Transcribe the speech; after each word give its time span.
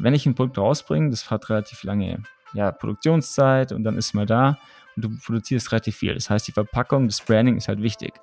wenn 0.00 0.14
ich 0.14 0.26
ein 0.26 0.34
Produkt 0.34 0.58
rausbringe, 0.58 1.10
das 1.10 1.30
hat 1.30 1.48
relativ 1.50 1.82
lange 1.84 2.22
ja, 2.52 2.72
Produktionszeit 2.72 3.72
und 3.72 3.84
dann 3.84 3.96
ist 3.96 4.14
mal 4.14 4.26
da 4.26 4.58
und 4.96 5.04
du 5.04 5.10
produzierst 5.24 5.70
relativ 5.72 5.96
viel. 5.96 6.14
Das 6.14 6.30
heißt, 6.30 6.48
die 6.48 6.52
Verpackung, 6.52 7.06
das 7.06 7.20
Branding 7.20 7.56
ist 7.56 7.68
halt 7.68 7.82
wichtig. 7.82 8.14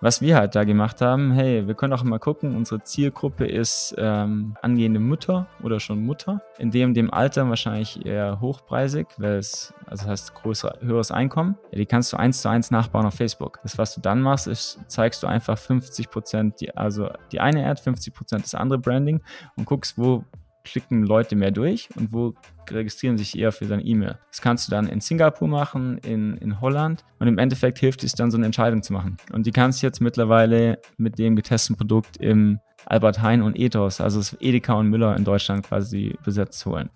Was 0.00 0.20
wir 0.20 0.34
halt 0.34 0.56
da 0.56 0.64
gemacht 0.64 1.00
haben, 1.00 1.30
hey, 1.30 1.68
wir 1.68 1.74
können 1.74 1.92
auch 1.92 2.02
mal 2.02 2.18
gucken, 2.18 2.56
unsere 2.56 2.82
Zielgruppe 2.82 3.46
ist 3.46 3.94
ähm, 3.98 4.56
angehende 4.60 4.98
Mutter 4.98 5.46
oder 5.62 5.78
schon 5.78 6.04
Mutter, 6.04 6.42
in 6.58 6.72
dem, 6.72 6.92
dem 6.92 7.14
Alter 7.14 7.48
wahrscheinlich 7.48 8.04
eher 8.04 8.40
hochpreisig, 8.40 9.06
weil 9.18 9.36
es, 9.36 9.72
also 9.86 10.08
heißt 10.08 10.34
größer, 10.34 10.78
höheres 10.80 11.12
Einkommen. 11.12 11.56
Ja, 11.70 11.78
die 11.78 11.86
kannst 11.86 12.12
du 12.12 12.16
eins 12.16 12.42
zu 12.42 12.48
eins 12.48 12.72
nachbauen 12.72 13.06
auf 13.06 13.14
Facebook. 13.14 13.60
Das, 13.62 13.78
was 13.78 13.94
du 13.94 14.00
dann 14.00 14.20
machst, 14.20 14.48
ist, 14.48 14.80
zeigst 14.88 15.22
du 15.22 15.28
einfach 15.28 15.56
50 15.56 16.10
Prozent, 16.10 16.76
also 16.76 17.08
die 17.30 17.38
eine 17.38 17.64
Ad, 17.70 17.80
50 17.80 18.12
Prozent 18.12 18.42
das 18.42 18.56
andere 18.56 18.80
Branding 18.80 19.20
und 19.56 19.66
guckst, 19.66 19.96
wo 19.98 20.24
klicken 20.64 21.04
Leute 21.04 21.36
mehr 21.36 21.50
durch 21.50 21.88
und 21.96 22.12
wo 22.12 22.34
registrieren 22.70 23.18
sich 23.18 23.38
eher 23.38 23.52
für 23.52 23.66
deine 23.66 23.82
E-Mail. 23.82 24.18
Das 24.30 24.40
kannst 24.40 24.66
du 24.66 24.70
dann 24.70 24.86
in 24.86 25.00
Singapur 25.00 25.48
machen, 25.48 25.98
in, 25.98 26.36
in 26.38 26.60
Holland 26.60 27.04
und 27.18 27.28
im 27.28 27.38
Endeffekt 27.38 27.78
hilft 27.78 28.04
es 28.04 28.12
dann 28.12 28.30
so 28.30 28.36
eine 28.36 28.46
Entscheidung 28.46 28.82
zu 28.82 28.92
machen. 28.92 29.16
Und 29.32 29.46
die 29.46 29.52
kannst 29.52 29.82
du 29.82 29.86
jetzt 29.86 30.00
mittlerweile 30.00 30.78
mit 30.96 31.18
dem 31.18 31.36
getesteten 31.36 31.76
Produkt 31.76 32.16
im 32.18 32.60
Albert 32.86 33.22
Hein 33.22 33.42
und 33.42 33.58
Ethos, 33.58 34.00
also 34.00 34.18
das 34.18 34.36
Edeka 34.40 34.74
und 34.74 34.88
Müller 34.88 35.16
in 35.16 35.24
Deutschland 35.24 35.66
quasi 35.66 36.16
besetzt 36.24 36.64
holen. 36.66 36.90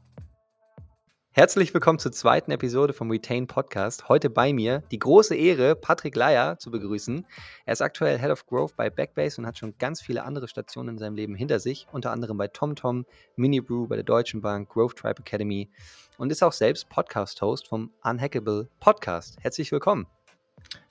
Herzlich 1.38 1.74
willkommen 1.74 1.98
zur 1.98 2.12
zweiten 2.12 2.50
Episode 2.50 2.95
vom 2.95 3.10
Retain 3.10 3.46
Podcast. 3.46 4.08
Heute 4.08 4.30
bei 4.30 4.54
mir 4.54 4.82
die 4.90 4.98
große 4.98 5.36
Ehre, 5.36 5.76
Patrick 5.76 6.16
Leier 6.16 6.59
zu 6.59 6.70
begrüßen. 6.70 7.26
Er 7.66 7.72
ist 7.74 7.82
aktuell 7.82 8.18
Head 8.18 8.30
of 8.30 8.46
Growth 8.46 8.74
bei 8.74 8.88
Backbase 8.88 9.38
und 9.38 9.46
hat 9.46 9.59
schon 9.59 9.76
ganz 9.76 10.00
viele 10.00 10.24
andere 10.24 10.48
Stationen 10.48 10.95
in 10.95 10.98
seinem 10.98 11.14
Leben 11.14 11.34
hinter 11.34 11.60
sich, 11.60 11.88
unter 11.92 12.10
anderem 12.10 12.38
bei 12.38 12.48
TomTom, 12.48 13.04
Minibrew, 13.36 13.86
bei 13.86 13.96
der 13.96 14.04
Deutschen 14.04 14.40
Bank, 14.40 14.70
Growth 14.70 14.96
Tribe 14.96 15.20
Academy 15.20 15.68
und 16.16 16.32
ist 16.32 16.43
auch 16.43 16.54
selbst 16.54 16.88
Podcast-Host 16.88 17.68
vom 17.68 17.93
Unhackable 18.02 18.71
Podcast. 18.80 19.37
Herzlich 19.43 19.71
willkommen. 19.71 20.06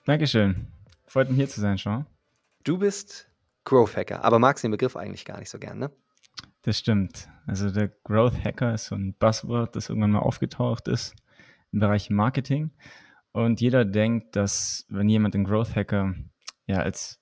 Dankeschön. 0.05 0.67
Freut 1.07 1.27
mich 1.29 1.37
hier 1.37 1.49
zu 1.49 1.59
sein, 1.59 1.77
Sean. 1.77 2.05
Du 2.63 2.77
bist 2.77 3.31
Growth 3.63 3.97
Hacker, 3.97 4.23
aber 4.23 4.37
magst 4.37 4.63
den 4.63 4.69
Begriff 4.69 4.95
eigentlich 4.95 5.25
gar 5.25 5.39
nicht 5.39 5.49
so 5.49 5.57
gern, 5.57 5.79
ne? 5.79 5.89
Das 6.65 6.79
stimmt. 6.79 7.29
Also 7.45 7.69
der 7.69 7.89
Growth 8.03 8.43
Hacker 8.43 8.73
ist 8.73 8.85
so 8.85 8.95
ein 8.95 9.13
Buzzword, 9.19 9.75
das 9.75 9.89
irgendwann 9.89 10.09
mal 10.09 10.19
aufgetaucht 10.19 10.87
ist 10.87 11.13
im 11.71 11.79
Bereich 11.79 12.09
Marketing. 12.09 12.71
Und 13.31 13.61
jeder 13.61 13.85
denkt, 13.85 14.35
dass 14.35 14.87
wenn 14.89 15.07
jemand 15.07 15.35
den 15.35 15.43
Growth 15.43 15.75
Hacker 15.75 16.15
ja 16.65 16.79
als 16.79 17.21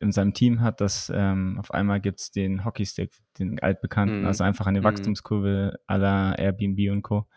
in 0.00 0.10
seinem 0.10 0.34
Team 0.34 0.60
hat, 0.60 0.80
dass 0.80 1.12
ähm, 1.14 1.56
auf 1.60 1.70
einmal 1.70 2.00
gibt 2.00 2.18
es 2.18 2.32
den 2.32 2.64
Hockeystick, 2.64 3.12
den 3.38 3.60
altbekannten, 3.60 4.22
mm. 4.22 4.26
also 4.26 4.42
einfach 4.42 4.66
eine 4.66 4.80
mm. 4.80 4.84
Wachstumskurve 4.84 5.78
à 5.86 5.96
la 5.96 6.34
Airbnb 6.34 6.90
und 6.90 7.02
Co. 7.02 7.28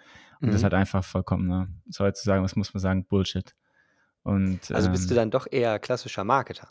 Und 0.42 0.48
mm. 0.48 0.48
das 0.48 0.56
ist 0.56 0.62
mhm. 0.62 0.64
halt 0.64 0.74
einfach 0.74 1.04
vollkommen, 1.04 1.48
ne, 1.48 1.68
sozusagen, 1.88 2.44
was 2.44 2.56
muss 2.56 2.74
man 2.74 2.81
sagen, 2.81 3.06
Bullshit. 3.06 3.54
Und, 4.24 4.72
also 4.72 4.90
bist 4.90 5.04
ähm, 5.04 5.09
du 5.09 5.16
dann 5.16 5.30
doch 5.30 5.46
eher 5.52 5.78
klassischer 5.78 6.24
Marketer? 6.24 6.70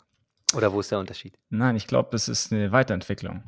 Oder 0.55 0.73
wo 0.73 0.81
ist 0.81 0.91
der 0.91 0.99
Unterschied? 0.99 1.39
Nein, 1.49 1.77
ich 1.77 1.87
glaube, 1.87 2.09
das 2.11 2.27
ist 2.27 2.51
eine 2.51 2.73
Weiterentwicklung. 2.73 3.43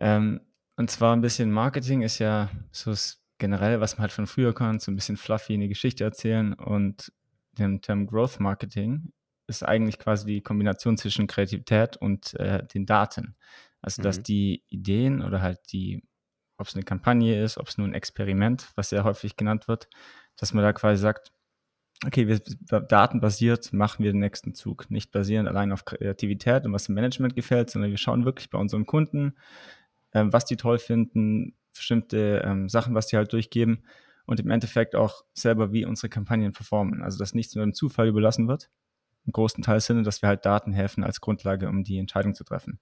Ähm, 0.00 0.40
und 0.76 0.90
zwar 0.90 1.14
ein 1.14 1.20
bisschen 1.20 1.50
Marketing 1.50 2.02
ist 2.02 2.18
ja 2.18 2.50
so 2.72 2.94
generell, 3.38 3.80
was 3.80 3.96
man 3.96 4.02
halt 4.02 4.12
von 4.12 4.26
früher 4.26 4.54
kann, 4.54 4.78
so 4.78 4.90
ein 4.90 4.96
bisschen 4.96 5.16
fluffy 5.16 5.54
eine 5.54 5.68
Geschichte 5.68 6.04
erzählen 6.04 6.54
und 6.54 7.12
dem 7.52 7.80
Term 7.80 8.06
Growth 8.06 8.40
Marketing 8.40 9.12
ist 9.46 9.62
eigentlich 9.62 9.98
quasi 9.98 10.26
die 10.26 10.42
Kombination 10.42 10.96
zwischen 10.96 11.26
Kreativität 11.26 11.96
und 11.96 12.34
äh, 12.38 12.66
den 12.66 12.86
Daten. 12.86 13.36
Also, 13.82 14.02
dass 14.02 14.18
mhm. 14.18 14.22
die 14.24 14.64
Ideen 14.68 15.22
oder 15.22 15.42
halt 15.42 15.58
die, 15.72 16.02
ob 16.56 16.68
es 16.68 16.74
eine 16.74 16.84
Kampagne 16.84 17.42
ist, 17.42 17.58
ob 17.58 17.68
es 17.68 17.76
nur 17.76 17.88
ein 17.88 17.94
Experiment, 17.94 18.70
was 18.76 18.90
sehr 18.90 19.04
häufig 19.04 19.36
genannt 19.36 19.68
wird, 19.68 19.88
dass 20.36 20.54
man 20.54 20.62
da 20.62 20.72
quasi 20.72 21.00
sagt, 21.00 21.32
okay, 22.06 22.28
wir, 22.28 22.38
datenbasiert 22.80 23.72
machen 23.72 24.04
wir 24.04 24.12
den 24.12 24.20
nächsten 24.20 24.54
Zug. 24.54 24.90
Nicht 24.90 25.10
basierend 25.12 25.48
allein 25.48 25.72
auf 25.72 25.84
Kreativität 25.84 26.64
und 26.64 26.72
was 26.72 26.84
dem 26.84 26.94
Management 26.94 27.34
gefällt, 27.34 27.70
sondern 27.70 27.90
wir 27.90 27.98
schauen 27.98 28.24
wirklich 28.24 28.50
bei 28.50 28.58
unseren 28.58 28.86
Kunden, 28.86 29.36
ähm, 30.12 30.32
was 30.32 30.44
die 30.44 30.56
toll 30.56 30.78
finden, 30.78 31.54
bestimmte 31.72 32.42
ähm, 32.44 32.68
Sachen, 32.68 32.94
was 32.94 33.06
die 33.06 33.16
halt 33.16 33.32
durchgeben 33.32 33.84
und 34.26 34.40
im 34.40 34.50
Endeffekt 34.50 34.94
auch 34.94 35.24
selber, 35.34 35.72
wie 35.72 35.84
unsere 35.84 36.08
Kampagnen 36.08 36.52
performen. 36.52 37.02
Also, 37.02 37.18
dass 37.18 37.34
nichts 37.34 37.54
nur 37.54 37.64
dem 37.64 37.74
Zufall 37.74 38.08
überlassen 38.08 38.48
wird. 38.48 38.70
Im 39.26 39.32
großen 39.32 39.62
Teil 39.62 39.80
Sinne, 39.80 40.02
dass 40.02 40.22
wir 40.22 40.28
halt 40.28 40.46
Daten 40.46 40.72
helfen 40.72 41.04
als 41.04 41.20
Grundlage, 41.20 41.68
um 41.68 41.84
die 41.84 41.98
Entscheidung 41.98 42.34
zu 42.34 42.44
treffen. 42.44 42.78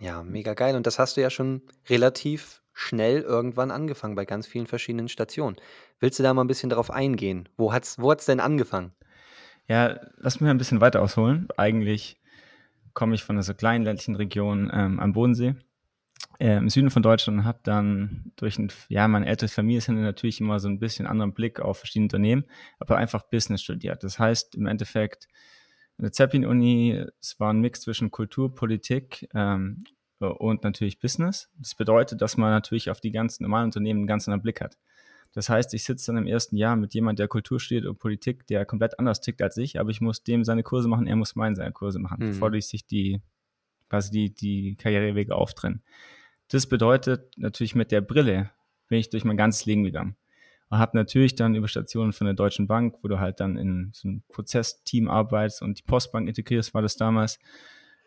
Ja, 0.00 0.22
mega 0.22 0.54
geil. 0.54 0.76
Und 0.76 0.86
das 0.86 0.98
hast 0.98 1.16
du 1.16 1.20
ja 1.20 1.30
schon 1.30 1.62
relativ 1.88 2.62
schnell 2.72 3.20
irgendwann 3.20 3.70
angefangen 3.70 4.14
bei 4.14 4.24
ganz 4.24 4.46
vielen 4.46 4.66
verschiedenen 4.66 5.08
Stationen. 5.08 5.56
Willst 5.98 6.18
du 6.18 6.22
da 6.22 6.32
mal 6.32 6.44
ein 6.44 6.48
bisschen 6.48 6.70
drauf 6.70 6.90
eingehen? 6.90 7.48
Wo 7.56 7.72
hat's, 7.72 7.98
wo 7.98 8.10
hat's 8.10 8.24
denn 8.26 8.40
angefangen? 8.40 8.92
Ja, 9.66 10.00
lass 10.16 10.40
mich 10.40 10.48
ein 10.48 10.58
bisschen 10.58 10.80
weiter 10.80 11.02
ausholen. 11.02 11.48
Eigentlich 11.56 12.20
komme 12.94 13.14
ich 13.14 13.24
von 13.24 13.36
einer 13.36 13.42
so 13.42 13.54
kleinen 13.54 13.84
ländlichen 13.84 14.14
Region 14.14 14.70
ähm, 14.72 15.00
am 15.00 15.12
Bodensee 15.12 15.54
äh, 16.38 16.56
im 16.56 16.68
Süden 16.68 16.90
von 16.90 17.02
Deutschland 17.02 17.40
und 17.40 17.44
habe 17.44 17.60
dann 17.62 18.32
durch 18.36 18.58
ein, 18.58 18.70
ja, 18.88 19.08
mein 19.08 19.24
älteres 19.24 19.52
Familienhintergrund 19.52 20.04
natürlich 20.04 20.40
immer 20.40 20.60
so 20.60 20.68
ein 20.68 20.78
bisschen 20.78 21.06
anderen 21.06 21.34
Blick 21.34 21.60
auf 21.60 21.78
verschiedene 21.78 22.06
Unternehmen, 22.06 22.44
aber 22.78 22.96
einfach 22.96 23.24
Business 23.24 23.62
studiert. 23.62 24.04
Das 24.04 24.18
heißt 24.18 24.54
im 24.54 24.66
Endeffekt, 24.66 25.28
in 25.98 26.04
der 26.04 26.12
Zeppelin-Uni, 26.12 27.04
es 27.20 27.40
war 27.40 27.52
ein 27.52 27.60
Mix 27.60 27.80
zwischen 27.80 28.12
Kultur, 28.12 28.54
Politik 28.54 29.28
ähm, 29.34 29.82
und 30.20 30.62
natürlich 30.62 31.00
Business. 31.00 31.50
Das 31.58 31.74
bedeutet, 31.74 32.22
dass 32.22 32.36
man 32.36 32.50
natürlich 32.50 32.90
auf 32.90 33.00
die 33.00 33.10
ganzen 33.10 33.42
normalen 33.42 33.66
Unternehmen 33.66 34.00
einen 34.00 34.06
ganz 34.06 34.28
anderen 34.28 34.42
Blick 34.42 34.60
hat. 34.60 34.78
Das 35.32 35.48
heißt, 35.48 35.74
ich 35.74 35.84
sitze 35.84 36.06
dann 36.06 36.22
im 36.22 36.26
ersten 36.26 36.56
Jahr 36.56 36.76
mit 36.76 36.94
jemandem, 36.94 37.22
der 37.22 37.28
Kultur 37.28 37.60
studiert 37.60 37.86
und 37.86 37.98
Politik, 37.98 38.46
der 38.46 38.64
komplett 38.64 38.98
anders 38.98 39.20
tickt 39.20 39.42
als 39.42 39.56
ich, 39.56 39.78
aber 39.78 39.90
ich 39.90 40.00
muss 40.00 40.22
dem 40.22 40.44
seine 40.44 40.62
Kurse 40.62 40.88
machen, 40.88 41.06
er 41.06 41.16
muss 41.16 41.36
meinen 41.36 41.56
seine 41.56 41.72
Kurse 41.72 41.98
machen, 41.98 42.24
mhm. 42.24 42.30
bevor 42.30 42.52
sich 42.60 42.86
die 42.86 43.20
quasi 43.88 44.10
die, 44.10 44.34
die 44.34 44.76
Karrierewege 44.76 45.34
auftrennen. 45.34 45.82
Das 46.48 46.66
bedeutet 46.66 47.36
natürlich 47.36 47.74
mit 47.74 47.92
der 47.92 48.00
Brille 48.00 48.50
bin 48.88 48.98
ich 48.98 49.10
durch 49.10 49.24
mein 49.24 49.36
ganzes 49.36 49.66
Leben 49.66 49.84
gegangen. 49.84 50.16
Und 50.70 50.78
habe 50.78 50.96
natürlich 50.96 51.34
dann 51.34 51.54
über 51.54 51.68
Stationen 51.68 52.12
von 52.12 52.26
der 52.26 52.34
Deutschen 52.34 52.66
Bank, 52.66 52.96
wo 53.02 53.08
du 53.08 53.18
halt 53.18 53.40
dann 53.40 53.56
in 53.56 53.90
so 53.94 54.08
einem 54.08 54.22
Prozessteam 54.28 55.08
arbeitest 55.08 55.62
und 55.62 55.78
die 55.78 55.82
Postbank 55.82 56.28
integrierst, 56.28 56.74
war 56.74 56.82
das 56.82 56.96
damals, 56.96 57.38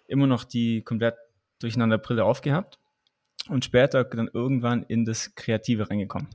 immer 0.08 0.28
noch 0.28 0.44
die 0.44 0.82
komplett 0.82 1.16
durcheinander 1.60 1.98
Brille 1.98 2.26
aufgehabt 2.26 2.78
und 3.48 3.66
später 3.66 4.04
dann 4.04 4.30
irgendwann 4.32 4.84
in 4.84 5.06
das 5.06 5.34
Kreative 5.36 5.90
reingekommen. 5.90 6.28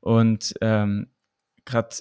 Und 0.00 0.54
ähm, 0.60 1.08
gerade 1.64 1.96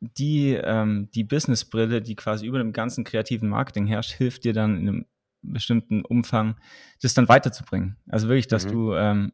die, 0.00 0.52
ähm, 0.52 1.08
die 1.14 1.24
Businessbrille, 1.24 2.02
die 2.02 2.16
quasi 2.16 2.46
über 2.46 2.58
dem 2.58 2.72
ganzen 2.72 3.04
kreativen 3.04 3.48
Marketing 3.48 3.86
herrscht, 3.86 4.12
hilft 4.12 4.44
dir 4.44 4.52
dann 4.52 4.78
in 4.78 4.88
einem 4.88 5.06
bestimmten 5.52 6.04
Umfang, 6.04 6.56
das 7.02 7.14
dann 7.14 7.28
weiterzubringen. 7.28 7.96
Also 8.08 8.28
wirklich, 8.28 8.48
dass 8.48 8.66
mhm. 8.66 8.70
du 8.70 8.94
ähm, 8.94 9.32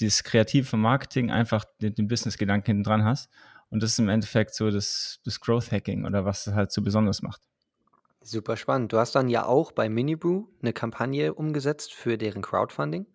das 0.00 0.24
kreative 0.24 0.76
Marketing 0.76 1.30
einfach 1.30 1.64
den, 1.80 1.94
den 1.94 2.08
Business-Gedanken 2.08 2.66
hinten 2.66 2.82
dran 2.84 3.04
hast. 3.04 3.30
Und 3.70 3.82
das 3.82 3.92
ist 3.92 3.98
im 3.98 4.08
Endeffekt 4.08 4.54
so 4.54 4.70
das, 4.70 5.20
das 5.24 5.40
Growth-Hacking 5.40 6.04
oder 6.04 6.24
was 6.24 6.46
es 6.46 6.54
halt 6.54 6.72
so 6.72 6.82
besonders 6.82 7.22
macht. 7.22 7.40
Super 8.22 8.56
spannend. 8.56 8.92
Du 8.92 8.98
hast 8.98 9.14
dann 9.14 9.28
ja 9.28 9.44
auch 9.44 9.72
bei 9.72 9.88
Minibrew 9.88 10.44
eine 10.62 10.72
Kampagne 10.72 11.34
umgesetzt 11.34 11.92
für 11.92 12.16
deren 12.16 12.40
Crowdfunding. 12.40 13.06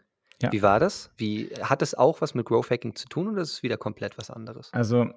Ja. 0.42 0.52
Wie 0.52 0.62
war 0.62 0.80
das? 0.80 1.12
Wie, 1.18 1.50
hat 1.62 1.82
es 1.82 1.96
auch 1.96 2.22
was 2.22 2.34
mit 2.34 2.46
Growth 2.46 2.70
Hacking 2.70 2.96
zu 2.96 3.08
tun 3.08 3.28
oder 3.28 3.42
ist 3.42 3.54
es 3.54 3.64
wieder 3.64 3.78
komplett 3.78 4.18
was 4.18 4.30
anderes? 4.30 4.70
Also, 4.72 5.10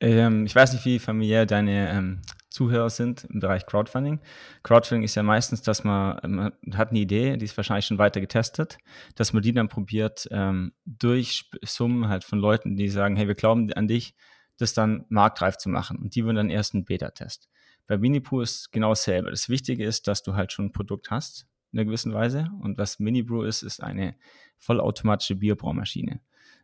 ähm, 0.00 0.46
ich 0.46 0.54
weiß 0.54 0.72
nicht, 0.72 0.84
wie 0.84 0.98
familiär 0.98 1.44
deine 1.44 1.90
ähm, 1.90 2.22
Zuhörer 2.52 2.90
sind 2.90 3.24
im 3.24 3.40
Bereich 3.40 3.66
Crowdfunding. 3.66 4.20
Crowdfunding 4.62 5.04
ist 5.04 5.14
ja 5.14 5.22
meistens, 5.22 5.62
dass 5.62 5.84
man, 5.84 6.18
man 6.22 6.52
hat 6.74 6.90
eine 6.90 7.00
Idee, 7.00 7.36
die 7.36 7.44
ist 7.44 7.56
wahrscheinlich 7.56 7.86
schon 7.86 7.98
weiter 7.98 8.20
getestet, 8.20 8.78
dass 9.14 9.32
man 9.32 9.42
die 9.42 9.52
dann 9.52 9.68
probiert, 9.68 10.28
ähm, 10.30 10.72
durch 10.84 11.50
Summen 11.62 12.08
halt 12.08 12.24
von 12.24 12.38
Leuten, 12.38 12.76
die 12.76 12.88
sagen, 12.88 13.16
hey, 13.16 13.28
wir 13.28 13.34
glauben 13.34 13.72
an 13.72 13.88
dich, 13.88 14.14
das 14.58 14.74
dann 14.74 15.04
marktreif 15.08 15.56
zu 15.56 15.68
machen. 15.68 15.98
Und 15.98 16.14
die 16.14 16.24
würden 16.24 16.36
dann 16.36 16.50
erst 16.50 16.74
einen 16.74 16.84
Beta-Test. 16.84 17.48
Bei 17.86 17.98
Minipoo 17.98 18.40
ist 18.40 18.70
genau 18.72 18.90
dasselbe. 18.90 19.30
Das 19.30 19.48
Wichtige 19.48 19.84
ist, 19.84 20.06
dass 20.06 20.22
du 20.22 20.34
halt 20.34 20.52
schon 20.52 20.66
ein 20.66 20.72
Produkt 20.72 21.10
hast, 21.10 21.46
in 21.72 21.78
einer 21.78 21.86
gewissen 21.86 22.14
Weise. 22.14 22.50
Und 22.60 22.78
was 22.78 22.98
Minibrew 22.98 23.42
ist, 23.42 23.62
ist 23.62 23.82
eine 23.82 24.14
vollautomatische 24.58 25.36
Bierbraumaschine. 25.36 26.20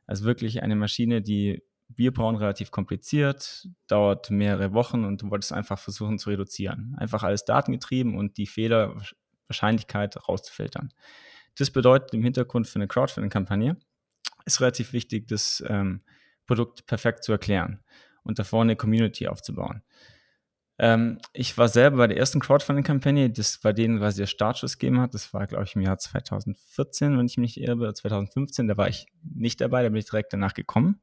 Also 0.06 0.24
wirklich 0.24 0.62
eine 0.62 0.76
Maschine, 0.76 1.20
die 1.20 1.62
Bierbrauen 1.88 2.36
relativ 2.36 2.70
kompliziert, 2.70 3.68
dauert 3.86 4.30
mehrere 4.30 4.72
Wochen 4.72 5.04
und 5.04 5.22
du 5.22 5.30
wolltest 5.30 5.52
einfach 5.52 5.78
versuchen 5.78 6.18
zu 6.18 6.30
reduzieren. 6.30 6.94
Einfach 6.98 7.22
alles 7.22 7.44
datengetrieben 7.44 8.16
und 8.16 8.36
die 8.36 8.46
Fehlerwahrscheinlichkeit 8.46 10.28
rauszufiltern. 10.28 10.92
Das 11.56 11.70
bedeutet 11.70 12.14
im 12.14 12.22
Hintergrund 12.22 12.66
für 12.66 12.76
eine 12.76 12.88
Crowdfunding-Kampagne 12.88 13.76
ist 14.48 14.60
relativ 14.60 14.92
wichtig, 14.92 15.28
das 15.28 15.62
ähm, 15.68 16.02
Produkt 16.46 16.86
perfekt 16.86 17.22
zu 17.22 17.32
erklären 17.32 17.80
und 18.24 18.38
davor 18.38 18.62
eine 18.62 18.76
Community 18.76 19.28
aufzubauen. 19.28 19.82
Ähm, 20.78 21.18
ich 21.32 21.58
war 21.58 21.68
selber 21.68 21.98
bei 21.98 22.06
der 22.06 22.16
ersten 22.16 22.40
Crowdfunding-Kampagne, 22.40 23.30
das 23.30 23.58
bei 23.58 23.72
denen 23.72 23.98
quasi 23.98 24.22
der 24.22 24.26
Startschuss 24.26 24.78
gegeben 24.78 25.00
hat. 25.00 25.14
Das 25.14 25.34
war, 25.34 25.46
glaube 25.46 25.64
ich, 25.64 25.74
im 25.76 25.82
Jahr 25.82 25.98
2014, 25.98 27.18
wenn 27.18 27.26
ich 27.26 27.36
mich 27.36 27.56
nicht 27.56 27.68
irre, 27.68 27.92
2015. 27.92 28.68
Da 28.68 28.76
war 28.76 28.88
ich 28.88 29.06
nicht 29.22 29.60
dabei, 29.60 29.82
da 29.82 29.88
bin 29.88 29.98
ich 29.98 30.06
direkt 30.06 30.32
danach 30.32 30.54
gekommen. 30.54 31.00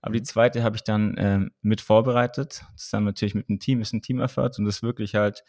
Aber 0.00 0.12
die 0.12 0.20
mhm. 0.20 0.24
zweite 0.24 0.62
habe 0.62 0.76
ich 0.76 0.84
dann 0.84 1.14
ähm, 1.18 1.50
mit 1.60 1.80
vorbereitet, 1.80 2.64
zusammen 2.76 3.06
natürlich 3.06 3.34
mit 3.34 3.48
einem 3.48 3.58
Team, 3.58 3.80
ist 3.80 3.92
ein 3.92 4.02
Team-Effort 4.02 4.52
und 4.58 4.64
das 4.64 4.76
ist 4.76 4.82
wirklich 4.82 5.14
halt 5.14 5.44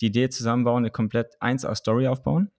die 0.00 0.06
Idee 0.06 0.28
zusammenbauen, 0.30 0.84
eine 0.84 0.90
komplett 0.90 1.40
1A-Story 1.40 2.08
aufbauen. 2.08 2.50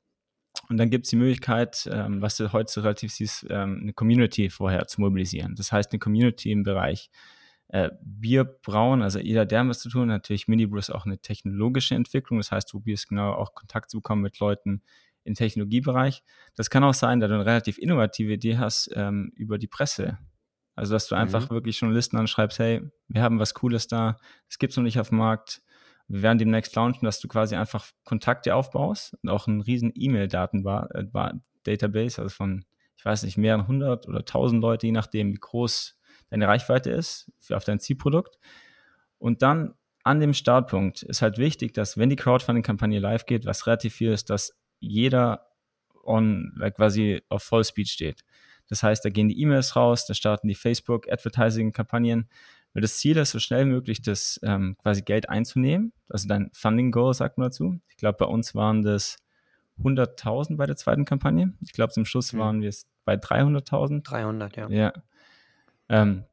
Und 0.70 0.78
dann 0.78 0.90
gibt 0.90 1.06
es 1.06 1.10
die 1.10 1.16
Möglichkeit, 1.16 1.90
ähm, 1.92 2.22
was 2.22 2.38
du 2.38 2.54
heute 2.54 2.72
so 2.72 2.82
relativ 2.82 3.12
siehst, 3.12 3.46
ähm, 3.50 3.80
eine 3.82 3.94
Community 3.94 4.50
vorher 4.50 4.88
zu 4.88 5.02
mobilisieren. 5.02 5.56
Das 5.56 5.72
heißt, 5.72 5.92
eine 5.92 6.00
Community 6.00 6.52
im 6.52 6.64
Bereich 6.64 7.10
äh, 7.70 7.90
Bierbrauen, 8.02 9.02
also 9.02 9.20
jeder 9.20 9.46
der 9.46 9.68
was 9.68 9.80
zu 9.80 9.90
tun, 9.90 10.08
natürlich 10.08 10.48
Minibrew 10.48 10.78
ist 10.78 10.92
auch 10.92 11.06
eine 11.06 11.18
technologische 11.18 11.96
Entwicklung, 11.96 12.40
das 12.40 12.52
heißt, 12.52 12.72
du 12.72 12.80
probierst 12.80 13.10
genau 13.10 13.34
auch 13.34 13.56
Kontakt 13.56 13.90
zu 13.90 13.98
bekommen 13.98 14.22
mit 14.22 14.40
Leuten 14.40 14.84
im 15.24 15.34
Technologiebereich. 15.34 16.22
Das 16.56 16.70
kann 16.70 16.84
auch 16.84 16.94
sein, 16.94 17.20
dass 17.20 17.30
du 17.30 17.36
eine 17.36 17.46
relativ 17.46 17.78
innovative 17.78 18.34
Idee 18.34 18.58
hast 18.58 18.92
ähm, 18.94 19.32
über 19.36 19.58
die 19.58 19.68
Presse. 19.68 20.20
Also, 20.76 20.94
dass 20.94 21.08
du 21.08 21.16
einfach 21.16 21.50
mhm. 21.50 21.54
wirklich 21.54 21.80
Journalisten 21.80 22.18
anschreibst, 22.18 22.60
hey, 22.60 22.82
wir 23.08 23.22
haben 23.22 23.40
was 23.40 23.54
Cooles 23.54 23.88
da, 23.88 24.18
es 24.50 24.58
gibt 24.58 24.72
es 24.72 24.78
noch 24.78 24.84
nicht 24.84 25.00
auf 25.00 25.10
dem 25.10 25.20
Markt, 25.20 25.62
wir 26.08 26.22
werden 26.22 26.38
demnächst 26.38 26.76
launchen, 26.76 27.06
dass 27.06 27.20
du 27.20 27.28
quasi 27.28 27.56
einfach 27.56 27.86
Kontakte 28.04 28.56
aufbaust 28.56 29.18
und 29.22 29.30
auch 29.30 29.48
ein 29.48 29.62
riesen 29.62 29.92
E-Mail-Database, 29.96 32.22
also 32.22 32.30
von, 32.30 32.66
ich 32.98 33.06
weiß 33.06 33.24
nicht, 33.24 33.38
mehreren 33.38 33.68
hundert 33.68 34.08
oder 34.08 34.26
tausend 34.26 34.62
Leute, 34.62 34.88
je 34.88 34.92
nachdem, 34.92 35.32
wie 35.32 35.40
groß 35.40 35.98
deine 36.30 36.48
Reichweite 36.48 36.92
ist 36.92 37.32
auf 37.52 37.64
dein 37.64 37.80
Zielprodukt. 37.80 38.38
Und 39.18 39.42
dann 39.42 39.76
an 40.04 40.20
dem 40.20 40.34
Startpunkt 40.34 41.04
ist 41.04 41.22
halt 41.22 41.38
wichtig, 41.38 41.74
dass 41.74 41.98
wenn 41.98 42.10
die 42.10 42.18
Crowdfunding-Kampagne 42.18 43.00
live 43.00 43.26
geht, 43.26 43.46
was 43.46 43.68
relativ 43.68 43.96
viel 43.96 44.12
ist, 44.12 44.30
dass 44.30 44.60
jeder 44.80 45.48
on, 46.04 46.52
like 46.58 46.76
quasi 46.76 47.22
auf 47.30 47.44
Vollspeed 47.44 47.88
steht. 47.88 48.26
Das 48.70 48.84
heißt, 48.84 49.04
da 49.04 49.10
gehen 49.10 49.30
die 49.30 49.40
E-Mails 49.42 49.76
raus, 49.76 50.06
da 50.06 50.14
starten 50.14 50.48
die 50.48 50.56
Facebook-Advertising-Kampagnen, 50.56 52.30
weil 52.74 52.82
das 52.82 52.98
Ziel 52.98 53.18
ist, 53.18 53.32
so 53.32 53.40
schnell 53.40 53.66
möglich 53.66 54.02
das 54.02 54.40
ähm, 54.44 54.76
quasi 54.82 55.02
Geld 55.02 55.30
einzunehmen. 55.30 55.94
Also 56.10 56.28
dein 56.28 56.50
Funding 56.54 56.92
Goal, 56.92 57.14
sagt 57.14 57.38
man 57.38 57.48
dazu. 57.48 57.80
Ich 57.90 57.98
glaube, 57.98 58.18
bei 58.18 58.26
uns 58.26 58.56
waren 58.56 58.82
das 58.82 59.18
100.000 59.82 60.58
bei 60.58 60.66
der 60.66 60.76
zweiten 60.76 61.06
Kampagne. 61.06 61.54
Ich 61.62 61.74
glaube, 61.74 61.94
zum 61.94 62.06
Schluss 62.06 62.34
mhm. 62.34 62.40
waren 62.40 62.62
wir 62.62 62.74
bei 63.06 63.16
300.000. 63.16 64.04
300, 64.04 64.58
ja. 64.58 64.70
Ja. 64.70 64.94
Ähm, 65.90 66.24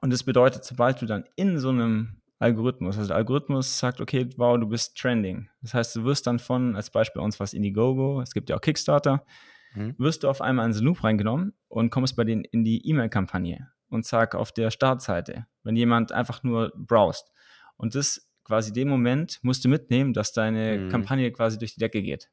und 0.00 0.12
das 0.12 0.22
bedeutet, 0.22 0.64
sobald 0.64 1.00
du 1.00 1.06
dann 1.06 1.24
in 1.36 1.58
so 1.58 1.68
einem 1.68 2.16
Algorithmus, 2.38 2.98
also 2.98 3.08
der 3.08 3.16
Algorithmus 3.16 3.78
sagt, 3.78 4.00
okay, 4.00 4.28
wow, 4.36 4.58
du 4.58 4.66
bist 4.66 4.96
trending. 4.98 5.48
Das 5.62 5.74
heißt, 5.74 5.96
du 5.96 6.04
wirst 6.04 6.26
dann 6.26 6.38
von, 6.38 6.76
als 6.76 6.90
Beispiel 6.90 7.20
bei 7.20 7.24
uns 7.24 7.38
was 7.40 7.54
Indiegogo, 7.54 8.20
es 8.20 8.32
gibt 8.34 8.50
ja 8.50 8.56
auch 8.56 8.60
Kickstarter, 8.60 9.24
mhm. 9.74 9.94
wirst 9.98 10.22
du 10.22 10.28
auf 10.28 10.40
einmal 10.40 10.66
in 10.66 10.72
den 10.72 10.82
Loop 10.82 11.04
reingenommen 11.04 11.54
und 11.68 11.90
kommst 11.90 12.16
bei 12.16 12.24
denen 12.24 12.44
in 12.44 12.64
die 12.64 12.88
E-Mail-Kampagne 12.88 13.70
und 13.88 14.06
sag 14.06 14.34
auf 14.34 14.52
der 14.52 14.70
Startseite, 14.70 15.46
wenn 15.62 15.76
jemand 15.76 16.12
einfach 16.12 16.42
nur 16.42 16.72
browst. 16.76 17.32
Und 17.76 17.94
das 17.94 18.28
quasi 18.44 18.72
dem 18.72 18.88
Moment 18.88 19.40
musst 19.42 19.64
du 19.64 19.68
mitnehmen, 19.68 20.12
dass 20.12 20.32
deine 20.32 20.78
mhm. 20.78 20.88
Kampagne 20.90 21.30
quasi 21.32 21.58
durch 21.58 21.74
die 21.74 21.80
Decke 21.80 22.02
geht. 22.02 22.30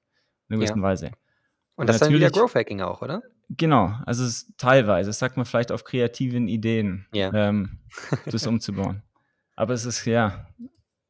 In 0.47 0.55
einer 0.55 0.59
gewissen 0.59 0.79
ja. 0.79 0.83
Weise. 0.83 1.05
Und, 1.07 1.13
und 1.83 1.87
das 1.87 1.95
ist 1.95 2.01
dann 2.01 2.13
wieder 2.13 2.29
Growth 2.29 2.55
Hacking 2.55 2.81
auch, 2.81 3.01
oder? 3.01 3.21
Genau, 3.49 3.93
also 4.05 4.23
es 4.23 4.43
ist 4.43 4.57
teilweise, 4.57 5.09
das 5.09 5.19
sagt 5.19 5.35
man 5.35 5.45
vielleicht 5.45 5.71
auf 5.71 5.83
kreativen 5.83 6.47
Ideen, 6.47 7.05
yeah. 7.13 7.33
ähm, 7.33 7.79
das 8.25 8.47
umzubauen. 8.47 9.03
Aber 9.55 9.73
es 9.73 9.85
ist 9.85 10.05
ja, 10.05 10.47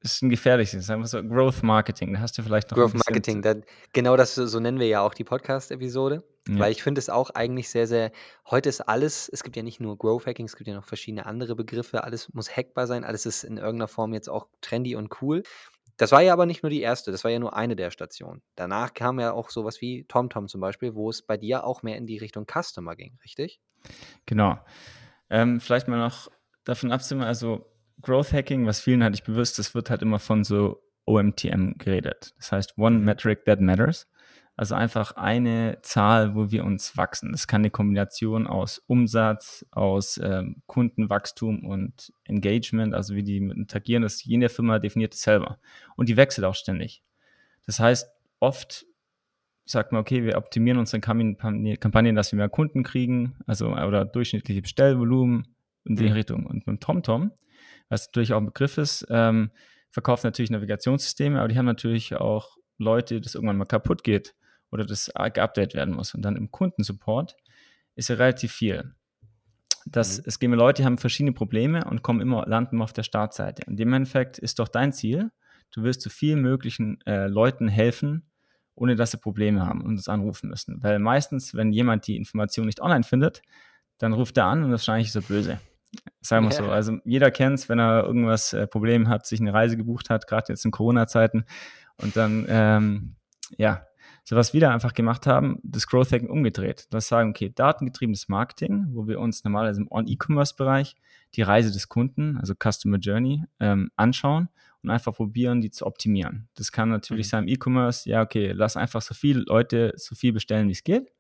ist 0.03 0.21
ein 0.21 0.29
gefährliches, 0.29 0.85
sagen 0.85 1.01
wir 1.01 1.07
so, 1.07 1.23
Growth 1.23 1.63
Marketing. 1.63 2.13
Da 2.13 2.19
hast 2.19 2.37
du 2.37 2.43
vielleicht 2.43 2.71
noch 2.71 2.77
Growth 2.77 2.95
Marketing, 2.95 3.41
dann, 3.41 3.63
genau 3.93 4.17
das, 4.17 4.35
so 4.35 4.59
nennen 4.59 4.79
wir 4.79 4.87
ja 4.87 5.01
auch 5.01 5.13
die 5.13 5.23
Podcast-Episode. 5.23 6.23
Ja. 6.47 6.59
Weil 6.59 6.71
ich 6.71 6.81
finde 6.81 6.99
es 6.99 7.09
auch 7.09 7.29
eigentlich 7.29 7.69
sehr, 7.69 7.85
sehr, 7.85 8.11
heute 8.49 8.69
ist 8.69 8.81
alles, 8.81 9.29
es 9.29 9.43
gibt 9.43 9.55
ja 9.55 9.61
nicht 9.63 9.79
nur 9.79 9.97
Growth 9.97 10.25
Hacking, 10.25 10.47
es 10.47 10.55
gibt 10.55 10.67
ja 10.67 10.73
noch 10.73 10.85
verschiedene 10.85 11.27
andere 11.27 11.55
Begriffe, 11.55 12.03
alles 12.03 12.33
muss 12.33 12.55
hackbar 12.55 12.87
sein, 12.87 13.03
alles 13.03 13.27
ist 13.27 13.43
in 13.43 13.57
irgendeiner 13.57 13.87
Form 13.87 14.13
jetzt 14.13 14.27
auch 14.27 14.47
trendy 14.61 14.95
und 14.95 15.21
cool. 15.21 15.43
Das 15.97 16.11
war 16.11 16.21
ja 16.21 16.33
aber 16.33 16.47
nicht 16.47 16.63
nur 16.63 16.71
die 16.71 16.81
erste, 16.81 17.11
das 17.11 17.23
war 17.23 17.29
ja 17.29 17.37
nur 17.37 17.55
eine 17.55 17.75
der 17.75 17.91
Stationen. 17.91 18.41
Danach 18.55 18.95
kam 18.95 19.19
ja 19.19 19.33
auch 19.33 19.51
sowas 19.51 19.81
wie 19.81 20.05
TomTom 20.05 20.47
zum 20.47 20.61
Beispiel, 20.61 20.95
wo 20.95 21.11
es 21.11 21.21
bei 21.21 21.37
dir 21.37 21.63
auch 21.63 21.83
mehr 21.83 21.97
in 21.97 22.07
die 22.07 22.17
Richtung 22.17 22.47
Customer 22.47 22.95
ging, 22.95 23.19
richtig? 23.23 23.61
Genau. 24.25 24.57
Ähm, 25.29 25.61
vielleicht 25.61 25.87
mal 25.87 25.99
noch 25.99 26.31
davon 26.63 26.91
abstimmen, 26.91 27.21
also 27.21 27.70
Growth 28.01 28.33
Hacking, 28.33 28.65
was 28.65 28.81
vielen 28.81 29.03
halt 29.03 29.11
nicht 29.11 29.25
bewusst 29.25 29.59
ist, 29.59 29.75
wird 29.75 29.89
halt 29.89 30.01
immer 30.01 30.19
von 30.19 30.43
so 30.43 30.81
OMTM 31.05 31.77
geredet. 31.77 32.33
Das 32.37 32.51
heißt 32.51 32.77
One 32.77 32.99
mhm. 32.99 33.05
Metric 33.05 33.45
That 33.45 33.61
Matters. 33.61 34.07
Also 34.57 34.75
einfach 34.75 35.13
eine 35.13 35.79
Zahl, 35.81 36.35
wo 36.35 36.51
wir 36.51 36.65
uns 36.65 36.95
wachsen. 36.97 37.31
Das 37.31 37.47
kann 37.47 37.61
eine 37.61 37.71
Kombination 37.71 38.45
aus 38.45 38.79
Umsatz, 38.79 39.65
aus 39.71 40.19
ähm, 40.21 40.61
Kundenwachstum 40.67 41.65
und 41.65 42.13
Engagement, 42.25 42.93
also 42.93 43.15
wie 43.15 43.23
die 43.23 43.37
interagieren, 43.37 44.03
das 44.03 44.23
jede 44.23 44.49
Firma 44.49 44.77
definiert 44.77 45.13
es 45.15 45.21
selber. 45.21 45.57
Und 45.95 46.09
die 46.09 46.17
wechselt 46.17 46.45
auch 46.45 46.53
ständig. 46.53 47.01
Das 47.65 47.79
heißt, 47.79 48.07
oft 48.39 48.85
sagt 49.65 49.93
man, 49.93 50.01
okay, 50.01 50.23
wir 50.23 50.37
optimieren 50.37 50.77
unsere 50.77 50.99
Kampagnen, 50.99 52.15
dass 52.15 52.31
wir 52.31 52.37
mehr 52.37 52.49
Kunden 52.49 52.83
kriegen, 52.83 53.37
also 53.47 53.73
oder 53.73 54.05
durchschnittliche 54.05 54.61
Bestellvolumen 54.61 55.47
in 55.85 55.95
die 55.95 56.07
mhm. 56.07 56.11
Richtung. 56.11 56.45
Und 56.45 56.65
beim 56.65 56.79
TomTom, 56.79 57.31
was 57.91 58.07
natürlich 58.07 58.33
auch 58.33 58.37
ein 58.37 58.45
Begriff 58.45 58.77
ist, 58.77 59.05
ähm, 59.09 59.51
verkauft 59.91 60.23
natürlich 60.23 60.49
Navigationssysteme, 60.49 61.37
aber 61.39 61.49
die 61.49 61.57
haben 61.57 61.65
natürlich 61.65 62.15
auch 62.15 62.57
Leute, 62.77 63.19
das 63.21 63.35
irgendwann 63.35 63.57
mal 63.57 63.65
kaputt 63.65 64.03
geht 64.03 64.33
oder 64.71 64.85
das 64.85 65.11
geupdatet 65.13 65.75
werden 65.75 65.93
muss. 65.93 66.15
Und 66.15 66.23
dann 66.23 66.37
im 66.37 66.49
Kundensupport 66.49 67.35
ist 67.95 68.07
ja 68.07 68.15
relativ 68.15 68.53
viel. 68.53 68.95
Das, 69.85 70.19
mhm. 70.19 70.23
Es 70.27 70.39
gehen 70.39 70.53
Leute, 70.53 70.81
die 70.81 70.85
haben 70.85 70.97
verschiedene 70.97 71.33
Probleme 71.33 71.83
und 71.85 72.01
kommen 72.01 72.21
immer, 72.21 72.45
landen 72.47 72.75
immer 72.75 72.85
auf 72.85 72.93
der 72.93 73.03
Startseite. 73.03 73.63
Und 73.67 73.79
im 73.79 73.93
Endeffekt 73.93 74.39
ist 74.39 74.59
doch 74.59 74.69
dein 74.69 74.93
Ziel, 74.93 75.31
du 75.71 75.83
wirst 75.83 76.01
zu 76.01 76.09
vielen 76.09 76.41
möglichen 76.41 77.01
äh, 77.05 77.27
Leuten 77.27 77.67
helfen, 77.67 78.31
ohne 78.75 78.95
dass 78.95 79.11
sie 79.11 79.17
Probleme 79.17 79.65
haben 79.65 79.81
und 79.81 79.91
uns 79.91 80.07
anrufen 80.07 80.49
müssen. 80.49 80.81
Weil 80.81 80.99
meistens, 80.99 81.53
wenn 81.53 81.73
jemand 81.73 82.07
die 82.07 82.15
Information 82.15 82.67
nicht 82.67 82.81
online 82.81 83.03
findet, 83.03 83.41
dann 83.97 84.13
ruft 84.13 84.37
er 84.37 84.45
an 84.45 84.63
und 84.63 84.71
wahrscheinlich 84.71 85.09
ist 85.09 85.15
er 85.15 85.21
böse. 85.21 85.59
Sagen 86.21 86.45
wir 86.45 86.51
yeah. 86.51 86.63
so. 86.63 86.71
Also 86.71 86.97
jeder 87.03 87.31
kennt 87.31 87.59
es, 87.59 87.69
wenn 87.69 87.79
er 87.79 88.05
irgendwas 88.05 88.53
äh, 88.53 88.67
Problem 88.67 89.09
hat, 89.09 89.25
sich 89.25 89.39
eine 89.39 89.53
Reise 89.53 89.77
gebucht 89.77 90.09
hat, 90.09 90.27
gerade 90.27 90.53
jetzt 90.53 90.65
in 90.65 90.71
Corona-Zeiten. 90.71 91.45
Und 91.97 92.15
dann, 92.15 92.45
ähm, 92.47 93.15
ja, 93.57 93.85
so 94.23 94.35
was 94.35 94.53
wir 94.53 94.61
da 94.61 94.71
einfach 94.71 94.93
gemacht 94.93 95.25
haben, 95.27 95.59
das 95.63 95.87
Growth 95.87 96.11
Hacking 96.11 96.29
umgedreht. 96.29 96.87
Das 96.91 97.07
sagen, 97.07 97.31
okay, 97.31 97.51
datengetriebenes 97.53 98.29
Marketing, 98.29 98.87
wo 98.91 99.07
wir 99.07 99.19
uns 99.19 99.43
normalerweise 99.43 99.81
im 99.81 99.91
On-E-Commerce-Bereich 99.91 100.95
die 101.35 101.41
Reise 101.41 101.71
des 101.71 101.89
Kunden, 101.89 102.37
also 102.37 102.53
Customer 102.53 102.97
Journey, 102.97 103.43
ähm, 103.59 103.89
anschauen 103.95 104.49
und 104.83 104.89
einfach 104.89 105.13
probieren, 105.13 105.61
die 105.61 105.71
zu 105.71 105.85
optimieren. 105.85 106.49
Das 106.55 106.71
kann 106.71 106.89
natürlich 106.89 107.27
mhm. 107.27 107.29
sein 107.29 107.43
im 107.47 107.49
E-Commerce, 107.49 108.09
ja, 108.09 108.21
okay, 108.21 108.51
lass 108.51 108.77
einfach 108.77 109.01
so 109.01 109.13
viele 109.13 109.41
Leute 109.41 109.93
so 109.95 110.15
viel 110.15 110.33
bestellen, 110.33 110.67
wie 110.67 110.73
es 110.73 110.83
geht. 110.83 111.11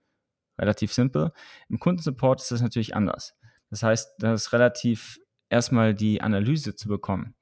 Relativ 0.59 0.93
simpel. 0.93 1.31
Im 1.69 1.79
Kundensupport 1.79 2.41
ist 2.41 2.51
das 2.51 2.61
natürlich 2.61 2.95
anders. 2.95 3.35
Das 3.71 3.83
heißt, 3.83 4.15
das 4.19 4.43
ist 4.43 4.53
relativ 4.53 5.19
erstmal 5.49 5.95
die 5.95 6.21
Analyse 6.21 6.75
zu 6.75 6.87
bekommen. 6.87 7.33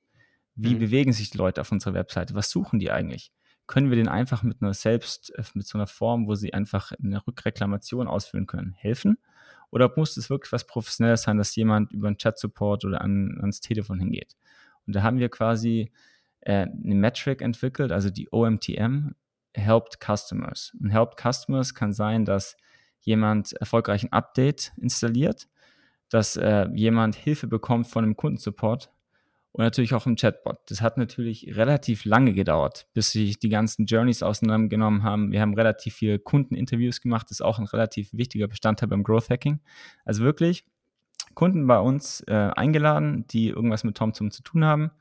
Wie 0.56 0.76
mhm. 0.76 0.80
bewegen 0.80 1.12
sich 1.12 1.32
die 1.32 1.38
Leute 1.38 1.60
auf 1.60 1.72
unserer 1.72 1.94
Webseite? 1.94 2.36
Was 2.36 2.50
suchen 2.50 2.80
die 2.80 2.92
eigentlich? 2.92 3.34
Können 3.68 3.90
wir 3.90 3.98
den 3.98 4.08
einfach 4.08 4.44
mit 4.44 4.62
einer 4.62 4.74
selbst, 4.74 5.34
äh, 5.36 5.44
mit 5.54 5.68
so 5.68 5.78
einer 5.78 5.88
Form, 5.88 6.28
wo 6.28 6.36
sie 6.36 6.54
einfach 6.54 6.92
eine 7.04 7.26
Rückreklamation 7.26 8.08
ausfüllen 8.08 8.48
können, 8.48 8.74
helfen? 8.74 9.18
Oder 9.72 9.92
muss 9.96 10.18
es 10.18 10.30
wirklich 10.30 10.52
was 10.52 10.66
Professionelles 10.66 11.24
sein, 11.24 11.38
dass 11.38 11.56
jemand 11.56 11.92
über 11.92 12.08
einen 12.08 12.18
Chat-Support 12.18 12.86
oder 12.86 13.02
an, 13.02 13.38
ans 13.40 13.60
Telefon 13.60 14.00
hingeht? 14.00 14.36
Und 14.86 14.96
da 14.96 15.04
haben 15.04 15.20
wir 15.20 15.30
quasi 15.30 15.92
äh, 16.42 16.68
eine 16.68 16.96
Metric 16.96 17.42
entwickelt, 17.42 17.92
also 17.92 18.10
die 18.10 18.28
OMTM, 18.32 19.12
Helped 19.54 20.00
Customers. 20.00 20.76
Und 20.80 20.90
Helped 20.90 21.20
Customers 21.20 21.74
kann 21.74 21.94
sein, 21.94 22.26
dass 22.26 22.56
jemand 23.02 23.54
erfolgreich 23.54 24.04
ein 24.04 24.12
Update 24.12 24.74
installiert 24.78 25.48
dass 26.10 26.38
äh, 26.38 26.68
jemand 26.74 27.16
Hilfe 27.16 27.48
bekommt 27.48 27.88
von 27.88 28.04
einem 28.04 28.16
Kundensupport 28.16 28.92
und 29.52 29.64
natürlich 29.64 29.94
auch 29.94 30.06
im 30.06 30.16
Chatbot. 30.16 30.58
Das 30.68 30.82
hat 30.82 30.98
natürlich 30.98 31.56
relativ 31.56 32.06
lange 32.06 32.34
gedauert, 32.34 32.88
bis 32.94 33.12
sich 33.12 33.40
die 33.40 33.50
ganzen 33.50 33.86
Journeys 33.86 34.22
auseinandergenommen 34.22 35.04
haben. 35.04 35.32
Wir 35.32 35.42
haben 35.42 35.56
relativ 35.56 35.96
viele 35.96 36.20
Kundeninterviews 36.20 37.02
gemacht. 37.02 37.28
Das 37.30 37.38
ist 37.38 37.42
auch 37.42 37.60
ein 37.60 37.66
relativ 37.66 38.14
wichtiger 38.14 38.48
Bestandteil 38.48 38.90
beim 38.90 39.04
Growth 39.04 39.30
Hacking. 39.30 39.60
Also 40.06 40.24
wirklich 40.24 40.66
Kunden 41.34 41.68
bei 41.68 41.80
uns 41.80 42.22
äh, 42.28 42.34
eingeladen, 42.56 43.26
die 43.28 43.50
irgendwas 43.50 43.84
mit 43.84 43.98
TomTom 43.98 44.32
zu 44.32 44.44
tun 44.44 44.66
haben. 44.66 44.92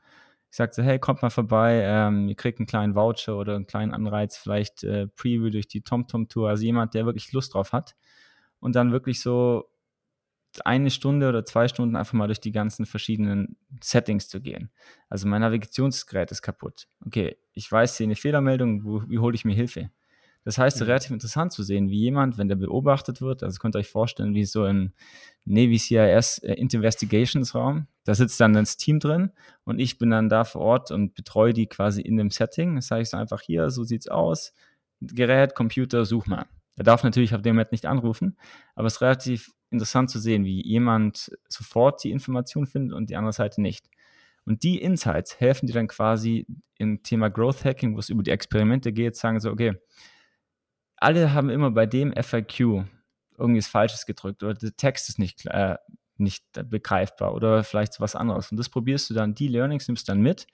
Ich 0.51 0.57
sagte, 0.57 0.81
hey, 0.81 0.97
kommt 0.97 1.21
mal 1.21 1.29
vorbei, 1.29 1.83
ähm, 1.83 2.27
ihr 2.27 2.35
kriegt 2.35 2.59
einen 2.59 2.65
kleinen 2.65 2.95
Voucher 2.95 3.37
oder 3.37 3.55
einen 3.55 3.67
kleinen 3.67 3.93
Anreiz, 3.93 4.35
vielleicht 4.35 4.83
äh, 4.83 5.07
Preview 5.07 5.51
durch 5.51 5.67
die 5.67 5.81
TomTom 5.81 6.27
Tour. 6.27 6.49
Also 6.49 6.63
jemand, 6.63 6.95
der 6.95 7.05
wirklich 7.05 7.31
Lust 7.33 7.53
drauf 7.53 7.71
hat. 7.71 7.95
Und 8.59 8.75
dann 8.75 8.91
wirklich 8.91 9.21
so 9.21 9.69
eine 10.65 10.89
Stunde 10.89 11.29
oder 11.29 11.45
zwei 11.45 11.67
Stunden 11.67 11.95
einfach 11.95 12.13
mal 12.13 12.27
durch 12.27 12.41
die 12.41 12.51
ganzen 12.51 12.85
verschiedenen 12.85 13.57
Settings 13.81 14.27
zu 14.27 14.41
gehen. 14.41 14.71
Also 15.07 15.27
mein 15.27 15.41
Navigationsgerät 15.41 16.31
ist 16.31 16.41
kaputt. 16.41 16.87
Okay, 17.05 17.37
ich 17.53 17.71
weiß, 17.71 17.97
sehe 17.97 18.05
eine 18.05 18.15
Fehlermeldung, 18.15 18.83
wo, 18.83 19.03
wie 19.07 19.19
hole 19.19 19.35
ich 19.35 19.45
mir 19.45 19.55
Hilfe? 19.55 19.91
Das 20.43 20.57
heißt, 20.57 20.79
mhm. 20.79 20.87
relativ 20.87 21.11
interessant 21.11 21.51
zu 21.51 21.63
sehen, 21.63 21.89
wie 21.89 21.99
jemand, 21.99 22.37
wenn 22.37 22.47
der 22.47 22.55
beobachtet 22.55 23.21
wird, 23.21 23.43
also 23.43 23.59
könnt 23.59 23.75
ihr 23.75 23.79
euch 23.79 23.89
vorstellen, 23.89 24.33
wie 24.33 24.45
so 24.45 24.63
ein 24.63 24.93
Navy 25.45 25.77
CIS 25.77 26.39
äh, 26.39 26.53
Investigations 26.53 27.53
Raum, 27.53 27.87
da 28.05 28.15
sitzt 28.15 28.39
dann 28.39 28.53
das 28.53 28.77
Team 28.77 28.99
drin 28.99 29.31
und 29.65 29.79
ich 29.79 29.97
bin 29.97 30.09
dann 30.09 30.29
da 30.29 30.45
vor 30.45 30.61
Ort 30.61 30.91
und 30.91 31.13
betreue 31.13 31.53
die 31.53 31.67
quasi 31.67 32.01
in 32.01 32.17
dem 32.17 32.31
Setting. 32.31 32.75
Das 32.75 32.89
heißt 32.89 33.13
einfach 33.13 33.41
hier, 33.41 33.69
so 33.69 33.83
sieht's 33.83 34.07
aus, 34.07 34.53
Gerät, 35.01 35.55
Computer, 35.55 36.05
such 36.05 36.25
mal. 36.25 36.45
Er 36.75 36.83
darf 36.83 37.03
natürlich 37.03 37.35
auf 37.35 37.41
dem 37.41 37.55
Moment 37.55 37.71
nicht 37.71 37.85
anrufen, 37.85 38.37
aber 38.73 38.87
es 38.87 38.95
ist 38.95 39.01
relativ 39.01 39.51
interessant 39.71 40.09
zu 40.09 40.19
sehen, 40.19 40.45
wie 40.45 40.65
jemand 40.65 41.31
sofort 41.47 42.03
die 42.03 42.11
Information 42.11 42.65
findet 42.65 42.95
und 42.95 43.09
die 43.09 43.15
andere 43.15 43.33
Seite 43.33 43.61
nicht. 43.61 43.89
Und 44.45 44.63
die 44.63 44.81
Insights 44.81 45.39
helfen 45.39 45.67
dir 45.67 45.73
dann 45.73 45.87
quasi 45.87 46.47
im 46.77 47.03
Thema 47.03 47.29
Growth 47.29 47.65
Hacking, 47.65 47.95
wo 47.95 47.99
es 47.99 48.09
über 48.09 48.23
die 48.23 48.31
Experimente 48.31 48.91
geht, 48.91 49.15
sagen 49.15 49.39
so, 49.39 49.51
okay, 49.51 49.75
alle 50.97 51.33
haben 51.33 51.49
immer 51.49 51.71
bei 51.71 51.85
dem 51.85 52.13
FAQ 52.13 52.85
irgendwas 53.37 53.67
Falsches 53.67 54.05
gedrückt 54.05 54.43
oder 54.43 54.53
der 54.53 54.75
Text 54.75 55.09
ist 55.09 55.19
nicht, 55.19 55.45
äh, 55.45 55.77
nicht 56.17 56.43
begreifbar 56.65 57.33
oder 57.33 57.63
vielleicht 57.63 57.99
was 57.99 58.15
anderes. 58.15 58.51
Und 58.51 58.57
das 58.57 58.69
probierst 58.69 59.09
du 59.09 59.13
dann, 59.13 59.35
die 59.35 59.47
Learnings 59.47 59.87
nimmst 59.87 60.07
du 60.07 60.11
dann 60.11 60.21
mit 60.21 60.47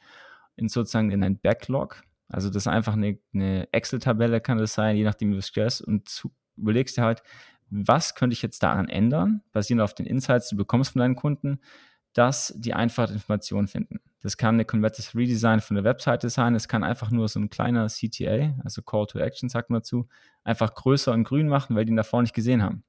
in 0.56 0.70
sozusagen 0.70 1.12
in 1.12 1.24
ein 1.24 1.40
Backlog. 1.40 2.04
Also 2.28 2.50
das 2.50 2.64
ist 2.64 2.68
einfach 2.68 2.94
eine, 2.94 3.20
eine 3.34 3.72
Excel-Tabelle 3.72 4.42
kann 4.42 4.58
das 4.58 4.74
sein, 4.74 4.96
je 4.96 5.04
nachdem 5.04 5.32
wie 5.32 5.40
du 5.40 5.62
es 5.62 5.82
und 5.82 6.08
zu, 6.08 6.32
überlegst 6.58 6.98
dir 6.98 7.04
halt, 7.04 7.24
was 7.70 8.16
könnte 8.16 8.34
ich 8.34 8.42
jetzt 8.42 8.64
daran 8.64 8.90
ändern, 8.90 9.42
basierend 9.52 9.82
auf 9.82 9.94
den 9.94 10.06
Insights, 10.06 10.50
die 10.50 10.56
du 10.56 10.60
bekommst 10.60 10.94
von 10.94 11.00
deinen 11.00 11.16
Kunden, 11.16 11.60
dass 12.14 12.54
die 12.58 12.74
einfach 12.74 13.12
Informationen 13.12 13.68
finden. 13.68 14.00
Das 14.22 14.38
kann 14.38 14.60
ein 14.60 14.66
komplettes 14.66 15.16
Redesign 15.16 15.60
von 15.60 15.76
der 15.76 15.84
Webseite 15.84 16.30
sein, 16.30 16.56
es 16.56 16.68
kann 16.68 16.84
einfach 16.84 17.12
nur 17.12 17.28
so 17.28 17.40
ein 17.40 17.50
kleiner 17.50 17.88
CTA, 17.88 18.56
also 18.64 18.82
Call 18.82 19.06
to 19.06 19.20
Action 19.20 19.50
sagt 19.50 19.70
man 19.70 19.80
dazu, 19.82 20.08
einfach 20.44 20.74
größer 20.74 21.12
und 21.12 21.26
grün 21.26 21.48
machen, 21.48 21.76
weil 21.76 21.86
die 21.86 21.92
ihn 21.92 21.98
davor 21.98 22.22
nicht 22.22 22.34
gesehen 22.34 22.64
haben. 22.64 22.84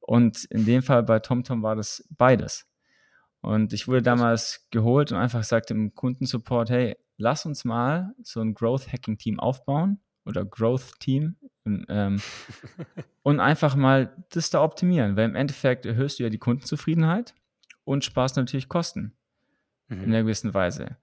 Und 0.00 0.44
in 0.44 0.66
dem 0.66 0.82
Fall 0.82 1.02
bei 1.02 1.18
TomTom 1.18 1.62
war 1.62 1.76
das 1.76 2.06
beides. 2.10 2.66
Und 3.40 3.72
ich 3.72 3.88
wurde 3.88 4.02
damals 4.02 4.68
geholt 4.70 5.12
und 5.12 5.18
einfach 5.18 5.44
sagte 5.44 5.74
im 5.74 5.94
Kundensupport, 5.94 6.68
hey, 6.70 6.96
lass 7.16 7.46
uns 7.46 7.64
mal 7.64 8.14
so 8.22 8.40
ein 8.40 8.54
Growth 8.54 8.92
Hacking 8.92 9.16
Team 9.16 9.40
aufbauen 9.40 10.00
oder 10.26 10.44
Growth 10.44 11.00
Team 11.00 11.36
ähm, 11.64 12.20
und 13.22 13.40
einfach 13.40 13.76
mal 13.76 14.24
das 14.30 14.50
da 14.50 14.62
optimieren, 14.62 15.16
weil 15.16 15.28
im 15.28 15.36
Endeffekt 15.36 15.86
erhöhst 15.86 16.18
du 16.18 16.24
ja 16.24 16.30
die 16.30 16.38
Kundenzufriedenheit 16.38 17.34
und 17.84 18.04
sparst 18.04 18.36
natürlich 18.36 18.68
Kosten 18.68 19.16
mhm. 19.88 20.04
in 20.04 20.04
einer 20.04 20.22
gewissen 20.22 20.54
Weise. 20.54 20.96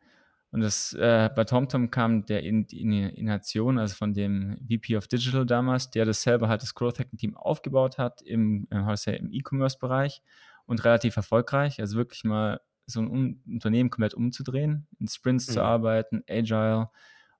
Und 0.52 0.60
das, 0.60 0.92
äh, 0.94 1.30
bei 1.34 1.46
TomTom 1.46 1.92
kam 1.92 2.26
der 2.26 2.44
in, 2.44 2.68
die 2.68 2.82
Innovation, 2.82 3.80
also 3.80 3.96
von 3.96 4.14
dem 4.14 4.58
VP 4.70 4.98
of 4.98 5.08
Digital 5.08 5.46
damals, 5.46 5.92
der 5.92 6.04
das 6.04 6.22
selber 6.22 6.50
halt 6.50 6.62
das 6.62 6.76
Growth 6.76 7.00
Hacking 7.00 7.18
Team 7.18 7.38
aufgebaut 7.38 7.98
hat 7.98 8.22
im, 8.22 8.68
äh, 8.70 9.16
im 9.18 9.32
E-Commerce-Bereich 9.32 10.22
und 10.66 10.84
relativ 10.84 11.16
erfolgreich. 11.16 11.80
Also 11.80 11.96
wirklich 11.98 12.26
mal 12.26 12.60
so 12.86 13.00
ein 13.00 13.40
Unternehmen 13.48 13.90
komplett 13.90 14.14
umzudrehen, 14.14 14.88
in 15.00 15.08
Sprints 15.08 15.48
mhm. 15.48 15.54
zu 15.54 15.62
arbeiten, 15.62 16.24
Agile 16.30 16.90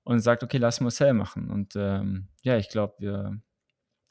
und 0.04 0.20
sagt, 0.20 0.42
okay, 0.42 0.58
lass 0.58 0.80
Marcel 0.80 1.14
machen. 1.14 1.50
Und 1.50 1.74
ähm, 1.76 2.28
ja, 2.42 2.56
ich 2.56 2.68
glaube, 2.68 2.94
wir 2.98 3.40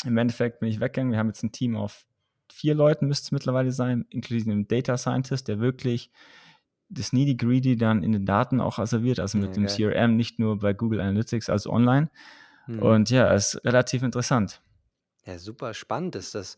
im 0.05 0.17
Endeffekt 0.17 0.60
bin 0.60 0.69
ich 0.69 0.79
weggegangen. 0.79 1.12
Wir 1.12 1.19
haben 1.19 1.27
jetzt 1.27 1.43
ein 1.43 1.51
Team 1.51 1.75
auf 1.75 2.05
vier 2.51 2.75
Leuten, 2.75 3.07
müsste 3.07 3.25
es 3.25 3.31
mittlerweile 3.31 3.71
sein, 3.71 4.05
inklusive 4.10 4.51
einem 4.51 4.67
Data 4.67 4.98
Scientist, 4.98 5.48
der 5.48 5.60
wirklich 5.60 6.12
das 6.89 7.13
Needy 7.13 7.36
Greedy 7.36 7.77
dann 7.77 8.03
in 8.03 8.12
den 8.12 8.25
Daten 8.25 8.60
auch 8.60 8.77
reserviert, 8.77 9.19
also 9.19 9.38
mit 9.38 9.55
ja, 9.55 9.63
dem 9.63 9.67
CRM, 9.67 10.17
nicht 10.17 10.39
nur 10.39 10.60
bei 10.60 10.74
Google 10.74 11.00
Analytics, 11.00 11.50
also 11.50 11.71
online. 11.71 12.10
Mhm. 12.67 12.79
Und 12.79 13.10
ja, 13.10 13.33
es 13.33 13.53
ist 13.53 13.65
relativ 13.65 14.03
interessant. 14.03 14.62
Ja, 15.25 15.39
super 15.39 15.74
spannend 15.74 16.15
ist 16.15 16.36
das. 16.36 16.57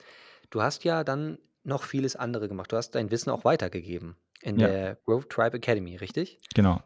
Du 0.50 0.62
hast 0.62 0.84
ja 0.84 1.04
dann 1.04 1.38
noch 1.64 1.84
vieles 1.84 2.16
andere 2.16 2.48
gemacht. 2.48 2.72
Du 2.72 2.78
hast 2.78 2.92
dein 2.92 3.12
Wissen 3.12 3.30
auch 3.30 3.46
weitergegeben 3.46 4.16
in 4.44 4.60
ja. 4.60 4.68
der 4.68 4.96
Growth 5.06 5.30
Tribe 5.30 5.58
Academy, 5.58 5.96
richtig? 5.96 6.40
Genau. 6.54 6.82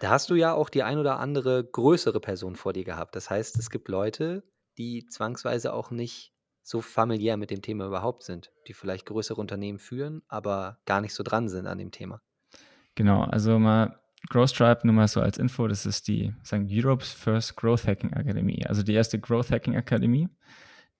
Da 0.00 0.10
hast 0.10 0.30
du 0.30 0.34
ja 0.34 0.54
auch 0.54 0.70
die 0.70 0.82
ein 0.82 0.98
oder 0.98 1.20
andere 1.20 1.64
größere 1.64 2.20
Person 2.20 2.56
vor 2.56 2.72
dir 2.72 2.84
gehabt. 2.84 3.14
Das 3.14 3.30
heißt, 3.30 3.58
es 3.58 3.70
gibt 3.70 3.88
Leute, 3.88 4.42
die 4.78 5.06
zwangsweise 5.06 5.72
auch 5.72 5.90
nicht 5.90 6.32
so 6.62 6.80
familiär 6.80 7.36
mit 7.36 7.50
dem 7.50 7.60
Thema 7.60 7.86
überhaupt 7.86 8.22
sind, 8.22 8.50
die 8.66 8.72
vielleicht 8.72 9.06
größere 9.06 9.40
Unternehmen 9.40 9.78
führen, 9.78 10.22
aber 10.28 10.78
gar 10.86 11.00
nicht 11.00 11.14
so 11.14 11.22
dran 11.22 11.48
sind 11.48 11.66
an 11.66 11.78
dem 11.78 11.90
Thema. 11.90 12.22
Genau, 12.94 13.22
also 13.24 13.58
mal 13.58 13.98
Growth 14.30 14.54
Tribe 14.54 14.80
nur 14.84 14.94
mal 14.94 15.08
so 15.08 15.20
als 15.20 15.38
Info, 15.38 15.66
das 15.66 15.84
ist 15.84 16.08
die 16.08 16.32
sagen 16.42 16.68
Europe's 16.70 17.12
First 17.12 17.56
Growth 17.56 17.86
Hacking 17.86 18.12
Academy, 18.12 18.64
also 18.66 18.82
die 18.82 18.94
erste 18.94 19.18
Growth 19.18 19.50
Hacking 19.50 19.76
Akademie 19.76 20.28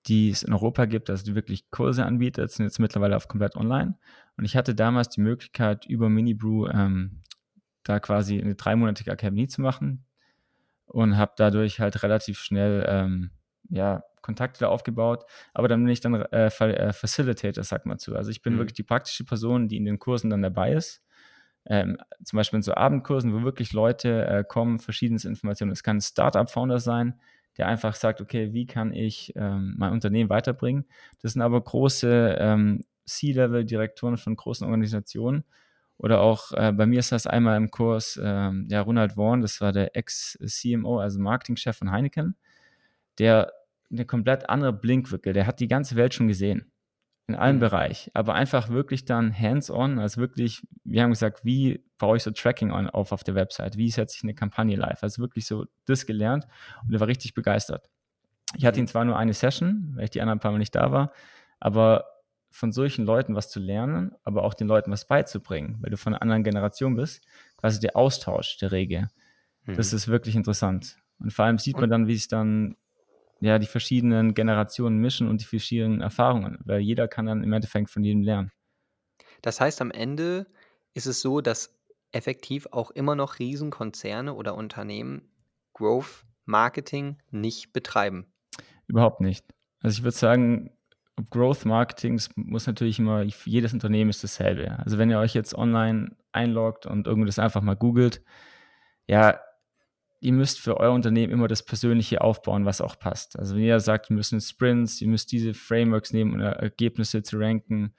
die 0.06 0.30
es 0.30 0.42
in 0.42 0.52
Europa 0.52 0.86
gibt, 0.86 1.10
also 1.10 1.24
die 1.24 1.34
wirklich 1.34 1.70
Kurse 1.70 2.04
anbietet, 2.04 2.50
sind 2.50 2.66
jetzt 2.66 2.80
mittlerweile 2.80 3.16
auf 3.16 3.28
komplett 3.28 3.56
online. 3.56 3.96
Und 4.36 4.44
ich 4.44 4.56
hatte 4.56 4.74
damals 4.74 5.10
die 5.10 5.20
Möglichkeit, 5.20 5.86
über 5.86 6.08
Minibrew 6.08 6.66
ähm, 6.68 7.20
da 7.84 8.00
quasi 8.00 8.40
eine 8.40 8.54
dreimonatige 8.54 9.12
Akademie 9.12 9.48
zu 9.48 9.60
machen 9.60 10.04
und 10.86 11.16
habe 11.16 11.32
dadurch 11.36 11.80
halt 11.80 12.02
relativ 12.02 12.38
schnell 12.38 12.84
ähm, 12.88 13.30
ja, 13.68 14.02
Kontakte 14.22 14.60
da 14.60 14.68
aufgebaut. 14.68 15.24
Aber 15.54 15.68
dann 15.68 15.82
bin 15.82 15.92
ich 15.92 16.00
dann 16.00 16.14
äh, 16.14 16.46
äh, 16.46 16.92
Facilitator, 16.92 17.64
sag 17.64 17.86
mal 17.86 17.98
zu. 17.98 18.16
Also 18.16 18.30
ich 18.30 18.42
bin 18.42 18.54
mhm. 18.54 18.58
wirklich 18.58 18.74
die 18.74 18.82
praktische 18.82 19.24
Person, 19.24 19.68
die 19.68 19.76
in 19.76 19.84
den 19.84 19.98
Kursen 19.98 20.30
dann 20.30 20.42
dabei 20.42 20.72
ist. 20.72 21.02
Ähm, 21.64 21.96
zum 22.24 22.38
Beispiel 22.38 22.56
in 22.56 22.62
so 22.62 22.74
Abendkursen, 22.74 23.32
wo 23.32 23.44
wirklich 23.44 23.72
Leute 23.72 24.26
äh, 24.26 24.44
kommen, 24.44 24.80
verschiedenste 24.80 25.28
Informationen. 25.28 25.70
Es 25.70 25.84
kann 25.84 25.98
ein 25.98 26.00
Startup-Founder 26.00 26.80
sein, 26.80 27.20
der 27.58 27.68
einfach 27.68 27.94
sagt, 27.94 28.20
okay, 28.20 28.52
wie 28.52 28.66
kann 28.66 28.92
ich 28.92 29.32
ähm, 29.36 29.74
mein 29.76 29.92
Unternehmen 29.92 30.30
weiterbringen? 30.30 30.86
Das 31.20 31.32
sind 31.32 31.42
aber 31.42 31.60
große 31.60 32.36
ähm, 32.38 32.84
C-Level-Direktoren 33.06 34.16
von 34.16 34.36
großen 34.36 34.64
Organisationen. 34.66 35.44
Oder 35.98 36.20
auch 36.20 36.52
äh, 36.52 36.72
bei 36.72 36.86
mir 36.86 36.98
ist 36.98 37.12
das 37.12 37.26
einmal 37.26 37.56
im 37.56 37.70
Kurs, 37.70 38.18
ähm, 38.22 38.66
ja, 38.70 38.80
Ronald 38.80 39.16
Warren, 39.16 39.40
das 39.40 39.60
war 39.60 39.72
der 39.72 39.96
Ex-CMO, 39.96 40.98
also 40.98 41.20
Marketingchef 41.20 41.76
von 41.76 41.92
Heineken, 41.92 42.36
der 43.18 43.52
eine 43.90 44.06
komplett 44.06 44.48
andere 44.48 44.72
Blinkwinkel, 44.72 45.32
der 45.32 45.46
hat 45.46 45.60
die 45.60 45.68
ganze 45.68 45.96
Welt 45.96 46.14
schon 46.14 46.28
gesehen 46.28 46.71
in 47.32 47.38
allen 47.38 47.56
mhm. 47.56 47.60
Bereichen, 47.60 48.10
aber 48.14 48.34
einfach 48.34 48.68
wirklich 48.68 49.04
dann 49.04 49.36
hands-on, 49.36 49.98
also 49.98 50.20
wirklich, 50.20 50.62
wir 50.84 51.02
haben 51.02 51.10
gesagt, 51.10 51.44
wie 51.44 51.84
baue 51.98 52.16
ich 52.16 52.22
so 52.22 52.30
Tracking 52.30 52.70
auf 52.70 53.12
auf 53.12 53.24
der 53.24 53.34
Website, 53.34 53.76
wie 53.76 53.90
setze 53.90 54.16
ich 54.16 54.22
eine 54.22 54.34
Kampagne 54.34 54.76
live, 54.76 55.02
also 55.02 55.22
wirklich 55.22 55.46
so 55.46 55.66
das 55.86 56.06
gelernt 56.06 56.46
und 56.86 56.94
er 56.94 57.00
war 57.00 57.08
richtig 57.08 57.34
begeistert. 57.34 57.88
Ich 58.56 58.66
hatte 58.66 58.80
ihn 58.80 58.86
zwar 58.86 59.04
nur 59.04 59.16
eine 59.16 59.32
Session, 59.32 59.92
weil 59.94 60.04
ich 60.04 60.10
die 60.10 60.20
anderen 60.20 60.40
paar 60.40 60.52
Mal 60.52 60.58
nicht 60.58 60.74
da 60.74 60.92
war, 60.92 61.12
aber 61.58 62.04
von 62.50 62.70
solchen 62.70 63.04
Leuten 63.06 63.34
was 63.34 63.48
zu 63.48 63.60
lernen, 63.60 64.12
aber 64.24 64.44
auch 64.44 64.54
den 64.54 64.68
Leuten 64.68 64.90
was 64.90 65.06
beizubringen, 65.06 65.78
weil 65.80 65.90
du 65.90 65.96
von 65.96 66.12
einer 66.12 66.22
anderen 66.22 66.44
Generation 66.44 66.96
bist, 66.96 67.24
quasi 67.56 67.80
der 67.80 67.96
Austausch 67.96 68.58
der 68.58 68.72
Regel. 68.72 69.08
Mhm. 69.64 69.76
Das 69.76 69.92
ist 69.92 70.08
wirklich 70.08 70.36
interessant. 70.36 70.98
Und 71.18 71.32
vor 71.32 71.46
allem 71.46 71.58
sieht 71.58 71.78
man 71.78 71.88
dann, 71.88 72.06
wie 72.08 72.14
es 72.14 72.28
dann 72.28 72.76
ja, 73.42 73.58
die 73.58 73.66
verschiedenen 73.66 74.34
Generationen 74.34 74.98
mischen 74.98 75.28
und 75.28 75.40
die 75.40 75.46
verschiedenen 75.46 76.00
Erfahrungen, 76.00 76.58
weil 76.64 76.80
jeder 76.80 77.08
kann 77.08 77.26
dann 77.26 77.42
im 77.42 77.52
Endeffekt 77.52 77.90
von 77.90 78.04
jedem 78.04 78.22
lernen. 78.22 78.52
Das 79.42 79.60
heißt, 79.60 79.80
am 79.80 79.90
Ende 79.90 80.46
ist 80.94 81.06
es 81.06 81.20
so, 81.20 81.40
dass 81.40 81.76
effektiv 82.12 82.68
auch 82.70 82.92
immer 82.92 83.16
noch 83.16 83.40
Riesenkonzerne 83.40 84.34
oder 84.34 84.54
Unternehmen 84.54 85.28
Growth 85.72 86.24
Marketing 86.44 87.18
nicht 87.30 87.72
betreiben. 87.72 88.32
Überhaupt 88.86 89.20
nicht. 89.20 89.44
Also 89.80 89.98
ich 89.98 90.04
würde 90.04 90.16
sagen, 90.16 90.70
Growth 91.30 91.64
Marketing 91.64 92.20
muss 92.36 92.68
natürlich 92.68 93.00
immer, 93.00 93.22
jedes 93.22 93.72
Unternehmen 93.72 94.10
ist 94.10 94.22
dasselbe. 94.22 94.78
Also 94.78 94.98
wenn 94.98 95.10
ihr 95.10 95.18
euch 95.18 95.34
jetzt 95.34 95.54
online 95.56 96.14
einloggt 96.30 96.86
und 96.86 97.08
irgendwie 97.08 97.26
das 97.26 97.40
einfach 97.40 97.62
mal 97.62 97.74
googelt, 97.74 98.22
ja, 99.08 99.40
ihr 100.22 100.32
müsst 100.32 100.60
für 100.60 100.76
euer 100.76 100.92
Unternehmen 100.92 101.32
immer 101.32 101.48
das 101.48 101.64
Persönliche 101.64 102.20
aufbauen, 102.20 102.64
was 102.64 102.80
auch 102.80 102.96
passt. 102.96 103.36
Also 103.38 103.56
wenn 103.56 103.64
ihr 103.64 103.80
sagt, 103.80 104.08
wir 104.08 104.16
müssen 104.16 104.40
Sprints, 104.40 105.00
ihr 105.00 105.08
müsst 105.08 105.32
diese 105.32 105.52
Frameworks 105.52 106.12
nehmen, 106.12 106.34
um 106.34 106.40
Ergebnisse 106.40 107.24
zu 107.24 107.38
ranken, 107.38 107.92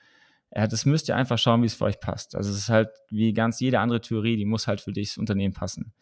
ja, 0.56 0.66
das 0.66 0.86
müsst 0.86 1.10
ihr 1.10 1.18
einfach 1.18 1.38
schauen, 1.38 1.64
wie 1.64 1.66
es 1.66 1.74
für 1.74 1.86
euch 1.86 2.00
passt. 2.00 2.36
Also 2.36 2.52
es 2.52 2.58
ist 2.58 2.70
halt 2.70 2.90
wie 3.10 3.34
ganz 3.34 3.60
jede 3.60 3.80
andere 3.80 4.00
Theorie, 4.00 4.38
die 4.38 4.46
muss 4.46 4.68
halt 4.68 4.80
für 4.80 4.94
dich 4.94 5.10
das 5.10 5.18
Unternehmen 5.18 5.54
passen. 5.54 5.94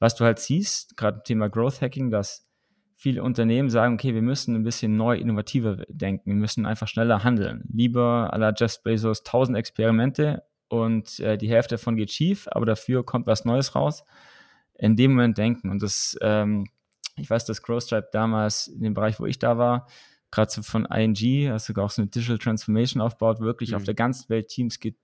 Was 0.00 0.16
du 0.16 0.24
halt 0.24 0.40
siehst, 0.40 0.96
gerade 0.96 1.18
im 1.18 1.24
Thema 1.24 1.48
Growth 1.48 1.80
Hacking, 1.80 2.10
dass 2.10 2.48
viele 2.96 3.22
Unternehmen 3.22 3.70
sagen, 3.70 3.94
okay, 3.94 4.12
wir 4.12 4.22
müssen 4.22 4.56
ein 4.56 4.64
bisschen 4.64 4.96
neu, 4.96 5.16
innovativer 5.16 5.84
denken, 5.88 6.30
wir 6.30 6.34
müssen 6.36 6.66
einfach 6.66 6.88
schneller 6.88 7.22
handeln. 7.22 7.62
Lieber 7.72 8.34
à 8.34 8.38
la 8.38 8.52
Jeff 8.56 8.82
Bezos 8.82 9.20
1000 9.20 9.56
Experimente 9.56 10.42
und 10.68 11.20
äh, 11.20 11.38
die 11.38 11.48
Hälfte 11.48 11.76
davon 11.76 11.94
geht 11.94 12.10
schief, 12.10 12.48
aber 12.50 12.66
dafür 12.66 13.04
kommt 13.04 13.28
was 13.28 13.44
Neues 13.44 13.76
raus 13.76 14.04
in 14.80 14.96
dem 14.96 15.12
Moment 15.12 15.38
denken. 15.38 15.70
Und 15.70 15.82
das, 15.82 16.16
ähm, 16.22 16.66
ich 17.16 17.28
weiß, 17.28 17.44
dass 17.44 17.62
Growth 17.62 17.84
Stripe 17.84 18.08
damals 18.12 18.66
in 18.66 18.82
dem 18.82 18.94
Bereich, 18.94 19.20
wo 19.20 19.26
ich 19.26 19.38
da 19.38 19.58
war, 19.58 19.86
gerade 20.30 20.50
so 20.50 20.62
von 20.62 20.86
ING, 20.86 21.52
hast 21.52 21.68
du 21.68 21.82
auch 21.82 21.90
so 21.90 22.02
eine 22.02 22.10
Digital 22.10 22.38
Transformation 22.38 23.02
aufgebaut, 23.02 23.40
wirklich 23.40 23.70
mhm. 23.70 23.76
auf 23.76 23.84
der 23.84 23.94
ganzen 23.94 24.28
Welt 24.30 24.48
Teams 24.48 24.80
get, 24.80 24.96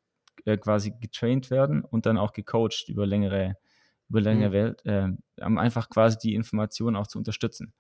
äh, 0.44 0.56
quasi 0.56 0.92
getraint 0.98 1.50
werden 1.50 1.84
und 1.84 2.06
dann 2.06 2.16
auch 2.16 2.32
gecoacht 2.32 2.88
über 2.88 3.06
längere, 3.06 3.56
über 4.08 4.20
längere 4.20 4.48
mhm. 4.48 4.54
Welt, 4.54 4.86
äh, 4.86 5.08
um 5.44 5.58
einfach 5.58 5.90
quasi 5.90 6.16
die 6.18 6.34
Informationen 6.34 6.96
auch 6.96 7.06
zu 7.06 7.18
unterstützen. 7.18 7.74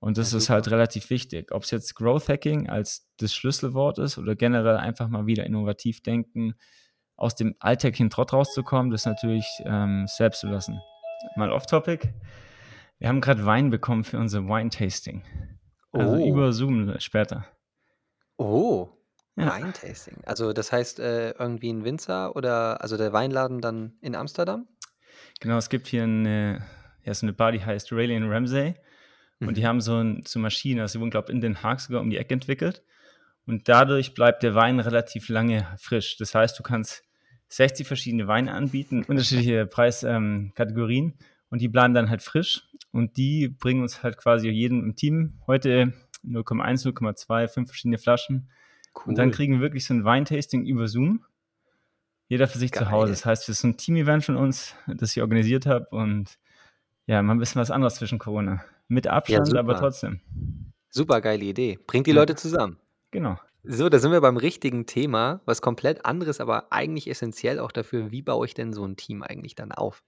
Und 0.00 0.18
das 0.18 0.32
ja, 0.32 0.38
ist 0.38 0.50
halt 0.50 0.68
relativ 0.70 1.10
wichtig. 1.10 1.52
Ob 1.52 1.62
es 1.62 1.70
jetzt 1.70 1.94
Growth 1.94 2.28
Hacking 2.28 2.68
als 2.68 3.08
das 3.18 3.34
Schlüsselwort 3.34 3.98
ist 3.98 4.18
oder 4.18 4.34
generell 4.34 4.78
einfach 4.78 5.08
mal 5.08 5.26
wieder 5.26 5.44
innovativ 5.44 6.02
denken, 6.02 6.54
aus 7.16 7.34
dem 7.34 7.54
alltäglichen 7.60 8.08
Trott 8.08 8.32
rauszukommen, 8.32 8.90
das 8.90 9.02
ist 9.02 9.06
natürlich 9.06 9.46
ähm, 9.66 10.06
selbst 10.08 10.42
überlassen. 10.42 10.80
Mal 11.36 11.50
off-topic. 11.50 12.12
Wir 12.98 13.08
haben 13.08 13.20
gerade 13.20 13.46
Wein 13.46 13.70
bekommen 13.70 14.04
für 14.04 14.18
unser 14.18 14.46
Wine-Tasting. 14.46 15.24
Also 15.92 16.14
oh. 16.14 16.26
über 16.26 16.52
Zoom 16.52 16.94
später. 16.98 17.46
Oh, 18.36 18.88
ja. 19.36 19.56
Wine-Tasting. 19.56 20.22
Also 20.24 20.52
das 20.52 20.72
heißt 20.72 21.00
äh, 21.00 21.30
irgendwie 21.30 21.72
ein 21.72 21.84
Winzer 21.84 22.36
oder 22.36 22.80
also 22.82 22.96
der 22.96 23.12
Weinladen 23.12 23.60
dann 23.60 23.94
in 24.00 24.14
Amsterdam? 24.14 24.68
Genau, 25.40 25.56
es 25.56 25.70
gibt 25.70 25.86
hier 25.86 26.04
eine, 26.04 26.62
ja, 27.04 27.14
so 27.14 27.26
eine 27.26 27.32
Bar, 27.32 27.52
die 27.52 27.64
heißt 27.64 27.92
Rayleigh 27.92 28.26
Ramsey. 28.28 28.74
Und 29.40 29.56
die 29.56 29.62
mhm. 29.62 29.66
haben 29.66 29.80
so, 29.80 29.96
ein, 29.96 30.22
so 30.26 30.38
Maschinen, 30.38 30.80
also 30.80 30.92
sie 30.92 31.00
wurden, 31.00 31.10
glaube 31.10 31.28
ich, 31.28 31.34
in 31.34 31.40
Den 31.40 31.62
Haag 31.62 31.80
sogar 31.80 32.02
um 32.02 32.10
die 32.10 32.18
Ecke 32.18 32.34
entwickelt. 32.34 32.82
Und 33.46 33.68
dadurch 33.68 34.14
bleibt 34.14 34.42
der 34.42 34.54
Wein 34.54 34.80
relativ 34.80 35.28
lange 35.28 35.66
frisch. 35.78 36.18
Das 36.18 36.34
heißt, 36.34 36.58
du 36.58 36.62
kannst 36.62 37.02
60 37.50 37.86
verschiedene 37.86 38.28
Weine 38.28 38.52
anbieten, 38.52 39.04
unterschiedliche 39.06 39.66
Preiskategorien 39.66 41.04
ähm, 41.04 41.14
und 41.50 41.60
die 41.60 41.68
bleiben 41.68 41.94
dann 41.94 42.08
halt 42.08 42.22
frisch 42.22 42.68
und 42.92 43.16
die 43.16 43.48
bringen 43.48 43.82
uns 43.82 44.02
halt 44.02 44.16
quasi 44.16 44.48
jedem 44.48 44.84
im 44.84 44.96
Team 44.96 45.40
heute 45.46 45.92
0,1, 46.24 46.86
0,2, 46.86 47.48
fünf 47.48 47.68
verschiedene 47.68 47.98
Flaschen. 47.98 48.50
Cool. 48.94 49.10
Und 49.10 49.18
dann 49.18 49.30
kriegen 49.30 49.54
wir 49.54 49.60
wirklich 49.60 49.84
so 49.84 49.94
ein 49.94 50.04
Weintasting 50.04 50.64
über 50.64 50.86
Zoom. 50.86 51.24
Jeder 52.28 52.46
für 52.46 52.58
sich 52.58 52.70
Geil. 52.70 52.84
zu 52.84 52.90
Hause. 52.90 53.12
Das 53.12 53.26
heißt, 53.26 53.48
es 53.48 53.58
ist 53.58 53.64
ein 53.64 53.76
Team-Event 53.76 54.24
von 54.24 54.36
uns, 54.36 54.76
das 54.86 55.16
ich 55.16 55.22
organisiert 55.22 55.66
habe 55.66 55.86
und 55.90 56.38
ja, 57.06 57.20
mal 57.22 57.34
ein 57.34 57.38
bisschen 57.38 57.60
was 57.60 57.72
anderes 57.72 57.96
zwischen 57.96 58.20
Corona. 58.20 58.64
Mit 58.86 59.08
Abstand, 59.08 59.52
ja, 59.52 59.58
aber 59.58 59.76
trotzdem. 59.76 60.20
Super 60.88 61.20
geile 61.20 61.44
Idee. 61.44 61.78
Bringt 61.86 62.06
die 62.06 62.12
Leute 62.12 62.36
zusammen. 62.36 62.76
Genau. 63.10 63.38
So, 63.62 63.90
da 63.90 63.98
sind 63.98 64.12
wir 64.12 64.20
beim 64.20 64.38
richtigen 64.38 64.86
Thema, 64.86 65.42
was 65.44 65.60
komplett 65.60 66.06
anderes, 66.06 66.40
aber 66.40 66.72
eigentlich 66.72 67.08
essentiell 67.08 67.58
auch 67.58 67.72
dafür, 67.72 68.10
wie 68.10 68.22
baue 68.22 68.46
ich 68.46 68.54
denn 68.54 68.72
so 68.72 68.84
ein 68.84 68.96
Team 68.96 69.22
eigentlich 69.22 69.54
dann 69.54 69.72
auf? 69.72 70.02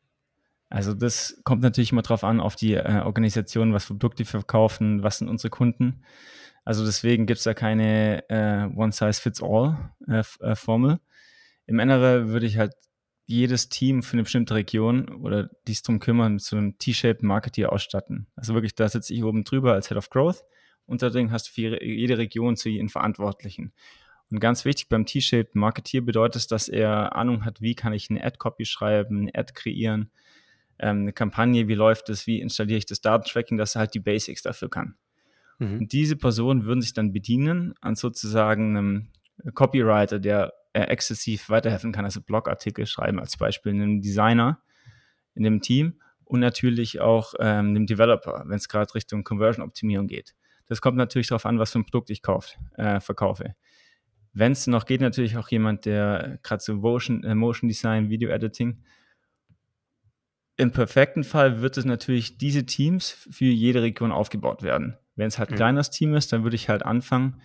Also 0.70 0.94
das 0.94 1.38
kommt 1.44 1.62
natürlich 1.62 1.92
immer 1.92 2.00
drauf 2.00 2.24
an, 2.24 2.40
auf 2.40 2.56
die 2.56 2.72
äh, 2.74 3.02
Organisation, 3.04 3.74
was 3.74 3.84
für 3.84 3.92
Produkte 3.92 4.24
verkaufen, 4.24 5.02
was 5.02 5.18
sind 5.18 5.28
unsere 5.28 5.50
Kunden. 5.50 6.02
Also 6.64 6.86
deswegen 6.86 7.26
gibt 7.26 7.36
es 7.38 7.44
da 7.44 7.52
keine 7.52 8.26
äh, 8.30 8.68
One-Size-Fits-All-Formel. 8.74 10.90
Äh, 10.90 10.94
äh 10.94 10.98
Im 11.66 11.78
Inneren 11.78 12.28
würde 12.28 12.46
ich 12.46 12.56
halt 12.56 12.72
jedes 13.26 13.68
Team 13.68 14.02
für 14.02 14.14
eine 14.14 14.22
bestimmte 14.22 14.54
Region 14.54 15.10
oder 15.10 15.50
die 15.66 15.72
es 15.72 15.82
darum 15.82 16.00
kümmern, 16.00 16.32
mit 16.34 16.42
so 16.42 16.56
einem 16.56 16.78
T-Shaped 16.78 17.22
Marketeer 17.22 17.70
ausstatten. 17.70 18.28
Also 18.34 18.54
wirklich, 18.54 18.74
da 18.74 18.88
sitze 18.88 19.12
ich 19.12 19.22
oben 19.24 19.44
drüber 19.44 19.74
als 19.74 19.88
Head 19.88 19.98
of 19.98 20.08
Growth. 20.08 20.42
Und 20.86 21.02
hast 21.02 21.48
du 21.48 21.52
für 21.52 21.82
jede 21.82 22.18
Region 22.18 22.56
zu 22.56 22.68
ihren 22.68 22.88
Verantwortlichen. 22.88 23.72
Und 24.30 24.40
ganz 24.40 24.64
wichtig 24.64 24.88
beim 24.88 25.04
T-Shaped 25.04 25.54
Marketeer 25.54 26.00
bedeutet 26.00 26.36
es, 26.36 26.46
dass 26.46 26.68
er 26.68 27.14
Ahnung 27.16 27.44
hat, 27.44 27.60
wie 27.60 27.74
kann 27.74 27.92
ich 27.92 28.08
eine 28.08 28.24
Ad-Copy 28.24 28.64
schreiben, 28.64 29.22
eine 29.22 29.34
Ad 29.34 29.52
kreieren, 29.54 30.10
ähm, 30.78 31.02
eine 31.02 31.12
Kampagne, 31.12 31.68
wie 31.68 31.74
läuft 31.74 32.08
es, 32.08 32.26
wie 32.26 32.40
installiere 32.40 32.78
ich 32.78 32.86
das 32.86 33.02
Datentracking, 33.02 33.58
dass 33.58 33.74
er 33.76 33.80
halt 33.80 33.94
die 33.94 34.00
Basics 34.00 34.42
dafür 34.42 34.70
kann. 34.70 34.96
Mhm. 35.58 35.80
Und 35.80 35.92
diese 35.92 36.16
Personen 36.16 36.64
würden 36.64 36.80
sich 36.80 36.94
dann 36.94 37.12
bedienen 37.12 37.74
an 37.82 37.94
sozusagen 37.94 38.76
einem 38.76 39.08
Copywriter, 39.54 40.18
der 40.18 40.54
äh, 40.72 40.84
exzessiv 40.84 41.50
weiterhelfen 41.50 41.92
kann, 41.92 42.06
also 42.06 42.22
Blogartikel 42.22 42.86
schreiben 42.86 43.20
als 43.20 43.36
Beispiel, 43.36 43.72
einem 43.72 44.00
Designer 44.00 44.62
in 45.34 45.42
dem 45.42 45.60
Team 45.60 46.00
und 46.24 46.40
natürlich 46.40 47.00
auch 47.00 47.34
ähm, 47.38 47.68
einem 47.68 47.86
Developer, 47.86 48.44
wenn 48.46 48.56
es 48.56 48.68
gerade 48.68 48.94
Richtung 48.94 49.24
Conversion-Optimierung 49.24 50.06
geht. 50.06 50.34
Das 50.72 50.80
kommt 50.80 50.96
natürlich 50.96 51.28
darauf 51.28 51.44
an, 51.44 51.58
was 51.58 51.72
für 51.72 51.80
ein 51.80 51.84
Produkt 51.84 52.08
ich 52.08 52.22
kauf, 52.22 52.56
äh, 52.78 52.98
verkaufe. 52.98 53.54
Wenn 54.32 54.52
es 54.52 54.66
noch 54.66 54.86
geht, 54.86 55.02
natürlich 55.02 55.36
auch 55.36 55.50
jemand, 55.50 55.84
der 55.84 56.38
gerade 56.42 56.62
so 56.62 56.76
Motion, 56.76 57.22
äh, 57.24 57.34
Motion 57.34 57.68
Design, 57.68 58.08
Video 58.08 58.30
Editing. 58.30 58.82
Im 60.56 60.70
perfekten 60.70 61.24
Fall 61.24 61.60
wird 61.60 61.76
es 61.76 61.84
natürlich 61.84 62.38
diese 62.38 62.64
Teams 62.64 63.10
für 63.10 63.44
jede 63.44 63.82
Region 63.82 64.12
aufgebaut 64.12 64.62
werden. 64.62 64.96
Wenn 65.14 65.26
es 65.26 65.38
halt 65.38 65.50
ein 65.50 65.56
mhm. 65.56 65.56
kleines 65.56 65.90
Team 65.90 66.14
ist, 66.14 66.32
dann 66.32 66.42
würde 66.42 66.56
ich 66.56 66.70
halt 66.70 66.86
anfangen, 66.86 67.42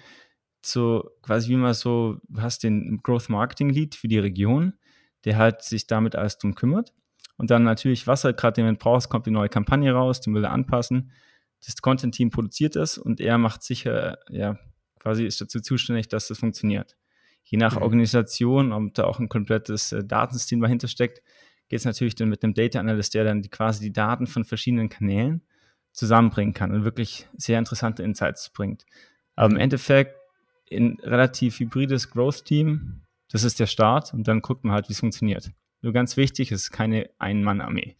so 0.62 1.12
quasi 1.22 1.50
wie 1.50 1.58
man 1.58 1.74
so, 1.74 2.22
du 2.30 2.42
hast 2.42 2.64
den 2.64 3.02
Growth 3.04 3.28
Marketing 3.28 3.72
Lead 3.72 3.94
für 3.94 4.08
die 4.08 4.20
Region, 4.20 4.72
der 5.26 5.36
halt 5.36 5.64
sich 5.64 5.86
damit 5.86 6.16
alles 6.16 6.38
drum 6.38 6.56
kümmert. 6.56 6.94
Und 7.36 7.52
dann 7.52 7.64
natürlich, 7.64 8.08
was 8.08 8.24
er 8.24 8.32
gerade 8.32 8.62
jemand 8.62 8.80
braucht, 8.80 9.10
kommt 9.10 9.26
die 9.26 9.32
neue 9.32 9.50
Kampagne 9.50 9.92
raus, 9.92 10.22
den 10.22 10.34
will 10.34 10.46
er 10.46 10.52
anpassen. 10.52 11.12
Das 11.66 11.82
Content-Team 11.82 12.30
produziert 12.30 12.76
es 12.76 12.98
und 12.98 13.20
er 13.20 13.38
macht 13.38 13.64
sicher, 13.64 14.20
ja, 14.30 14.58
quasi 15.00 15.26
ist 15.26 15.42
dazu 15.42 15.60
zuständig, 15.60 16.08
dass 16.08 16.28
das 16.28 16.40
funktioniert. 16.40 16.96
Je 17.44 17.58
nach 17.58 17.76
mhm. 17.76 17.82
Organisation, 17.82 18.72
ob 18.74 18.94
da 18.94 19.06
auch 19.06 19.20
ein 19.20 19.30
komplettes 19.30 19.92
äh, 19.92 20.04
Datensystem 20.04 20.60
dahinter 20.60 20.88
steckt, 20.88 21.22
geht 21.70 21.80
es 21.80 21.86
natürlich 21.86 22.16
dann 22.16 22.30
mit 22.30 22.44
einem 22.44 22.54
Data 22.54 22.80
Analyst, 22.80 23.14
der 23.14 23.24
dann 23.24 23.42
die, 23.42 23.50
quasi 23.50 23.84
die 23.84 23.94
Daten 23.94 24.28
von 24.28 24.44
verschiedenen 24.44 24.90
Kanälen 24.90 25.42
zusammenbringen 25.94 26.54
kann 26.54 26.72
und 26.72 26.84
wirklich 26.84 27.28
sehr 27.36 27.58
interessante 27.58 28.04
Insights 28.04 28.50
bringt. 28.50 28.86
Aber 29.36 29.48
im 29.48 29.54
mhm. 29.56 29.62
Endeffekt 29.62 30.16
ein 30.72 30.98
relativ 31.02 31.60
hybrides 31.60 32.10
Growth-Team. 32.12 33.02
Das 33.30 33.44
ist 33.44 33.60
der 33.60 33.68
Start 33.68 34.14
und 34.14 34.28
dann 34.28 34.42
guckt 34.42 34.64
man 34.64 34.74
halt, 34.74 34.90
wie 34.90 34.94
es 34.94 35.00
funktioniert. 35.00 35.52
Nur 35.82 35.94
ganz 35.94 36.18
wichtig, 36.18 36.52
es 36.52 36.64
ist 36.64 36.72
keine 36.72 37.10
Ein-Mann-Armee. 37.20 37.96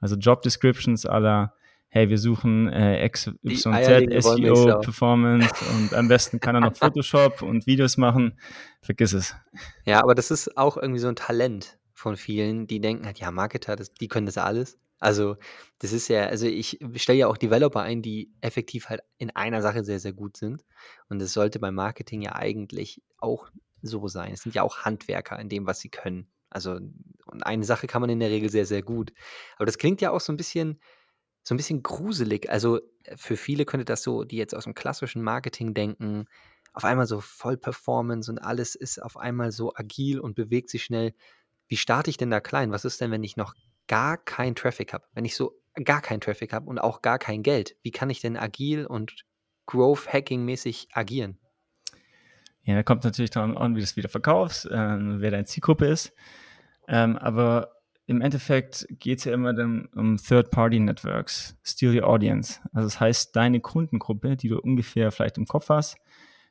Also 0.00 0.16
Job 0.16 0.42
Descriptions 0.42 1.06
aller, 1.06 1.54
hey, 1.94 2.08
wir 2.08 2.16
suchen 2.16 2.68
äh, 2.70 3.06
XYZ, 3.06 3.64
SEO, 3.64 4.80
Performance 4.80 5.54
und 5.76 5.92
am 5.92 6.08
besten 6.08 6.40
kann 6.40 6.54
er 6.54 6.62
noch 6.62 6.74
Photoshop 6.76 7.42
und 7.42 7.66
Videos 7.66 7.98
machen. 7.98 8.38
Vergiss 8.80 9.12
es. 9.12 9.36
Ja, 9.84 10.02
aber 10.02 10.14
das 10.14 10.30
ist 10.30 10.56
auch 10.56 10.78
irgendwie 10.78 11.00
so 11.00 11.08
ein 11.08 11.16
Talent 11.16 11.78
von 11.92 12.16
vielen, 12.16 12.66
die 12.66 12.80
denken 12.80 13.04
halt, 13.04 13.18
ja, 13.18 13.30
Marketer, 13.30 13.76
das, 13.76 13.92
die 13.92 14.08
können 14.08 14.24
das 14.24 14.38
alles. 14.38 14.78
Also, 15.00 15.36
das 15.80 15.92
ist 15.92 16.08
ja, 16.08 16.26
also 16.26 16.46
ich 16.46 16.78
stelle 16.94 17.18
ja 17.18 17.26
auch 17.26 17.36
Developer 17.36 17.82
ein, 17.82 18.00
die 18.00 18.32
effektiv 18.40 18.88
halt 18.88 19.02
in 19.18 19.30
einer 19.30 19.60
Sache 19.60 19.84
sehr, 19.84 20.00
sehr 20.00 20.14
gut 20.14 20.38
sind. 20.38 20.64
Und 21.10 21.20
das 21.20 21.34
sollte 21.34 21.58
beim 21.58 21.74
Marketing 21.74 22.22
ja 22.22 22.36
eigentlich 22.36 23.02
auch 23.18 23.50
so 23.82 24.08
sein. 24.08 24.32
Es 24.32 24.40
sind 24.40 24.54
ja 24.54 24.62
auch 24.62 24.78
Handwerker 24.78 25.38
in 25.38 25.50
dem, 25.50 25.66
was 25.66 25.80
sie 25.80 25.90
können. 25.90 26.26
Also, 26.48 26.78
und 27.26 27.42
eine 27.42 27.64
Sache 27.64 27.86
kann 27.86 28.00
man 28.00 28.10
in 28.10 28.20
der 28.20 28.30
Regel 28.30 28.48
sehr, 28.48 28.64
sehr 28.64 28.82
gut. 28.82 29.12
Aber 29.56 29.66
das 29.66 29.76
klingt 29.76 30.00
ja 30.00 30.10
auch 30.10 30.20
so 30.20 30.32
ein 30.32 30.38
bisschen, 30.38 30.80
so 31.42 31.54
ein 31.54 31.56
bisschen 31.56 31.82
gruselig. 31.82 32.50
Also 32.50 32.80
für 33.16 33.36
viele 33.36 33.64
könnte 33.64 33.84
das 33.84 34.02
so, 34.02 34.24
die 34.24 34.36
jetzt 34.36 34.54
aus 34.54 34.64
dem 34.64 34.74
klassischen 34.74 35.22
Marketing 35.22 35.74
denken, 35.74 36.26
auf 36.72 36.84
einmal 36.84 37.06
so 37.06 37.20
voll 37.20 37.56
Performance 37.56 38.30
und 38.30 38.38
alles 38.38 38.74
ist 38.74 39.02
auf 39.02 39.16
einmal 39.16 39.52
so 39.52 39.74
agil 39.74 40.20
und 40.20 40.34
bewegt 40.34 40.70
sich 40.70 40.84
schnell. 40.84 41.14
Wie 41.68 41.76
starte 41.76 42.10
ich 42.10 42.16
denn 42.16 42.30
da 42.30 42.40
klein? 42.40 42.70
Was 42.70 42.84
ist 42.84 43.00
denn, 43.00 43.10
wenn 43.10 43.24
ich 43.24 43.36
noch 43.36 43.54
gar 43.88 44.16
keinen 44.16 44.54
Traffic 44.54 44.92
habe, 44.92 45.04
wenn 45.12 45.24
ich 45.24 45.36
so 45.36 45.58
gar 45.84 46.00
keinen 46.00 46.20
Traffic 46.20 46.52
habe 46.52 46.68
und 46.68 46.78
auch 46.78 47.02
gar 47.02 47.18
kein 47.18 47.42
Geld, 47.42 47.76
wie 47.82 47.90
kann 47.90 48.10
ich 48.10 48.20
denn 48.20 48.36
agil 48.36 48.86
und 48.86 49.24
Growth-Hacking-mäßig 49.66 50.88
agieren? 50.92 51.38
Ja, 52.64 52.74
da 52.74 52.82
kommt 52.82 53.04
natürlich 53.04 53.30
darauf 53.30 53.56
an, 53.56 53.74
wie 53.74 53.80
du 53.80 53.84
es 53.84 53.96
wieder 53.96 54.08
verkaufst, 54.08 54.66
äh, 54.66 54.70
wer 54.70 55.30
deine 55.30 55.44
Zielgruppe 55.44 55.86
ist. 55.86 56.12
Ähm, 56.88 57.16
aber 57.16 57.81
im 58.06 58.20
Endeffekt 58.20 58.86
geht 58.90 59.20
es 59.20 59.24
ja 59.24 59.32
immer 59.32 59.54
dann 59.54 59.86
um 59.94 60.16
Third-Party-Networks, 60.16 61.58
Steal 61.64 61.96
Your 61.96 62.08
Audience. 62.08 62.60
Also 62.72 62.86
das 62.86 63.00
heißt, 63.00 63.36
deine 63.36 63.60
Kundengruppe, 63.60 64.36
die 64.36 64.48
du 64.48 64.58
ungefähr 64.58 65.12
vielleicht 65.12 65.38
im 65.38 65.46
Kopf 65.46 65.68
hast, 65.68 65.96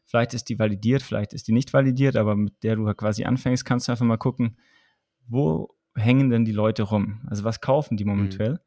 vielleicht 0.05 0.33
ist 0.33 0.45
die 0.45 0.57
validiert, 0.57 1.01
vielleicht 1.01 1.33
ist 1.33 1.47
die 1.47 1.51
nicht 1.51 1.73
validiert, 1.73 2.15
aber 2.15 2.35
mit 2.35 2.63
der 2.63 2.77
du 2.77 2.87
halt 2.87 2.97
quasi 2.97 3.25
anfängst, 3.25 3.65
kannst 3.65 3.87
du 3.87 3.91
einfach 3.91 4.05
mal 4.05 4.17
gucken, 4.17 4.57
wo 5.27 5.75
hängen 5.95 6.29
denn 6.29 6.45
die 6.45 6.51
Leute 6.51 6.83
rum? 6.83 7.21
Also 7.27 7.43
was 7.43 7.59
kaufen 7.59 7.97
die 7.97 8.05
momentan? 8.05 8.53
Mhm. 8.53 8.59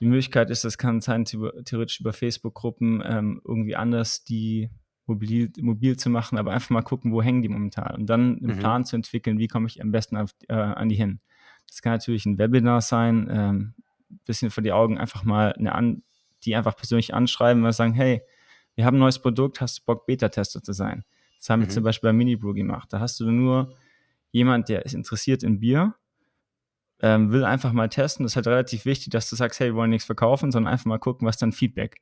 Die 0.00 0.06
Möglichkeit 0.06 0.50
ist, 0.50 0.64
das 0.64 0.78
kann 0.78 1.00
sein, 1.00 1.24
theoretisch 1.24 2.00
über 2.00 2.12
Facebook-Gruppen 2.12 3.02
ähm, 3.04 3.40
irgendwie 3.44 3.76
anders 3.76 4.24
die 4.24 4.70
mobil, 5.06 5.52
mobil 5.60 5.96
zu 5.96 6.10
machen, 6.10 6.38
aber 6.38 6.52
einfach 6.52 6.70
mal 6.70 6.82
gucken, 6.82 7.12
wo 7.12 7.22
hängen 7.22 7.42
die 7.42 7.48
momentan 7.48 7.94
und 7.94 8.06
dann 8.06 8.38
einen 8.38 8.56
mhm. 8.56 8.58
Plan 8.58 8.84
zu 8.84 8.96
entwickeln, 8.96 9.38
wie 9.38 9.48
komme 9.48 9.66
ich 9.66 9.82
am 9.82 9.92
besten 9.92 10.16
auf, 10.16 10.30
äh, 10.48 10.54
an 10.54 10.88
die 10.88 10.96
hin. 10.96 11.20
Das 11.68 11.82
kann 11.82 11.92
natürlich 11.92 12.26
ein 12.26 12.38
Webinar 12.38 12.80
sein, 12.80 13.28
ähm, 13.30 13.74
bisschen 14.26 14.50
vor 14.50 14.62
die 14.62 14.72
Augen 14.72 14.98
einfach 14.98 15.24
mal 15.24 15.52
eine 15.52 15.74
an, 15.74 16.02
die 16.44 16.54
einfach 16.54 16.76
persönlich 16.76 17.14
anschreiben 17.14 17.64
und 17.64 17.72
sagen, 17.72 17.94
hey, 17.94 18.22
wir 18.74 18.84
haben 18.84 18.96
ein 18.96 19.00
neues 19.00 19.18
Produkt, 19.18 19.60
hast 19.60 19.78
du 19.78 19.82
Bock, 19.86 20.06
Beta-Tester 20.06 20.62
zu 20.62 20.72
sein? 20.72 21.04
Das 21.38 21.50
haben 21.50 21.60
mhm. 21.60 21.64
wir 21.64 21.70
zum 21.70 21.84
Beispiel 21.84 22.08
bei 22.08 22.12
Minibrew 22.12 22.52
gemacht. 22.52 22.92
Da 22.92 23.00
hast 23.00 23.18
du 23.20 23.30
nur 23.30 23.74
jemand, 24.30 24.68
der 24.68 24.84
ist 24.84 24.94
interessiert 24.94 25.42
in 25.42 25.60
Bier 25.60 25.94
ähm, 27.02 27.32
will 27.32 27.44
einfach 27.44 27.72
mal 27.72 27.88
testen. 27.88 28.24
Das 28.24 28.32
ist 28.32 28.36
halt 28.36 28.46
relativ 28.46 28.84
wichtig, 28.84 29.10
dass 29.10 29.28
du 29.28 29.36
sagst, 29.36 29.60
hey, 29.60 29.70
wir 29.70 29.74
wollen 29.74 29.90
nichts 29.90 30.06
verkaufen, 30.06 30.52
sondern 30.52 30.72
einfach 30.72 30.86
mal 30.86 30.98
gucken, 30.98 31.26
was 31.26 31.36
dann 31.36 31.52
Feedback. 31.52 32.00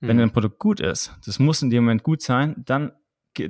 Wenn 0.00 0.16
Mhm. 0.16 0.22
ein 0.22 0.30
Produkt 0.30 0.60
gut 0.60 0.78
ist, 0.78 1.12
das 1.26 1.40
muss 1.40 1.60
in 1.60 1.70
dem 1.70 1.82
Moment 1.82 2.04
gut 2.04 2.22
sein, 2.22 2.54
dann 2.64 2.92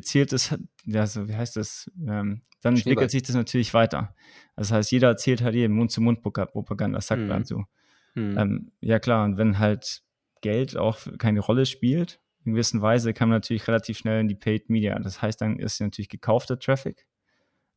zählt 0.00 0.32
es, 0.32 0.54
ja, 0.84 1.06
so, 1.06 1.28
wie 1.28 1.34
heißt 1.36 1.56
das, 1.56 1.90
ähm, 2.06 2.42
dann 2.60 2.76
Schneeball. 2.76 3.04
entwickelt 3.04 3.10
sich 3.10 3.22
das 3.22 3.36
natürlich 3.36 3.72
weiter. 3.74 4.14
Das 4.56 4.72
heißt, 4.72 4.90
jeder 4.90 5.08
erzählt 5.08 5.42
halt 5.42 5.54
jedem 5.54 5.76
Mund-zu-Mund-Propaganda, 5.76 7.00
sagt 7.00 7.22
Mhm. 7.22 7.28
man 7.28 7.44
so. 7.44 7.64
Mhm. 8.14 8.38
Ähm, 8.38 8.72
ja 8.80 8.98
klar, 8.98 9.24
und 9.24 9.36
wenn 9.38 9.58
halt 9.58 10.02
Geld 10.40 10.76
auch 10.76 10.98
keine 11.18 11.40
Rolle 11.40 11.66
spielt, 11.66 12.20
in 12.44 12.52
gewisser 12.52 12.80
Weise 12.80 13.12
kann 13.12 13.28
man 13.28 13.36
natürlich 13.36 13.66
relativ 13.68 13.98
schnell 13.98 14.20
in 14.20 14.28
die 14.28 14.34
Paid 14.34 14.70
Media. 14.70 14.98
Das 14.98 15.20
heißt, 15.22 15.40
dann 15.40 15.58
ist 15.58 15.80
natürlich 15.80 16.08
gekaufter 16.08 16.58
Traffic, 16.58 17.06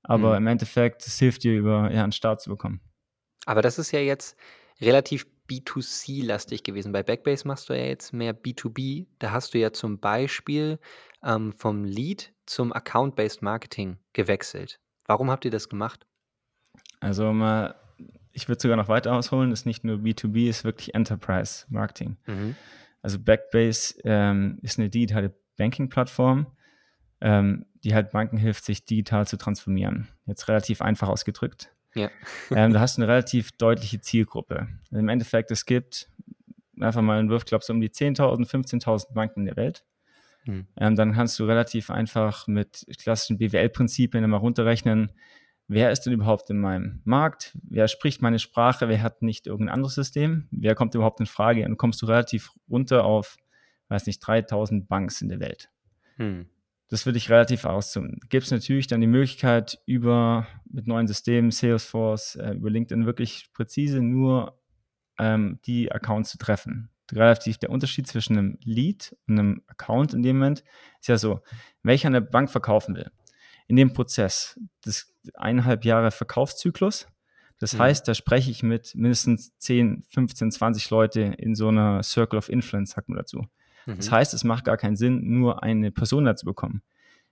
aber 0.04 0.32
Mhm. 0.32 0.38
im 0.38 0.47
Endeffekt, 0.47 1.06
es 1.06 1.19
hilft 1.19 1.43
dir, 1.43 1.54
über 1.58 1.91
ja, 1.91 2.04
einen 2.04 2.12
Start 2.12 2.41
zu 2.41 2.50
bekommen. 2.50 2.82
Aber 3.45 3.62
das 3.62 3.80
ist 3.80 3.91
ja 3.91 4.00
jetzt 4.00 4.38
relativ 4.80 5.26
B2C-lastig 5.51 6.63
gewesen. 6.63 6.93
Bei 6.93 7.03
Backbase 7.03 7.45
machst 7.45 7.67
du 7.67 7.73
ja 7.73 7.83
jetzt 7.83 8.13
mehr 8.13 8.33
B2B. 8.33 9.07
Da 9.19 9.31
hast 9.31 9.53
du 9.53 9.59
ja 9.59 9.73
zum 9.73 9.99
Beispiel 9.99 10.79
ähm, 11.23 11.51
vom 11.51 11.83
Lead 11.83 12.31
zum 12.45 12.71
Account-Based 12.71 13.41
Marketing 13.41 13.97
gewechselt. 14.13 14.79
Warum 15.05 15.29
habt 15.29 15.43
ihr 15.43 15.51
das 15.51 15.67
gemacht? 15.67 16.07
Also 17.01 17.33
mal, 17.33 17.75
ich 18.31 18.47
würde 18.47 18.61
sogar 18.61 18.77
noch 18.77 18.87
weiter 18.87 19.13
ausholen, 19.13 19.51
ist 19.51 19.65
nicht 19.65 19.83
nur 19.83 19.97
B2B, 19.97 20.47
ist 20.47 20.63
wirklich 20.63 20.95
Enterprise 20.95 21.65
Marketing. 21.69 22.15
Mhm. 22.27 22.55
Also 23.01 23.19
Backbase 23.19 23.95
ähm, 24.05 24.57
ist 24.61 24.79
eine 24.79 24.89
digitale 24.89 25.35
Banking-Plattform, 25.57 26.45
ähm, 27.19 27.65
die 27.83 27.93
halt 27.93 28.11
Banken 28.11 28.37
hilft, 28.37 28.63
sich 28.63 28.85
digital 28.85 29.27
zu 29.27 29.37
transformieren. 29.37 30.07
Jetzt 30.25 30.47
relativ 30.47 30.81
einfach 30.81 31.09
ausgedrückt. 31.09 31.73
Ja. 31.93 32.10
ähm, 32.51 32.73
da 32.73 32.80
hast 32.80 32.97
du 32.97 33.01
eine 33.01 33.12
relativ 33.12 33.51
deutliche 33.54 33.99
Zielgruppe. 33.99 34.67
Im 34.91 35.10
Endeffekt, 35.10 35.51
es 35.51 35.65
gibt 35.65 36.10
einfach 36.80 37.01
mal 37.01 37.19
einen 37.19 37.30
Wurf, 37.30 37.45
glaube 37.45 37.63
so 37.63 37.73
um 37.73 37.82
die 37.82 37.89
10.000, 37.89 38.47
15.000 38.47 39.13
Banken 39.13 39.41
in 39.41 39.45
der 39.45 39.58
Welt. 39.58 39.84
Mhm. 40.45 40.67
Ähm, 40.77 40.95
dann 40.95 41.13
kannst 41.13 41.38
du 41.39 41.45
relativ 41.45 41.89
einfach 41.89 42.47
mit 42.47 42.86
klassischen 42.97 43.38
BWL-Prinzipien 43.38 44.23
immer 44.23 44.38
runterrechnen, 44.38 45.12
wer 45.67 45.91
ist 45.91 46.01
denn 46.01 46.13
überhaupt 46.13 46.49
in 46.49 46.60
meinem 46.60 47.01
Markt, 47.06 47.58
wer 47.63 47.88
spricht 47.88 48.21
meine 48.21 48.39
Sprache, 48.39 48.89
wer 48.89 49.01
hat 49.01 49.21
nicht 49.21 49.47
irgendein 49.47 49.75
anderes 49.75 49.95
System, 49.95 50.47
wer 50.51 50.75
kommt 50.75 50.95
überhaupt 50.95 51.19
in 51.19 51.25
Frage. 51.25 51.62
Und 51.62 51.71
dann 51.71 51.77
kommst 51.77 52.01
du 52.01 52.08
relativ 52.08 52.51
runter 52.69 53.06
auf, 53.06 53.38
weiß 53.89 54.06
nicht, 54.08 54.19
3000 54.19 54.88
Banks 54.88 55.21
in 55.21 55.30
der 55.30 55.39
Welt. 55.39 55.69
Mhm. 56.17 56.47
Das 56.91 57.06
würde 57.06 57.17
ich 57.17 57.30
relativ 57.30 57.63
auszoomen. 57.63 58.19
Gibt 58.27 58.43
es 58.43 58.51
natürlich 58.51 58.86
dann 58.86 58.99
die 58.99 59.08
Möglichkeit, 59.08 59.80
über 59.86 60.45
mit 60.69 60.88
neuen 60.88 61.08
Systemen, 61.08 61.49
Salesforce, 61.49 62.36
äh, 62.36 62.51
über 62.51 62.69
LinkedIn 62.69 63.06
wirklich 63.06 63.47
präzise 63.54 64.01
nur 64.01 64.60
ähm, 65.17 65.60
die 65.65 65.89
Accounts 65.89 66.32
zu 66.32 66.38
treffen. 66.38 66.89
Relativ 67.13 67.58
der 67.60 67.69
Unterschied 67.69 68.08
zwischen 68.08 68.38
einem 68.38 68.58
Lead 68.63 69.15
und 69.25 69.39
einem 69.39 69.62
Account 69.67 70.13
in 70.13 70.21
dem 70.21 70.38
Moment 70.38 70.65
ist 70.99 71.08
ja 71.08 71.17
so, 71.17 71.39
wenn 71.82 71.95
ich 71.95 72.06
an 72.06 72.13
der 72.13 72.21
Bank 72.21 72.49
verkaufen 72.49 72.95
will, 72.95 73.10
in 73.67 73.77
dem 73.77 73.93
Prozess 73.93 74.60
des 74.86 75.13
eineinhalb 75.36 75.86
Jahre 75.86 76.12
Verkaufszyklus, 76.12 77.08
das 77.58 77.73
Mhm. 77.73 77.80
heißt, 77.80 78.08
da 78.08 78.13
spreche 78.15 78.51
ich 78.51 78.63
mit 78.63 78.95
mindestens 78.95 79.58
10, 79.60 80.04
15, 80.10 80.51
20 80.51 80.89
Leute 80.89 81.21
in 81.21 81.56
so 81.56 81.69
einer 81.69 82.04
Circle 82.04 82.38
of 82.38 82.49
Influence, 82.49 82.91
sagt 82.91 83.08
man 83.08 83.17
dazu. 83.17 83.45
Das 83.85 84.09
Mhm. 84.09 84.15
heißt, 84.15 84.33
es 84.33 84.43
macht 84.43 84.65
gar 84.65 84.77
keinen 84.77 84.95
Sinn, 84.95 85.21
nur 85.39 85.63
eine 85.63 85.91
Person 85.91 86.25
dazu 86.25 86.45
bekommen. 86.45 86.81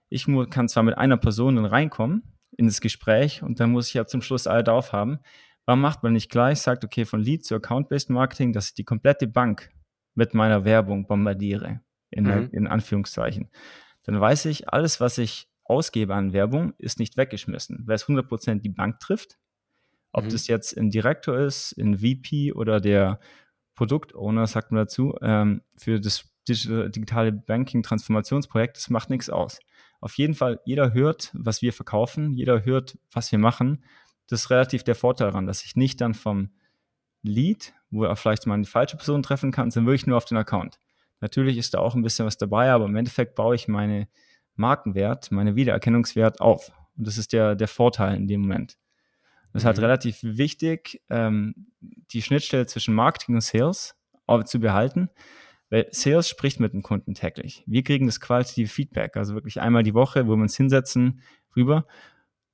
Ich 0.08 0.26
kann 0.50 0.68
zwar 0.68 0.82
mit 0.82 0.98
einer 0.98 1.16
Person 1.16 1.56
dann 1.56 1.64
reinkommen 1.66 2.22
in 2.56 2.66
das 2.66 2.80
Gespräch 2.80 3.42
und 3.42 3.60
dann 3.60 3.70
muss 3.70 3.88
ich 3.88 3.94
ja 3.94 4.06
zum 4.06 4.22
Schluss 4.22 4.46
alle 4.46 4.64
drauf 4.64 4.92
haben. 4.92 5.20
Warum 5.66 5.80
macht 5.80 6.02
man 6.02 6.12
nicht 6.14 6.30
gleich, 6.30 6.60
sagt, 6.60 6.84
okay, 6.84 7.04
von 7.04 7.20
Lead 7.20 7.44
zu 7.44 7.54
Account-Based 7.54 8.10
Marketing, 8.10 8.52
dass 8.52 8.68
ich 8.68 8.74
die 8.74 8.84
komplette 8.84 9.28
Bank 9.28 9.70
mit 10.14 10.34
meiner 10.34 10.64
Werbung 10.64 11.06
bombardiere, 11.06 11.80
in, 12.10 12.24
Mhm. 12.24 12.48
in 12.52 12.66
Anführungszeichen. 12.66 13.50
Dann 14.02 14.20
weiß 14.20 14.46
ich, 14.46 14.68
alles, 14.68 15.00
was 15.00 15.18
ich 15.18 15.48
ausgebe 15.62 16.14
an 16.16 16.32
Werbung, 16.32 16.72
ist 16.78 16.98
nicht 16.98 17.16
weggeschmissen. 17.16 17.84
Weil 17.86 17.94
es 17.94 18.08
100% 18.08 18.64
die 18.64 18.70
Bank 18.70 18.98
trifft, 18.98 19.38
ob 20.12 20.24
Mhm. 20.24 20.30
das 20.30 20.48
jetzt 20.48 20.76
ein 20.76 20.90
Direktor 20.90 21.38
ist, 21.38 21.76
ein 21.78 21.98
VP 21.98 22.52
oder 22.52 22.80
der 22.80 23.20
Produktowner, 23.76 24.46
sagt 24.48 24.72
man 24.72 24.82
dazu, 24.82 25.14
ähm, 25.22 25.62
für 25.78 26.00
das 26.00 26.29
Digital, 26.48 26.90
digitale 26.90 27.32
Banking-Transformationsprojekt, 27.32 28.76
das 28.76 28.90
macht 28.90 29.10
nichts 29.10 29.30
aus. 29.30 29.58
Auf 30.00 30.16
jeden 30.16 30.34
Fall, 30.34 30.60
jeder 30.64 30.94
hört, 30.94 31.30
was 31.34 31.60
wir 31.62 31.72
verkaufen, 31.72 32.32
jeder 32.32 32.64
hört, 32.64 32.98
was 33.12 33.30
wir 33.30 33.38
machen. 33.38 33.84
Das 34.28 34.42
ist 34.42 34.50
relativ 34.50 34.82
der 34.82 34.94
Vorteil 34.94 35.28
daran, 35.28 35.46
dass 35.46 35.64
ich 35.64 35.76
nicht 35.76 36.00
dann 36.00 36.14
vom 36.14 36.50
Lead, 37.22 37.74
wo 37.90 38.04
er 38.04 38.16
vielleicht 38.16 38.46
mal 38.46 38.54
eine 38.54 38.64
falsche 38.64 38.96
Person 38.96 39.22
treffen 39.22 39.52
kann, 39.52 39.70
sondern 39.70 39.88
wirklich 39.88 40.06
nur 40.06 40.16
auf 40.16 40.24
den 40.24 40.38
Account. 40.38 40.78
Natürlich 41.20 41.58
ist 41.58 41.74
da 41.74 41.78
auch 41.78 41.94
ein 41.94 42.02
bisschen 42.02 42.24
was 42.24 42.38
dabei, 42.38 42.70
aber 42.70 42.86
im 42.86 42.96
Endeffekt 42.96 43.34
baue 43.34 43.54
ich 43.54 43.68
meine 43.68 44.08
Markenwert, 44.54 45.30
meine 45.30 45.54
Wiedererkennungswert 45.54 46.40
auf. 46.40 46.72
Und 46.96 47.06
das 47.06 47.18
ist 47.18 47.32
der, 47.32 47.54
der 47.54 47.68
Vorteil 47.68 48.16
in 48.16 48.26
dem 48.26 48.42
Moment. 48.42 48.78
Das 49.52 49.62
ist 49.62 49.66
halt 49.66 49.78
Mhm. 49.78 49.84
relativ 49.84 50.18
wichtig, 50.22 51.02
ähm, 51.10 51.66
die 51.80 52.22
Schnittstelle 52.22 52.66
zwischen 52.66 52.94
Marketing 52.94 53.34
und 53.34 53.42
Sales 53.42 53.96
zu 54.44 54.60
behalten, 54.60 55.10
weil 55.70 55.86
Sales 55.92 56.28
spricht 56.28 56.60
mit 56.60 56.72
dem 56.72 56.82
Kunden 56.82 57.14
täglich. 57.14 57.62
Wir 57.66 57.82
kriegen 57.82 58.06
das 58.06 58.20
qualitative 58.20 58.68
Feedback, 58.68 59.16
also 59.16 59.34
wirklich 59.34 59.60
einmal 59.60 59.84
die 59.84 59.94
Woche, 59.94 60.26
wo 60.26 60.36
wir 60.36 60.42
uns 60.42 60.56
hinsetzen, 60.56 61.22
rüber. 61.56 61.86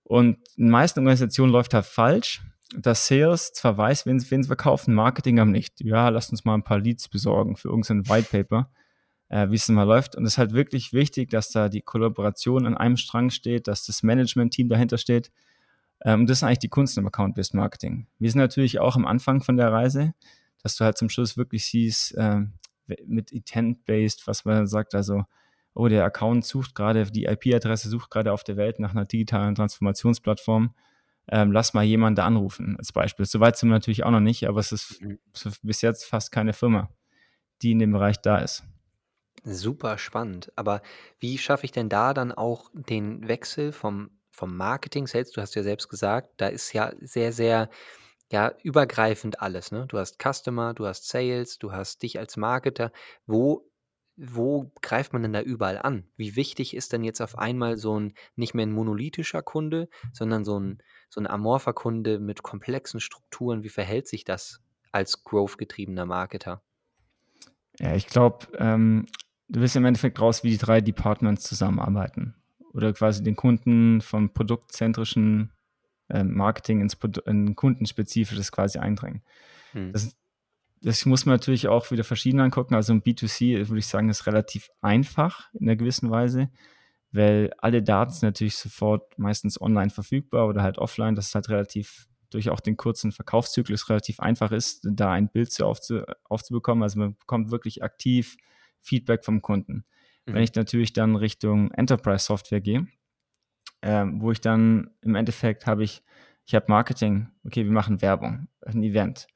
Und 0.05 0.38
in 0.57 0.66
den 0.66 0.70
meisten 0.70 1.00
Organisationen 1.00 1.50
läuft 1.50 1.74
da 1.74 1.83
falsch, 1.83 2.42
dass 2.76 3.07
Sales 3.07 3.52
zwar 3.52 3.79
weiß, 3.79 4.07
wen, 4.07 4.20
sie 4.20 4.42
verkaufen, 4.44 4.94
Marketing 4.94 5.40
aber 5.40 5.50
nicht. 5.50 5.81
Ja, 5.81 6.09
lasst 6.11 6.31
uns 6.31 6.44
mal 6.44 6.55
ein 6.55 6.62
paar 6.62 6.79
Leads 6.79 7.09
besorgen 7.09 7.57
für 7.57 7.68
irgendein 7.68 8.09
White 8.09 8.29
Paper, 8.31 8.70
äh, 9.29 9.50
wie 9.50 9.55
es 9.55 9.66
denn 9.66 9.74
mal 9.74 9.85
läuft. 9.85 10.14
Und 10.14 10.24
es 10.24 10.35
ist 10.35 10.38
halt 10.38 10.52
wirklich 10.52 10.92
wichtig, 10.92 11.31
dass 11.31 11.50
da 11.50 11.68
die 11.68 11.83
Kollaboration 11.83 12.66
an 12.66 12.76
einem 12.76 12.96
Strang 12.96 13.31
steht, 13.31 13.66
dass 13.66 13.87
das 13.87 14.02
Management-Team 14.02 14.68
dahinter 14.68 14.98
steht. 14.98 15.33
Ähm, 16.05 16.26
das 16.26 16.38
ist 16.38 16.42
eigentlich 16.42 16.59
die 16.59 16.68
Kunst 16.68 16.98
im 16.98 17.07
Account-Based 17.07 17.55
Marketing. 17.55 18.07
Wir 18.18 18.31
sind 18.31 18.40
natürlich 18.40 18.79
auch 18.79 18.96
am 18.96 19.07
Anfang 19.07 19.42
von 19.42 19.57
der 19.57 19.72
Reise, 19.72 20.14
dass 20.62 20.76
du 20.76 20.85
halt 20.85 20.98
zum 20.98 21.09
Schluss 21.09 21.37
wirklich 21.37 21.64
siehst, 21.64 22.14
ähm, 22.18 22.52
mit 23.07 23.33
Intent-Based, 23.33 24.27
was 24.27 24.44
man 24.44 24.66
sagt, 24.66 24.94
also, 24.94 25.25
oh, 25.75 25.88
der 25.88 26.05
Account 26.05 26.44
sucht 26.44 26.75
gerade, 26.75 27.05
die 27.11 27.25
IP-Adresse 27.27 27.88
sucht 27.88 28.11
gerade 28.11 28.33
auf 28.33 28.44
der 28.44 28.57
Welt 28.57 28.79
nach 28.81 28.92
einer 28.92 29.05
digitalen 29.05 29.55
Transformationsplattform. 29.55 30.75
Ähm, 31.29 31.53
lass 31.53 31.75
mal 31.75 31.83
jemanden 31.85 32.16
da 32.16 32.27
anrufen, 32.27 32.77
als 32.79 32.92
Beispiel. 32.92 33.27
Soweit 33.27 33.57
sind 33.57 33.68
wir 33.68 33.75
natürlich 33.75 34.05
auch 34.05 34.11
noch 34.12 34.20
nicht, 34.20 34.49
aber 34.49 34.61
es 34.61 34.72
ist 34.72 35.01
Mhm. 35.01 35.18
bis 35.62 35.83
jetzt 35.83 36.05
fast 36.05 36.31
keine 36.33 36.53
Firma, 36.53 36.90
die 37.62 37.72
in 37.72 37.79
dem 37.81 37.92
Bereich 37.92 38.20
da 38.22 38.38
ist. 38.38 38.64
Super 39.44 39.99
spannend. 39.99 40.53
Aber 40.57 40.83
wie 41.20 41.38
schaffe 41.38 41.64
ich 41.66 41.72
denn 41.72 41.88
da 41.88 42.14
dann 42.14 42.33
auch 42.33 42.70
den 42.72 43.29
Wechsel 43.29 43.72
vom, 43.72 44.11
vom 44.31 44.57
Marketing, 44.57 45.07
Sales? 45.07 45.31
Du 45.31 45.40
hast 45.40 45.55
ja 45.55 45.62
selbst 45.62 45.88
gesagt, 45.88 46.31
da 46.38 46.49
ist 46.49 46.72
ja 46.72 46.92
sehr, 47.01 47.33
sehr 47.33 47.68
ja, 48.33 48.53
übergreifend 48.62 49.41
alles. 49.41 49.71
Ne? 49.71 49.87
Du 49.89 49.99
hast 49.99 50.19
Customer, 50.23 50.75
du 50.75 50.87
hast 50.87 51.09
Sales, 51.09 51.59
du 51.59 51.73
hast 51.73 52.03
dich 52.03 52.19
als 52.19 52.37
Marketer. 52.37 52.93
Wo, 53.27 53.71
wo 54.17 54.73
greift 54.83 55.12
man 55.12 55.23
denn 55.23 55.33
da 55.33 55.41
überall 55.41 55.79
an? 55.79 56.09
Wie 56.17 56.35
wichtig 56.35 56.75
ist 56.75 56.93
denn 56.93 57.05
jetzt 57.05 57.21
auf 57.21 57.39
einmal 57.39 57.77
so 57.77 57.99
ein 57.99 58.15
nicht 58.35 58.55
mehr 58.55 58.67
ein 58.67 58.73
monolithischer 58.73 59.43
Kunde, 59.43 59.89
sondern 60.12 60.45
so 60.45 60.59
ein, 60.59 60.83
so 61.09 61.21
ein 61.21 61.27
amorpher 61.27 61.73
Kunde 61.73 62.19
mit 62.19 62.43
komplexen 62.43 63.01
Strukturen? 63.01 63.62
Wie 63.62 63.69
verhält 63.69 64.09
sich 64.09 64.25
das 64.25 64.61
als 64.91 65.23
growth-getriebener 65.23 66.07
Marketer? 66.07 66.62
Ja, 67.79 67.95
ich 67.95 68.07
glaube, 68.07 68.47
ähm, 68.59 69.07
du 69.49 69.61
wirst 69.61 69.77
im 69.77 69.85
Endeffekt 69.85 70.21
raus, 70.21 70.43
wie 70.43 70.51
die 70.51 70.59
drei 70.59 70.81
Departments 70.81 71.45
zusammenarbeiten. 71.45 72.35
Oder 72.73 72.93
quasi 72.93 73.23
den 73.23 73.37
Kunden 73.37 74.01
vom 74.01 74.33
produktzentrischen 74.33 75.53
Marketing 76.09 76.81
ins 76.81 76.97
in 77.27 77.57
kundenspezifisches 77.57 78.53
quasi 78.53 78.79
eindringen. 78.79 79.23
Hm. 79.73 79.92
Das, 79.92 80.16
das, 80.83 81.07
muss 81.07 81.27
man 81.27 81.35
natürlich 81.35 81.69
auch 81.69 81.90
wieder 81.90 82.05
verschieden 82.05 82.40
angucken. 82.40 82.75
Also 82.75 82.92
im 82.92 83.03
B2C 83.03 83.69
würde 83.69 83.79
ich 83.79 83.87
sagen, 83.87 84.09
ist 84.09 84.27
relativ 84.27 84.69
einfach 84.81 85.53
in 85.55 85.69
einer 85.69 85.77
gewissen 85.77 86.11
Weise, 86.11 86.51
weil 87.12 87.53
alle 87.59 87.83
Daten 87.83 88.12
sind 88.12 88.23
natürlich 88.23 88.57
sofort 88.57 89.19
meistens 89.19 89.61
online 89.61 89.90
verfügbar 89.90 90.47
oder 90.49 90.62
halt 90.62 90.79
offline. 90.79 91.14
Das 91.14 91.29
ist 91.29 91.35
halt 91.35 91.49
relativ 91.49 92.07
durch 92.31 92.51
auch 92.51 92.61
den 92.61 92.77
kurzen 92.77 93.12
Verkaufszyklus 93.12 93.88
relativ 93.88 94.21
einfach 94.21 94.53
ist, 94.53 94.87
da 94.90 95.12
ein 95.12 95.29
Bild 95.29 95.53
zu 95.53 95.66
aufzu 95.66 96.03
aufzubekommen. 96.25 96.83
Also 96.83 96.99
man 96.99 97.16
bekommt 97.16 97.51
wirklich 97.51 97.83
aktiv 97.83 98.37
Feedback 98.81 99.25
vom 99.25 99.42
Kunden. 99.42 99.85
Mhm. 100.27 100.35
Wenn 100.35 100.42
ich 100.42 100.55
natürlich 100.55 100.92
dann 100.92 101.16
Richtung 101.16 101.71
Enterprise-Software 101.73 102.61
gehe, 102.61 102.87
ähm, 103.83 104.21
wo 104.21 104.33
ich 104.33 104.41
dann 104.41 104.91
im 105.03 105.15
Endeffekt 105.15 105.67
habe 105.67 105.85
ich, 105.85 106.03
ich 106.45 106.55
habe 106.55 106.67
Marketing, 106.69 107.29
okay, 107.45 107.65
wir 107.65 107.73
machen 107.73 108.03
Werbung, 108.03 108.49
ein 108.65 108.83
Event. 108.83 109.27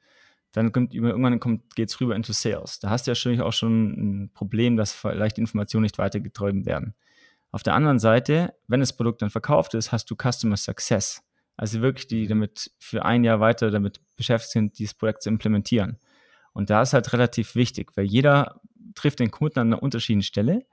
Dann 0.53 0.71
kommt 0.71 0.93
irgendwann 0.93 1.61
geht 1.75 1.89
es 1.89 2.01
rüber 2.01 2.15
into 2.15 2.33
Sales. 2.33 2.79
Da 2.79 2.89
hast 2.89 3.07
du 3.07 3.11
ja 3.11 3.15
schon 3.15 3.39
auch 3.39 3.53
schon 3.53 3.91
ein 4.23 4.31
Problem, 4.33 4.75
dass 4.75 4.91
vielleicht 4.91 5.37
Informationen 5.37 5.83
nicht 5.83 5.97
weitergetrieben 5.97 6.65
werden. 6.65 6.93
Auf 7.51 7.63
der 7.63 7.73
anderen 7.73 7.99
Seite, 7.99 8.53
wenn 8.67 8.79
das 8.79 8.93
Produkt 8.93 9.21
dann 9.21 9.29
verkauft 9.29 9.73
ist, 9.73 9.91
hast 9.91 10.09
du 10.09 10.15
Customer 10.15 10.57
Success. 10.57 11.23
Also 11.57 11.81
wirklich, 11.81 12.07
die 12.07 12.27
damit 12.27 12.71
für 12.79 13.05
ein 13.05 13.23
Jahr 13.23 13.39
weiter 13.39 13.71
damit 13.71 14.01
beschäftigt 14.15 14.51
sind, 14.51 14.79
dieses 14.79 14.93
Projekt 14.93 15.23
zu 15.23 15.29
implementieren. 15.29 15.99
Und 16.53 16.69
da 16.69 16.81
ist 16.81 16.93
halt 16.93 17.11
relativ 17.13 17.55
wichtig, 17.55 17.91
weil 17.95 18.05
jeder 18.05 18.61
trifft 18.95 19.19
den 19.19 19.31
Kunden 19.31 19.59
an 19.59 19.67
einer 19.67 19.83
unterschiedlichen 19.83 20.23
Stelle 20.23 20.65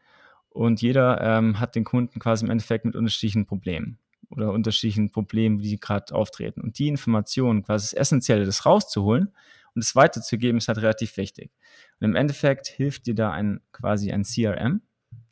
und 0.59 0.83
jeder 0.83 1.21
ähm, 1.21 1.61
hat 1.61 1.77
den 1.77 1.85
Kunden 1.85 2.19
quasi 2.19 2.45
im 2.45 2.51
Endeffekt 2.51 2.85
mit 2.85 2.97
unterschiedlichen 2.97 3.47
Problemen 3.47 4.01
oder 4.29 4.51
unterschiedlichen 4.51 5.13
Problemen, 5.13 5.59
die 5.59 5.79
gerade 5.79 6.13
auftreten. 6.13 6.63
Und 6.63 6.81
die 6.81 6.89
Information, 6.89 7.63
quasi 7.63 7.85
das 7.85 7.93
Essentielle, 7.93 8.45
das 8.45 8.67
rauszuholen 8.67 9.33
und 9.77 9.85
es 9.85 9.95
weiterzugeben, 9.95 10.59
ist 10.59 10.67
halt 10.67 10.79
relativ 10.79 11.17
wichtig. 11.17 11.53
Und 12.01 12.07
im 12.07 12.17
Endeffekt 12.17 12.67
hilft 12.67 13.07
dir 13.07 13.15
da 13.15 13.31
ein 13.31 13.61
quasi 13.71 14.11
ein 14.11 14.25
CRM, 14.25 14.83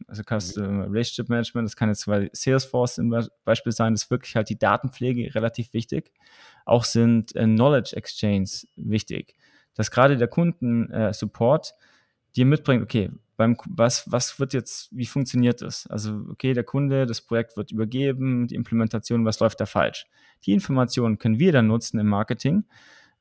also 0.06 0.22
Customer 0.22 0.84
Relationship 0.84 1.28
Management, 1.28 1.66
das 1.66 1.74
kann 1.74 1.88
jetzt 1.88 2.06
bei 2.06 2.30
Salesforce 2.32 2.94
zum 2.94 3.12
Beispiel 3.44 3.72
sein, 3.72 3.94
das 3.94 4.04
ist 4.04 4.10
wirklich 4.12 4.36
halt 4.36 4.48
die 4.48 4.58
Datenpflege 4.58 5.34
relativ 5.34 5.72
wichtig. 5.72 6.12
Auch 6.64 6.84
sind 6.84 7.34
äh, 7.34 7.46
Knowledge 7.46 7.96
Exchange 7.96 8.48
wichtig, 8.76 9.34
dass 9.74 9.90
gerade 9.90 10.16
der 10.16 10.28
Kundensupport 10.28 11.74
äh, 11.76 11.84
dir 12.36 12.46
mitbringt, 12.46 12.84
okay, 12.84 13.10
beim, 13.36 13.56
was, 13.66 14.10
was 14.10 14.38
wird 14.40 14.52
jetzt, 14.52 14.88
wie 14.90 15.06
funktioniert 15.06 15.62
das? 15.62 15.86
Also, 15.86 16.24
okay, 16.30 16.54
der 16.54 16.64
Kunde, 16.64 17.06
das 17.06 17.20
Projekt 17.20 17.56
wird 17.56 17.70
übergeben, 17.70 18.46
die 18.46 18.54
Implementation, 18.54 19.24
was 19.24 19.40
läuft 19.40 19.60
da 19.60 19.66
falsch? 19.66 20.06
Die 20.44 20.52
Informationen 20.52 21.18
können 21.18 21.38
wir 21.38 21.52
dann 21.52 21.66
nutzen 21.66 21.98
im 21.98 22.08
Marketing. 22.08 22.64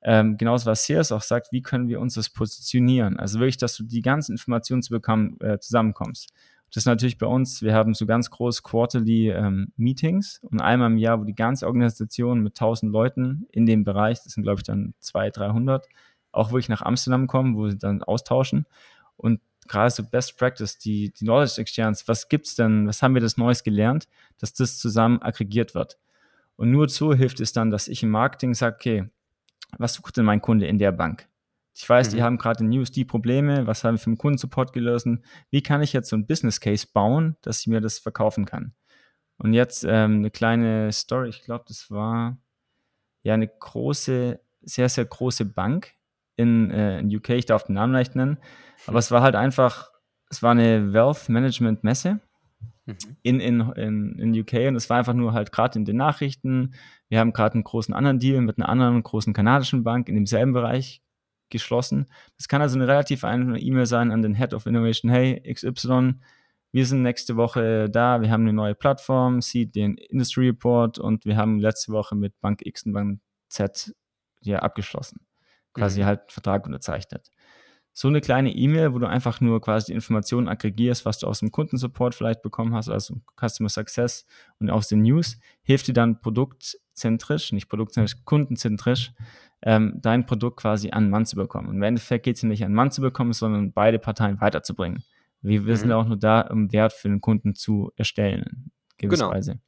Ähm, 0.01 0.37
genauso 0.37 0.67
was 0.67 0.85
Sales 0.85 1.11
auch 1.11 1.23
sagt, 1.23 1.51
wie 1.51 1.61
können 1.61 1.87
wir 1.87 1.99
uns 1.99 2.13
das 2.13 2.29
positionieren? 2.29 3.17
Also 3.17 3.39
wirklich, 3.39 3.57
dass 3.57 3.75
du 3.75 3.83
die 3.83 4.01
ganzen 4.01 4.33
Informationen 4.33 4.83
zu 4.83 4.91
bekommen, 4.91 5.37
äh, 5.41 5.57
zusammenkommst. 5.59 6.29
Das 6.69 6.81
ist 6.81 6.85
natürlich 6.85 7.17
bei 7.17 7.25
uns, 7.25 7.61
wir 7.61 7.73
haben 7.73 7.93
so 7.93 8.05
ganz 8.05 8.29
große 8.29 8.61
Quarterly 8.61 9.31
ähm, 9.31 9.71
Meetings 9.77 10.41
und 10.43 10.61
einmal 10.61 10.91
im 10.91 10.97
Jahr, 10.97 11.19
wo 11.19 11.23
die 11.23 11.33
ganze 11.33 11.67
Organisation 11.67 12.41
mit 12.41 12.53
1000 12.53 12.91
Leuten 12.91 13.47
in 13.51 13.65
dem 13.65 13.83
Bereich, 13.83 14.21
das 14.23 14.33
sind 14.33 14.43
glaube 14.43 14.59
ich 14.59 14.63
dann 14.63 14.93
200, 14.99 15.37
300, 15.37 15.87
auch 16.31 16.51
wirklich 16.51 16.69
nach 16.69 16.81
Amsterdam 16.81 17.27
kommen, 17.27 17.55
wo 17.55 17.69
sie 17.69 17.77
dann 17.77 18.03
austauschen. 18.03 18.65
Und 19.17 19.41
gerade 19.67 19.89
so 19.89 20.03
Best 20.03 20.37
Practice, 20.37 20.77
die, 20.77 21.11
die 21.11 21.25
Knowledge 21.25 21.61
Exchange, 21.61 21.97
was 22.05 22.29
gibt's 22.29 22.55
denn, 22.55 22.87
was 22.87 23.01
haben 23.01 23.13
wir 23.13 23.21
das 23.21 23.37
Neues 23.37 23.63
gelernt, 23.63 24.07
dass 24.39 24.53
das 24.53 24.77
zusammen 24.77 25.21
aggregiert 25.21 25.75
wird. 25.75 25.97
Und 26.55 26.71
nur 26.71 26.87
so 26.89 27.13
hilft 27.13 27.39
es 27.39 27.51
dann, 27.51 27.69
dass 27.69 27.87
ich 27.87 28.03
im 28.03 28.09
Marketing 28.09 28.53
sage, 28.53 28.75
okay, 28.75 29.09
was 29.77 29.95
sucht 29.95 30.17
denn 30.17 30.25
mein 30.25 30.41
Kunde 30.41 30.67
in 30.67 30.77
der 30.77 30.91
Bank? 30.91 31.27
Ich 31.73 31.87
weiß, 31.87 32.11
mhm. 32.11 32.15
die 32.15 32.23
haben 32.23 32.37
gerade 32.37 32.63
in 32.63 32.69
News 32.69 32.91
die 32.91 33.03
Probleme, 33.03 33.67
was 33.67 33.83
haben 33.83 33.95
wir 33.95 33.99
für 33.99 34.07
einen 34.07 34.17
Kundensupport 34.17 34.71
gelöst? 34.71 35.07
Wie 35.49 35.61
kann 35.61 35.81
ich 35.81 35.91
jetzt 35.91 36.09
so 36.09 36.15
ein 36.15 36.25
Business 36.25 36.61
Case 36.61 36.87
bauen, 36.91 37.35
dass 37.41 37.59
ich 37.61 37.67
mir 37.67 37.81
das 37.81 37.99
verkaufen 37.99 38.45
kann? 38.45 38.73
Und 39.37 39.53
jetzt 39.53 39.83
ähm, 39.83 40.17
eine 40.17 40.31
kleine 40.31 40.91
Story, 40.93 41.29
ich 41.29 41.41
glaube, 41.41 41.65
das 41.67 41.91
war 41.91 42.37
ja 43.23 43.33
eine 43.33 43.49
große, 43.49 44.39
sehr, 44.61 44.87
sehr 44.87 45.05
große 45.05 45.43
Bank 45.43 45.91
in, 46.35 46.71
äh, 46.71 46.99
in 46.99 47.15
UK, 47.15 47.29
ich 47.31 47.45
darf 47.45 47.63
den 47.63 47.75
Namen 47.75 47.93
leicht 47.93 48.15
nennen, 48.15 48.37
aber 48.87 48.99
es 48.99 49.11
war 49.11 49.21
halt 49.21 49.35
einfach, 49.35 49.89
es 50.29 50.43
war 50.43 50.51
eine 50.51 50.93
Wealth 50.93 51.29
Management 51.29 51.83
Messe 51.83 52.19
mhm. 52.85 52.97
in, 53.23 53.39
in, 53.39 53.61
in, 53.71 54.19
in 54.19 54.39
UK 54.39 54.67
und 54.67 54.75
es 54.75 54.89
war 54.89 54.97
einfach 54.97 55.13
nur 55.13 55.33
halt 55.33 55.51
gerade 55.51 55.79
in 55.79 55.85
den 55.85 55.97
Nachrichten. 55.97 56.75
Wir 57.09 57.19
haben 57.19 57.33
gerade 57.33 57.55
einen 57.55 57.63
großen 57.63 57.93
anderen 57.93 58.19
Deal 58.19 58.41
mit 58.41 58.57
einer 58.57 58.69
anderen 58.69 59.01
großen 59.03 59.33
kanadischen 59.33 59.83
Bank 59.83 60.09
in 60.09 60.15
demselben 60.15 60.53
Bereich 60.53 61.01
geschlossen. 61.49 62.07
Das 62.37 62.47
kann 62.47 62.61
also 62.61 62.77
eine 62.77 62.87
relativ 62.87 63.23
einfache 63.23 63.59
E-Mail 63.59 63.85
sein 63.85 64.11
an 64.11 64.21
den 64.21 64.35
Head 64.35 64.53
of 64.53 64.65
Innovation. 64.65 65.11
Hey, 65.11 65.41
XY, 65.51 66.15
wir 66.71 66.85
sind 66.85 67.03
nächste 67.03 67.37
Woche 67.37 67.89
da, 67.89 68.21
wir 68.21 68.31
haben 68.31 68.41
eine 68.41 68.53
neue 68.53 68.75
Plattform, 68.75 69.41
sieht 69.41 69.75
den 69.75 69.95
Industry 69.95 70.47
Report 70.47 70.99
und 70.99 71.25
wir 71.25 71.37
haben 71.37 71.59
letzte 71.59 71.93
Woche 71.93 72.15
mit 72.15 72.39
Bank 72.41 72.65
X 72.65 72.85
und 72.85 72.93
Bank 72.93 73.19
Z 73.47 73.95
ja 74.41 74.59
abgeschlossen. 74.59 75.24
Quasi 75.75 76.01
mhm. 76.01 76.05
halt 76.05 76.21
einen 76.21 76.29
Vertrag 76.29 76.65
unterzeichnet 76.65 77.29
so 77.97 78.09
eine 78.09 78.19
kleine 78.19 78.53
E-Mail, 78.53 78.93
wo 78.93 78.99
du 78.99 79.07
einfach 79.07 79.39
nur 79.39 79.61
quasi 79.61 79.87
die 79.87 79.93
Informationen 79.93 80.49
aggregierst, 80.49 81.05
was 81.05 81.17
du 81.19 81.27
aus 81.27 81.39
dem 81.39 81.51
Kundensupport 81.51 82.13
vielleicht 82.13 82.41
bekommen 82.41 82.75
hast, 82.75 82.89
also 82.89 83.21
Customer 83.39 83.69
Success 83.69 84.25
und 84.59 84.69
aus 84.69 84.89
den 84.89 85.01
News, 85.01 85.39
hilft 85.63 85.87
dir 85.87 85.93
dann 85.93 86.19
produktzentrisch, 86.19 87.53
nicht 87.53 87.69
produktzentrisch, 87.69 88.17
kundenzentrisch, 88.25 89.13
ähm, 89.61 89.93
dein 90.01 90.25
Produkt 90.25 90.57
quasi 90.59 90.91
an 90.91 91.09
Mann 91.09 91.25
zu 91.25 91.37
bekommen. 91.37 91.69
Und 91.69 91.77
im 91.77 91.83
Endeffekt 91.83 92.25
geht 92.25 92.35
es 92.35 92.41
ja 92.41 92.49
nicht 92.49 92.65
an 92.65 92.73
Mann 92.73 92.91
zu 92.91 92.99
bekommen, 92.99 93.31
sondern 93.31 93.71
beide 93.71 93.97
Parteien 93.97 94.41
weiterzubringen. 94.41 95.05
Wir, 95.41 95.61
mhm. 95.61 95.75
sind 95.77 95.91
auch 95.93 96.05
nur 96.05 96.17
da, 96.17 96.41
um 96.41 96.73
Wert 96.73 96.91
für 96.91 97.07
den 97.07 97.21
Kunden 97.21 97.55
zu 97.55 97.93
erstellen, 97.95 98.71
gewisserweise. 98.97 99.51
Genau. 99.51 99.63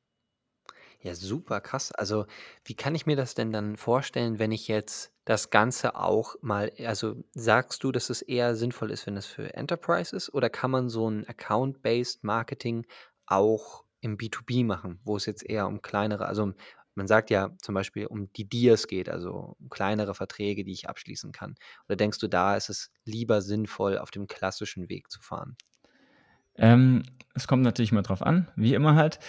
Ja, 1.07 1.15
super 1.15 1.61
krass. 1.61 1.91
Also, 1.91 2.25
wie 2.65 2.73
kann 2.75 2.93
ich 2.95 3.05
mir 3.05 3.15
das 3.15 3.33
denn 3.35 3.51
dann 3.51 3.77
vorstellen, 3.77 4.39
wenn 4.39 4.51
ich 4.51 4.67
jetzt 4.67 5.13
das 5.25 5.49
Ganze 5.51 5.95
auch 5.95 6.35
mal, 6.41 6.71
also 6.85 7.23
sagst 7.33 7.83
du, 7.83 7.91
dass 7.91 8.09
es 8.09 8.21
eher 8.21 8.55
sinnvoll 8.55 8.91
ist, 8.91 9.05
wenn 9.07 9.15
es 9.15 9.25
für 9.25 9.53
Enterprise 9.53 10.15
ist, 10.15 10.33
oder 10.33 10.49
kann 10.49 10.71
man 10.71 10.89
so 10.89 11.09
ein 11.09 11.25
Account-Based 11.27 12.23
Marketing 12.23 12.85
auch 13.25 13.83
im 14.01 14.17
B2B 14.17 14.63
machen, 14.65 14.99
wo 15.03 15.15
es 15.15 15.25
jetzt 15.25 15.43
eher 15.47 15.67
um 15.67 15.81
kleinere, 15.81 16.25
also 16.25 16.53
man 16.95 17.07
sagt 17.07 17.29
ja 17.29 17.55
zum 17.61 17.75
Beispiel 17.75 18.07
um 18.07 18.31
die 18.33 18.49
Deals 18.49 18.87
geht, 18.87 19.07
also 19.07 19.55
um 19.59 19.69
kleinere 19.69 20.15
Verträge, 20.15 20.63
die 20.65 20.71
ich 20.71 20.89
abschließen 20.89 21.31
kann. 21.31 21.55
Oder 21.87 21.95
denkst 21.95 22.17
du, 22.19 22.27
da 22.27 22.55
ist 22.57 22.69
es 22.69 22.91
lieber 23.05 23.41
sinnvoll, 23.41 23.97
auf 23.99 24.09
dem 24.11 24.25
klassischen 24.27 24.89
Weg 24.89 25.11
zu 25.11 25.21
fahren? 25.21 25.57
Ähm, 26.57 27.03
es 27.33 27.47
kommt 27.47 27.63
natürlich 27.63 27.91
mal 27.91 28.01
drauf 28.01 28.21
an, 28.21 28.47
wie 28.55 28.73
immer 28.73 28.95
halt. 28.95 29.19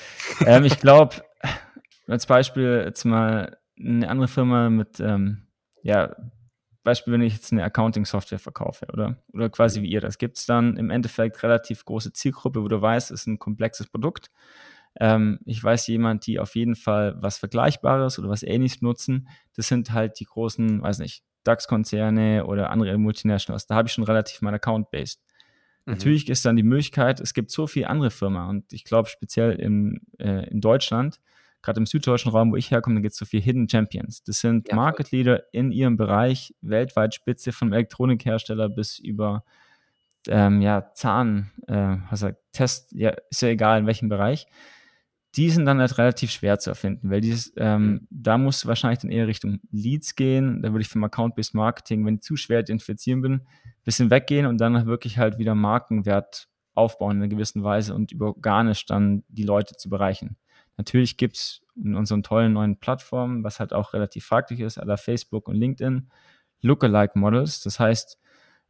ähm, 0.46 0.64
ich 0.64 0.78
glaube, 0.78 1.16
als 2.06 2.26
Beispiel 2.26 2.82
jetzt 2.84 3.04
mal 3.04 3.58
eine 3.78 4.08
andere 4.08 4.28
Firma 4.28 4.70
mit, 4.70 4.98
ähm, 5.00 5.46
ja, 5.82 6.16
Beispiel, 6.82 7.12
wenn 7.12 7.20
ich 7.20 7.34
jetzt 7.34 7.52
eine 7.52 7.64
Accounting-Software 7.64 8.38
verkaufe, 8.38 8.86
oder? 8.92 9.18
Oder 9.34 9.50
quasi 9.50 9.82
wie 9.82 9.90
ihr 9.90 10.00
das. 10.00 10.16
Gibt 10.16 10.38
es 10.38 10.46
dann 10.46 10.78
im 10.78 10.88
Endeffekt 10.88 11.42
relativ 11.42 11.84
große 11.84 12.14
Zielgruppe, 12.14 12.62
wo 12.62 12.68
du 12.68 12.80
weißt, 12.80 13.10
es 13.10 13.20
ist 13.20 13.26
ein 13.26 13.38
komplexes 13.38 13.88
Produkt. 13.88 14.30
Ähm, 14.98 15.38
ich 15.44 15.62
weiß 15.62 15.86
jemand, 15.88 16.26
die 16.26 16.38
auf 16.38 16.56
jeden 16.56 16.76
Fall 16.76 17.14
was 17.20 17.36
Vergleichbares 17.36 18.18
oder 18.18 18.30
was 18.30 18.42
Ähnliches 18.42 18.80
nutzen. 18.80 19.28
Das 19.54 19.68
sind 19.68 19.92
halt 19.92 20.18
die 20.18 20.24
großen, 20.24 20.80
weiß 20.80 21.00
nicht, 21.00 21.24
DAX-Konzerne 21.44 22.46
oder 22.46 22.70
andere 22.70 22.96
Multinationals. 22.96 23.66
Da 23.66 23.74
habe 23.74 23.88
ich 23.88 23.92
schon 23.92 24.04
relativ 24.04 24.40
mein 24.40 24.54
Account-based. 24.54 25.20
Mhm. 25.88 25.94
Natürlich 25.94 26.28
ist 26.28 26.44
dann 26.44 26.56
die 26.56 26.62
Möglichkeit, 26.62 27.18
es 27.18 27.32
gibt 27.32 27.50
so 27.50 27.66
viele 27.66 27.88
andere 27.88 28.10
Firmen 28.10 28.46
und 28.46 28.72
ich 28.74 28.84
glaube 28.84 29.08
speziell 29.08 29.52
im, 29.52 30.02
äh, 30.18 30.46
in 30.50 30.60
Deutschland, 30.60 31.18
gerade 31.62 31.80
im 31.80 31.86
süddeutschen 31.86 32.30
Raum, 32.30 32.52
wo 32.52 32.56
ich 32.56 32.70
herkomme, 32.70 32.96
da 32.96 33.00
gibt 33.00 33.12
es 33.12 33.18
so 33.18 33.24
viele 33.24 33.42
Hidden 33.42 33.70
Champions. 33.70 34.22
Das 34.22 34.40
sind 34.40 34.68
ja, 34.68 34.76
Market 34.76 35.10
Leader 35.12 35.44
in 35.50 35.72
ihrem 35.72 35.96
Bereich, 35.96 36.54
weltweit 36.60 37.14
Spitze 37.14 37.52
vom 37.52 37.72
Elektronikhersteller 37.72 38.68
bis 38.68 38.98
über 38.98 39.44
ähm, 40.28 40.60
ja, 40.60 40.92
Zahn, 40.92 41.50
äh, 41.66 41.96
was 42.10 42.26
Test, 42.52 42.92
ja, 42.92 43.14
ist 43.30 43.40
ja 43.40 43.48
egal 43.48 43.80
in 43.80 43.86
welchem 43.86 44.10
Bereich. 44.10 44.46
Die 45.36 45.50
sind 45.50 45.66
dann 45.66 45.78
halt 45.78 45.98
relativ 45.98 46.30
schwer 46.30 46.58
zu 46.58 46.70
erfinden, 46.70 47.10
weil 47.10 47.20
dieses, 47.20 47.52
ähm, 47.56 47.86
mhm. 47.86 48.08
da 48.10 48.38
muss 48.38 48.66
wahrscheinlich 48.66 49.00
dann 49.00 49.10
eher 49.10 49.26
Richtung 49.26 49.60
Leads 49.70 50.16
gehen. 50.16 50.62
Da 50.62 50.72
würde 50.72 50.80
ich 50.82 50.88
vom 50.88 51.04
Account-Based 51.04 51.54
Marketing, 51.54 52.04
wenn 52.06 52.16
ich 52.16 52.22
zu 52.22 52.36
schwer 52.36 52.60
identifizieren 52.60 53.20
bin, 53.20 53.42
bisschen 53.84 54.10
weggehen 54.10 54.46
und 54.46 54.58
dann 54.58 54.86
wirklich 54.86 55.18
halt 55.18 55.38
wieder 55.38 55.54
Markenwert 55.54 56.48
aufbauen 56.74 57.16
in 57.16 57.22
einer 57.22 57.28
gewissen 57.28 57.62
Weise 57.62 57.94
und 57.94 58.12
über 58.12 58.28
organisch 58.28 58.86
dann 58.86 59.24
die 59.28 59.42
Leute 59.42 59.76
zu 59.76 59.90
bereichen. 59.90 60.36
Natürlich 60.78 61.16
gibt 61.16 61.36
es 61.36 61.60
in 61.76 61.94
unseren 61.94 62.22
tollen 62.22 62.52
neuen 62.52 62.78
Plattformen, 62.78 63.44
was 63.44 63.60
halt 63.60 63.72
auch 63.72 63.92
relativ 63.92 64.24
fraglich 64.24 64.60
ist, 64.60 64.78
aller 64.78 64.96
Facebook 64.96 65.48
und 65.48 65.56
LinkedIn, 65.56 66.08
Lookalike 66.62 67.18
Models. 67.18 67.60
Das 67.60 67.80
heißt, 67.80 68.18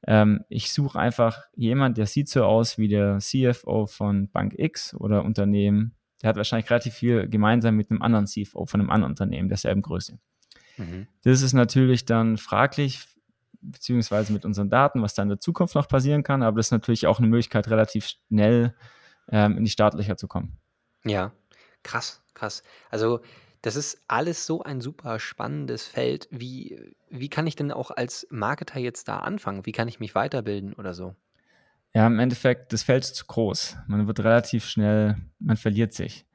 ähm, 0.06 0.44
ich 0.48 0.72
suche 0.72 0.98
einfach 0.98 1.42
jemand, 1.54 1.98
der 1.98 2.06
sieht 2.06 2.28
so 2.28 2.44
aus 2.44 2.78
wie 2.78 2.88
der 2.88 3.18
CFO 3.18 3.86
von 3.86 4.30
Bank 4.30 4.54
X 4.56 4.94
oder 4.94 5.24
Unternehmen. 5.24 5.94
Der 6.22 6.28
hat 6.28 6.36
wahrscheinlich 6.36 6.70
relativ 6.70 6.94
viel 6.94 7.28
gemeinsam 7.28 7.76
mit 7.76 7.90
einem 7.90 8.02
anderen 8.02 8.26
CFO 8.26 8.66
von 8.66 8.80
einem 8.80 8.90
anderen 8.90 9.12
Unternehmen 9.12 9.48
derselben 9.48 9.82
Größe. 9.82 10.18
Mhm. 10.76 11.06
Das 11.22 11.42
ist 11.42 11.52
natürlich 11.52 12.04
dann 12.04 12.38
fraglich, 12.38 13.04
beziehungsweise 13.60 14.32
mit 14.32 14.44
unseren 14.44 14.70
Daten, 14.70 15.02
was 15.02 15.14
da 15.14 15.22
in 15.22 15.28
der 15.28 15.40
Zukunft 15.40 15.74
noch 15.74 15.88
passieren 15.88 16.22
kann. 16.22 16.42
Aber 16.42 16.56
das 16.56 16.68
ist 16.68 16.72
natürlich 16.72 17.06
auch 17.06 17.18
eine 17.18 17.28
Möglichkeit, 17.28 17.68
relativ 17.68 18.06
schnell 18.06 18.74
ähm, 19.30 19.56
in 19.58 19.64
die 19.64 19.70
Startlöcher 19.70 20.16
zu 20.16 20.28
kommen. 20.28 20.58
Ja, 21.04 21.32
krass, 21.82 22.22
krass. 22.34 22.62
Also 22.90 23.20
das 23.62 23.76
ist 23.76 24.02
alles 24.06 24.46
so 24.46 24.62
ein 24.62 24.80
super 24.80 25.18
spannendes 25.18 25.86
Feld. 25.86 26.28
Wie, 26.30 26.94
wie 27.10 27.28
kann 27.28 27.46
ich 27.46 27.56
denn 27.56 27.72
auch 27.72 27.90
als 27.90 28.26
Marketer 28.30 28.78
jetzt 28.78 29.08
da 29.08 29.18
anfangen? 29.18 29.66
Wie 29.66 29.72
kann 29.72 29.88
ich 29.88 30.00
mich 30.00 30.14
weiterbilden 30.14 30.74
oder 30.74 30.94
so? 30.94 31.16
Ja, 31.94 32.06
im 32.06 32.18
Endeffekt, 32.18 32.72
das 32.72 32.82
Feld 32.82 33.04
ist 33.04 33.16
zu 33.16 33.26
groß. 33.26 33.78
Man 33.86 34.06
wird 34.06 34.20
relativ 34.20 34.66
schnell, 34.66 35.16
man 35.38 35.56
verliert 35.56 35.92
sich. 35.92 36.26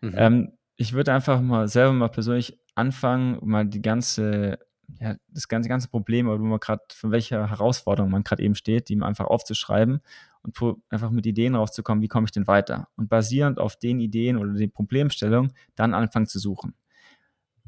Mhm. 0.00 0.14
Ähm, 0.16 0.52
ich 0.76 0.92
würde 0.92 1.12
einfach 1.12 1.40
mal 1.40 1.68
selber 1.68 1.92
mal 1.92 2.08
persönlich 2.08 2.58
anfangen, 2.74 3.38
mal 3.42 3.64
die 3.64 3.82
ganze 3.82 4.58
ja, 5.00 5.16
das 5.28 5.48
ganze, 5.48 5.68
ganze 5.68 5.88
Problem, 5.88 6.26
wo 6.26 6.36
man 6.36 6.60
gerade, 6.60 6.82
von 6.92 7.10
welcher 7.10 7.48
Herausforderung 7.48 8.10
man 8.10 8.24
gerade 8.24 8.42
eben 8.42 8.54
steht, 8.54 8.88
die 8.88 9.00
einfach 9.00 9.26
aufzuschreiben 9.26 10.00
und 10.42 10.58
einfach 10.88 11.10
mit 11.10 11.26
Ideen 11.26 11.54
rauszukommen, 11.54 12.02
wie 12.02 12.08
komme 12.08 12.26
ich 12.26 12.32
denn 12.32 12.46
weiter? 12.46 12.88
Und 12.96 13.08
basierend 13.08 13.58
auf 13.58 13.76
den 13.76 14.00
Ideen 14.00 14.36
oder 14.36 14.52
den 14.52 14.70
Problemstellungen 14.70 15.52
dann 15.74 15.94
anfangen 15.94 16.26
zu 16.26 16.38
suchen. 16.38 16.74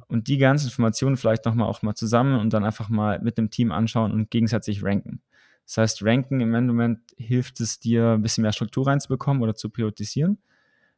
Und 0.09 0.29
die 0.29 0.39
ganzen 0.39 0.67
Informationen 0.67 1.17
vielleicht 1.17 1.47
nochmal 1.47 1.69
auch 1.69 1.83
mal 1.83 1.95
zusammen 1.95 2.39
und 2.39 2.53
dann 2.53 2.65
einfach 2.65 2.89
mal 2.89 3.19
mit 3.21 3.39
dem 3.39 3.51
Team 3.51 3.73
anschauen 3.73 4.13
und 4.13 4.31
gegenseitig 4.31 4.85
ranken. 4.85 5.23
Das 5.67 5.79
heißt, 5.79 6.05
Ranken 6.05 6.41
im 6.41 6.51
Moment 6.51 7.01
hilft 7.17 7.61
es 7.61 7.81
dir, 7.81 8.13
ein 8.13 8.23
bisschen 8.23 8.43
mehr 8.43 8.53
Struktur 8.53 8.87
reinzubekommen 8.87 9.43
oder 9.43 9.55
zu 9.55 9.69
priorisieren, 9.69 10.39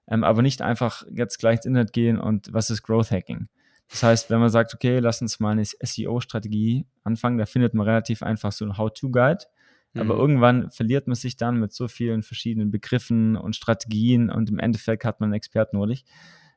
ähm, 0.06 0.24
aber 0.24 0.42
nicht 0.42 0.62
einfach 0.62 1.04
jetzt 1.10 1.38
gleich 1.38 1.56
ins 1.56 1.66
Internet 1.66 1.92
gehen 1.92 2.18
und 2.18 2.52
was 2.52 2.70
ist 2.70 2.82
Growth 2.82 3.10
Hacking? 3.10 3.48
Das 3.90 4.02
heißt, 4.02 4.30
wenn 4.30 4.40
man 4.40 4.50
sagt, 4.50 4.74
okay, 4.74 4.98
lass 4.98 5.22
uns 5.22 5.40
mal 5.40 5.52
eine 5.52 5.64
SEO-Strategie 5.64 6.86
anfangen, 7.04 7.38
da 7.38 7.46
findet 7.46 7.72
man 7.72 7.86
relativ 7.86 8.22
einfach 8.22 8.52
so 8.52 8.66
ein 8.66 8.76
How-To-Guide. 8.76 9.46
Mhm. 9.94 10.00
Aber 10.00 10.14
irgendwann 10.14 10.70
verliert 10.70 11.06
man 11.06 11.14
sich 11.14 11.36
dann 11.36 11.58
mit 11.58 11.72
so 11.72 11.88
vielen 11.88 12.22
verschiedenen 12.22 12.70
Begriffen 12.70 13.36
und 13.36 13.56
Strategien 13.56 14.30
und 14.30 14.50
im 14.50 14.58
Endeffekt 14.58 15.04
hat 15.04 15.20
man 15.20 15.28
einen 15.28 15.34
Experten 15.34 15.78
nötig. 15.78 16.04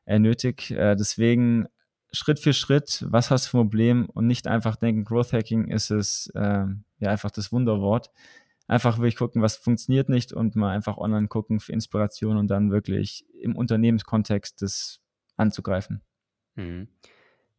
Äh, 0.04 0.18
nötig. 0.18 0.70
Äh, 0.72 0.94
deswegen 0.94 1.68
Schritt 2.12 2.38
für 2.38 2.52
Schritt, 2.52 3.04
was 3.08 3.30
hast 3.30 3.46
du 3.46 3.50
für 3.50 3.58
ein 3.58 3.64
Problem 3.64 4.06
und 4.06 4.26
nicht 4.26 4.46
einfach 4.46 4.76
denken, 4.76 5.04
Growth 5.04 5.32
Hacking 5.32 5.68
ist 5.68 5.90
es, 5.90 6.30
äh, 6.34 6.66
ja, 6.98 7.10
einfach 7.10 7.30
das 7.30 7.52
Wunderwort. 7.52 8.10
Einfach 8.68 8.98
wirklich 8.98 9.16
gucken, 9.16 9.42
was 9.42 9.56
funktioniert 9.56 10.08
nicht 10.08 10.32
und 10.32 10.54
mal 10.54 10.70
einfach 10.70 10.96
online 10.98 11.28
gucken 11.28 11.58
für 11.58 11.72
Inspiration 11.72 12.36
und 12.36 12.48
dann 12.48 12.70
wirklich 12.70 13.24
im 13.40 13.56
Unternehmenskontext 13.56 14.62
das 14.62 15.00
anzugreifen. 15.36 16.02
Mhm. 16.54 16.88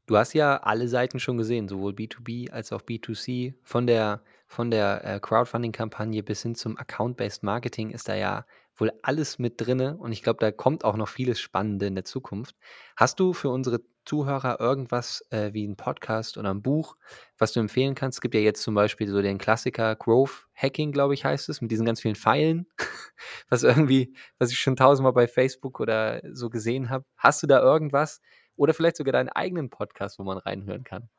Du 0.05 0.17
hast 0.17 0.33
ja 0.33 0.57
alle 0.57 0.87
Seiten 0.87 1.19
schon 1.19 1.37
gesehen, 1.37 1.67
sowohl 1.67 1.93
B2B 1.93 2.51
als 2.51 2.73
auch 2.73 2.81
B2C. 2.81 3.53
Von 3.63 3.87
der, 3.87 4.21
von 4.47 4.69
der 4.69 5.03
äh, 5.05 5.19
Crowdfunding-Kampagne 5.19 6.23
bis 6.23 6.43
hin 6.43 6.55
zum 6.55 6.77
Account-Based 6.77 7.43
Marketing 7.43 7.89
ist 7.89 8.09
da 8.09 8.15
ja 8.15 8.45
wohl 8.75 8.91
alles 9.01 9.39
mit 9.39 9.61
drinne 9.61 9.97
und 9.97 10.11
ich 10.11 10.23
glaube, 10.23 10.39
da 10.39 10.51
kommt 10.51 10.83
auch 10.83 10.95
noch 10.95 11.07
vieles 11.07 11.39
Spannende 11.39 11.85
in 11.85 11.95
der 11.95 12.05
Zukunft. 12.05 12.55
Hast 12.95 13.19
du 13.19 13.33
für 13.33 13.49
unsere 13.49 13.81
Zuhörer 14.05 14.59
irgendwas 14.59 15.25
äh, 15.29 15.53
wie 15.53 15.65
ein 15.65 15.77
Podcast 15.77 16.37
oder 16.37 16.53
ein 16.53 16.61
Buch, 16.61 16.97
was 17.37 17.53
du 17.53 17.59
empfehlen 17.59 17.95
kannst? 17.95 18.17
Es 18.17 18.21
gibt 18.21 18.35
ja 18.35 18.41
jetzt 18.41 18.61
zum 18.61 18.75
Beispiel 18.75 19.07
so 19.07 19.21
den 19.21 19.37
Klassiker 19.37 19.95
Growth 19.95 20.47
Hacking, 20.55 20.91
glaube 20.91 21.13
ich, 21.13 21.23
heißt 21.23 21.49
es, 21.49 21.61
mit 21.61 21.71
diesen 21.71 21.85
ganz 21.85 22.01
vielen 22.01 22.15
Pfeilen, 22.15 22.67
was 23.49 23.63
irgendwie, 23.63 24.15
was 24.39 24.51
ich 24.51 24.59
schon 24.59 24.75
tausendmal 24.75 25.13
bei 25.13 25.27
Facebook 25.27 25.79
oder 25.79 26.21
so 26.31 26.49
gesehen 26.49 26.89
habe. 26.89 27.05
Hast 27.15 27.41
du 27.43 27.47
da 27.47 27.61
irgendwas, 27.61 28.21
oder 28.55 28.73
vielleicht 28.73 28.97
sogar 28.97 29.13
deinen 29.13 29.29
eigenen 29.29 29.69
Podcast, 29.69 30.19
wo 30.19 30.23
man 30.23 30.37
reinhören 30.37 30.83
kann? 30.83 31.09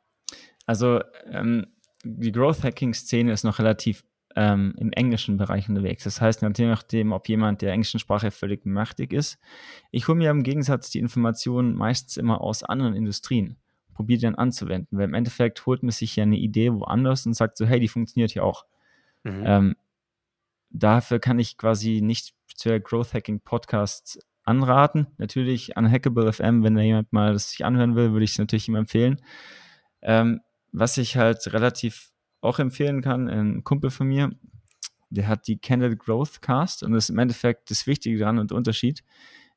Also 0.67 1.01
ähm, 1.27 1.67
die 2.05 2.33
Growth 2.33 2.63
Hacking-Szene 2.63 3.33
ist 3.33 3.45
noch 3.45 3.59
relativ 3.59 4.05
ähm, 4.37 4.75
im 4.79 4.93
englischen 4.93 5.37
Bereich 5.37 5.69
unterwegs. 5.69 6.05
Das 6.05 6.21
heißt, 6.21 6.43
je 6.43 6.67
nachdem, 6.67 7.13
ob 7.13 7.29
jemand 7.29 7.63
der 7.63 7.73
englischen 7.73 8.01
Sprache 8.01 8.31
völlig 8.31 8.67
mächtig 8.67 9.13
ist. 9.13 9.39
Ich 9.91 10.09
hole 10.09 10.19
mir 10.19 10.31
im 10.31 10.43
Gegensatz 10.43 10.91
die 10.91 10.99
Informationen 10.99 11.75
meistens 11.75 12.17
immer 12.17 12.41
aus 12.41 12.63
anderen 12.63 12.95
Industrien, 12.95 13.57
probiere 13.95 14.23
dann 14.23 14.35
anzuwenden, 14.35 14.99
weil 14.99 15.07
im 15.07 15.15
Endeffekt 15.15 15.67
holt 15.67 15.83
man 15.83 15.93
sich 15.93 16.17
ja 16.17 16.25
eine 16.25 16.39
Idee 16.39 16.73
woanders 16.73 17.27
und 17.27 17.35
sagt 17.35 17.57
so, 17.57 17.67
hey, 17.67 17.79
die 17.81 17.89
funktioniert 17.89 18.33
hier 18.33 18.45
auch. 18.45 18.65
Mhm. 19.23 19.43
Ähm, 19.45 19.77
dafür 20.71 21.21
kann 21.21 21.39
ich 21.39 21.57
quasi 21.57 22.01
nicht 22.03 22.35
zur 22.55 22.81
Growth 22.81 23.15
Hacking 23.15 23.41
Podcast 23.41 24.19
anraten. 24.43 25.07
Natürlich 25.19 25.77
an 25.77 25.91
Hackable 25.91 26.33
FM, 26.33 26.63
wenn 26.63 26.75
da 26.75 26.83
jemand 26.83 27.13
mal 27.13 27.33
das 27.33 27.51
sich 27.51 27.65
anhören 27.65 27.95
will, 27.95 28.13
würde 28.13 28.25
ich 28.25 28.33
es 28.33 28.39
natürlich 28.39 28.69
ihm 28.69 28.75
empfehlen. 28.75 29.21
Ähm, 30.03 30.41
was 30.73 30.99
ich 30.99 31.17
halt 31.17 31.53
relativ 31.53 32.11
auch 32.45 32.59
empfehlen 32.59 33.03
kann, 33.03 33.29
ein 33.29 33.65
Kumpel 33.65 33.91
von 33.91 34.07
mir, 34.07 34.31
der 35.11 35.29
hat 35.29 35.47
die 35.47 35.59
Candle 35.59 35.97
Growth 35.97 36.43
Cast 36.43 36.83
und 36.83 36.93
das 36.93 37.05
ist 37.05 37.11
im 37.11 37.19
Endeffekt 37.19 37.71
das 37.71 37.87
Wichtige 37.87 38.19
daran 38.19 38.39
und 38.39 38.51
der 38.51 38.57
Unterschied 38.57 39.03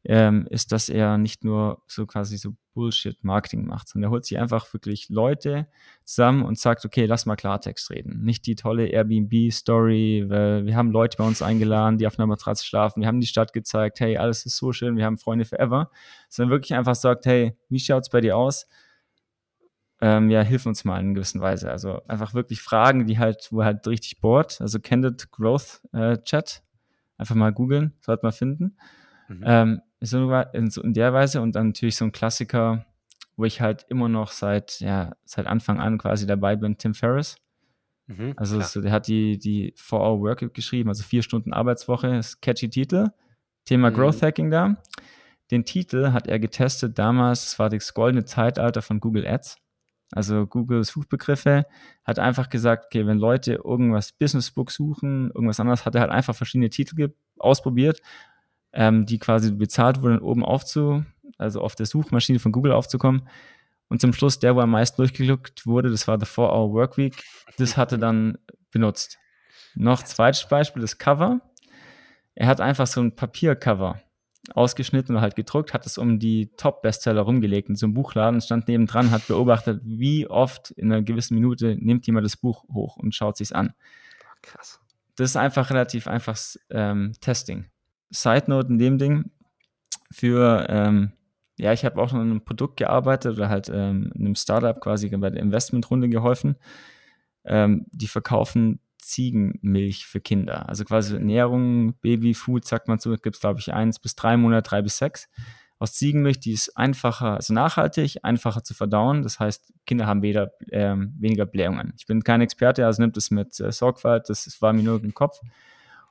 ähm, 0.03 0.47
ist, 0.49 0.71
dass 0.71 0.87
er 0.89 1.17
nicht 1.17 1.43
nur 1.43 1.81
so 1.87 2.05
quasi 2.05 2.37
so 2.37 2.55
Bullshit-Marketing 2.73 3.65
macht, 3.65 3.89
sondern 3.89 4.09
er 4.09 4.11
holt 4.11 4.25
sich 4.25 4.37
einfach 4.37 4.71
wirklich 4.71 5.09
Leute 5.09 5.67
zusammen 6.05 6.43
und 6.43 6.59
sagt, 6.59 6.85
okay, 6.85 7.05
lass 7.05 7.25
mal 7.25 7.35
Klartext 7.35 7.89
reden. 7.89 8.23
Nicht 8.23 8.45
die 8.45 8.55
tolle 8.55 8.87
Airbnb-Story, 8.87 10.25
wir 10.29 10.75
haben 10.75 10.91
Leute 10.91 11.17
bei 11.17 11.25
uns 11.25 11.41
eingeladen, 11.41 11.97
die 11.97 12.07
auf 12.07 12.19
einer 12.19 12.27
Matratze 12.27 12.65
schlafen, 12.65 13.01
wir 13.01 13.07
haben 13.07 13.19
die 13.19 13.27
Stadt 13.27 13.51
gezeigt, 13.51 13.99
hey, 13.99 14.17
alles 14.17 14.45
ist 14.45 14.57
so 14.57 14.71
schön, 14.71 14.95
wir 14.95 15.05
haben 15.05 15.17
Freunde 15.17 15.43
forever, 15.43 15.89
sondern 16.29 16.51
wirklich 16.51 16.75
einfach 16.75 16.95
sagt, 16.95 17.25
hey, 17.25 17.57
wie 17.69 17.79
schaut's 17.79 18.09
bei 18.09 18.21
dir 18.21 18.37
aus? 18.37 18.67
Ähm, 19.99 20.29
ja, 20.29 20.41
hilf 20.41 20.65
uns 20.65 20.85
mal 20.85 20.99
in 20.99 21.15
gewisser 21.15 21.39
Weise. 21.39 21.71
Also 21.71 22.01
einfach 22.07 22.33
wirklich 22.33 22.61
Fragen, 22.61 23.07
die 23.07 23.17
halt, 23.17 23.47
wo 23.51 23.63
halt 23.63 23.87
richtig 23.87 24.21
bohrt. 24.21 24.61
Also 24.61 24.79
Candid 24.79 25.31
Growth 25.31 25.81
äh, 25.93 26.17
Chat. 26.19 26.63
Einfach 27.17 27.35
mal 27.35 27.51
googeln, 27.51 27.93
sollte 28.01 28.23
man 28.23 28.31
finden. 28.31 28.77
Mhm. 29.27 29.43
Ähm, 29.43 29.81
so 29.99 30.31
in, 30.53 30.69
in 30.69 30.93
der 30.93 31.13
Weise 31.13 31.41
und 31.41 31.55
dann 31.55 31.67
natürlich 31.67 31.95
so 31.95 32.05
ein 32.05 32.11
Klassiker, 32.11 32.85
wo 33.35 33.45
ich 33.45 33.61
halt 33.61 33.85
immer 33.89 34.07
noch 34.07 34.31
seit, 34.31 34.79
ja, 34.81 35.15
seit 35.25 35.47
Anfang 35.47 35.79
an 35.79 35.97
quasi 35.97 36.27
dabei 36.27 36.55
bin, 36.55 36.77
Tim 36.77 36.93
Ferriss. 36.93 37.37
Mhm, 38.07 38.33
also 38.37 38.61
so, 38.61 38.81
der 38.81 38.91
hat 38.91 39.07
die, 39.07 39.37
die 39.37 39.73
4-Hour 39.73 40.21
Work 40.21 40.53
geschrieben, 40.53 40.89
also 40.89 41.03
vier 41.03 41.23
Stunden 41.23 41.53
Arbeitswoche, 41.53 42.15
ist 42.15 42.41
catchy 42.41 42.69
Titel. 42.69 43.07
Thema 43.65 43.89
mhm. 43.89 43.95
Growth 43.95 44.21
Hacking 44.21 44.49
da. 44.49 44.77
Den 45.51 45.65
Titel 45.65 46.11
hat 46.11 46.27
er 46.27 46.39
getestet 46.39 46.97
damals, 46.97 47.45
das 47.45 47.59
war 47.59 47.69
das 47.69 47.93
goldene 47.93 48.25
Zeitalter 48.25 48.81
von 48.81 48.99
Google 48.99 49.27
Ads. 49.27 49.57
Also 50.11 50.47
Google 50.47 50.83
Suchbegriffe 50.83 51.65
hat 52.03 52.19
einfach 52.19 52.49
gesagt, 52.49 52.85
okay, 52.85 53.05
wenn 53.05 53.17
Leute 53.17 53.61
irgendwas 53.63 54.13
Businessbook 54.13 54.71
suchen, 54.71 55.31
irgendwas 55.33 55.59
anderes, 55.59 55.85
hat 55.85 55.95
er 55.95 56.01
halt 56.01 56.11
einfach 56.11 56.35
verschiedene 56.35 56.69
Titel 56.69 57.13
ausprobiert 57.37 58.01
ähm, 58.77 59.05
die 59.05 59.19
quasi 59.19 59.51
bezahlt 59.51 60.01
wurden, 60.01 60.19
oben 60.19 60.45
aufzu, 60.45 61.03
also 61.37 61.61
auf 61.61 61.75
der 61.75 61.85
Suchmaschine 61.85 62.39
von 62.39 62.51
Google 62.51 62.71
aufzukommen. 62.71 63.27
Und 63.89 64.01
zum 64.01 64.13
Schluss, 64.13 64.39
der, 64.39 64.55
wo 64.55 64.59
am 64.59 64.71
meisten 64.71 64.97
durchgeguckt 64.97 65.65
wurde, 65.65 65.89
das 65.89 66.07
war 66.07 66.19
The 66.19 66.25
4-Hour 66.25 66.73
Workweek, 66.73 67.23
das 67.57 67.75
hatte 67.75 67.97
dann 67.97 68.37
benutzt. 68.71 69.17
Noch 69.75 70.03
zweites 70.03 70.47
Beispiel, 70.47 70.81
das 70.81 70.97
Cover. 70.97 71.41
Er 72.35 72.47
hat 72.47 72.61
einfach 72.61 72.85
so 72.85 73.01
ein 73.01 73.15
Papiercover 73.15 74.01
ausgeschnitten 74.55 75.15
oder 75.15 75.21
halt 75.21 75.35
gedruckt, 75.35 75.73
hat 75.73 75.85
es 75.85 75.97
um 75.97 76.19
die 76.19 76.51
Top-Bestseller 76.57 77.21
rumgelegt 77.21 77.69
in 77.69 77.75
so 77.75 77.85
einem 77.85 77.93
Buchladen, 77.93 78.41
stand 78.41 78.67
nebendran, 78.67 79.11
hat 79.11 79.27
beobachtet, 79.27 79.81
wie 79.83 80.27
oft 80.27 80.71
in 80.71 80.91
einer 80.91 81.01
gewissen 81.01 81.35
Minute 81.35 81.75
nimmt 81.79 82.05
jemand 82.07 82.25
das 82.25 82.37
Buch 82.37 82.63
hoch 82.73 82.97
und 82.97 83.15
schaut 83.15 83.37
sich's 83.37 83.51
an. 83.51 83.73
Krass. 84.41 84.79
Das 85.15 85.31
ist 85.31 85.35
einfach 85.35 85.69
relativ 85.69 86.07
einfaches 86.07 86.59
ähm, 86.69 87.13
Testing. 87.21 87.65
Side 88.09 88.45
Note 88.47 88.69
in 88.69 88.77
dem 88.77 88.97
Ding 88.97 89.31
für, 90.11 90.67
ähm, 90.69 91.11
ja, 91.57 91.73
ich 91.73 91.83
habe 91.83 92.01
auch 92.01 92.11
noch 92.11 92.19
an 92.19 92.29
einem 92.29 92.45
Produkt 92.45 92.77
gearbeitet 92.77 93.35
oder 93.37 93.49
halt 93.49 93.69
ähm, 93.69 94.11
in 94.13 94.25
einem 94.25 94.35
Startup 94.35 94.79
quasi 94.79 95.09
bei 95.09 95.29
der 95.29 95.41
Investmentrunde 95.41 96.07
geholfen. 96.07 96.55
Ähm, 97.45 97.85
die 97.91 98.07
verkaufen 98.07 98.79
Ziegenmilch 99.07 100.05
für 100.05 100.21
Kinder. 100.21 100.67
Also 100.69 100.85
quasi 100.85 101.15
Ernährung, 101.15 101.95
Babyfood, 102.01 102.65
sagt 102.65 102.87
man 102.87 102.99
so, 102.99 103.11
gibt 103.11 103.35
es 103.35 103.39
glaube 103.39 103.59
ich 103.59 103.73
eins 103.73 103.99
bis 103.99 104.15
drei 104.15 104.37
Monate, 104.37 104.69
drei 104.69 104.81
bis 104.81 104.97
sechs. 104.97 105.29
Aus 105.79 105.93
Ziegenmilch, 105.93 106.39
die 106.39 106.53
ist 106.53 106.75
einfacher, 106.75 107.35
also 107.35 107.53
nachhaltig, 107.53 108.17
einfacher 108.23 108.63
zu 108.63 108.73
verdauen. 108.73 109.21
Das 109.21 109.39
heißt, 109.39 109.73
Kinder 109.85 110.07
haben 110.07 110.23
weder, 110.23 110.51
ähm, 110.71 111.15
weniger 111.19 111.45
Blähungen. 111.45 111.93
Ich 111.97 112.07
bin 112.07 112.23
kein 112.23 112.41
Experte, 112.41 112.85
also 112.85 113.01
nimmt 113.01 113.15
es 113.15 113.29
mit 113.29 113.59
äh, 113.59 113.71
Sorgfalt, 113.71 114.29
das, 114.29 114.45
das 114.45 114.61
war 114.61 114.73
mir 114.73 114.83
nur 114.83 115.03
im 115.03 115.13
Kopf. 115.13 115.39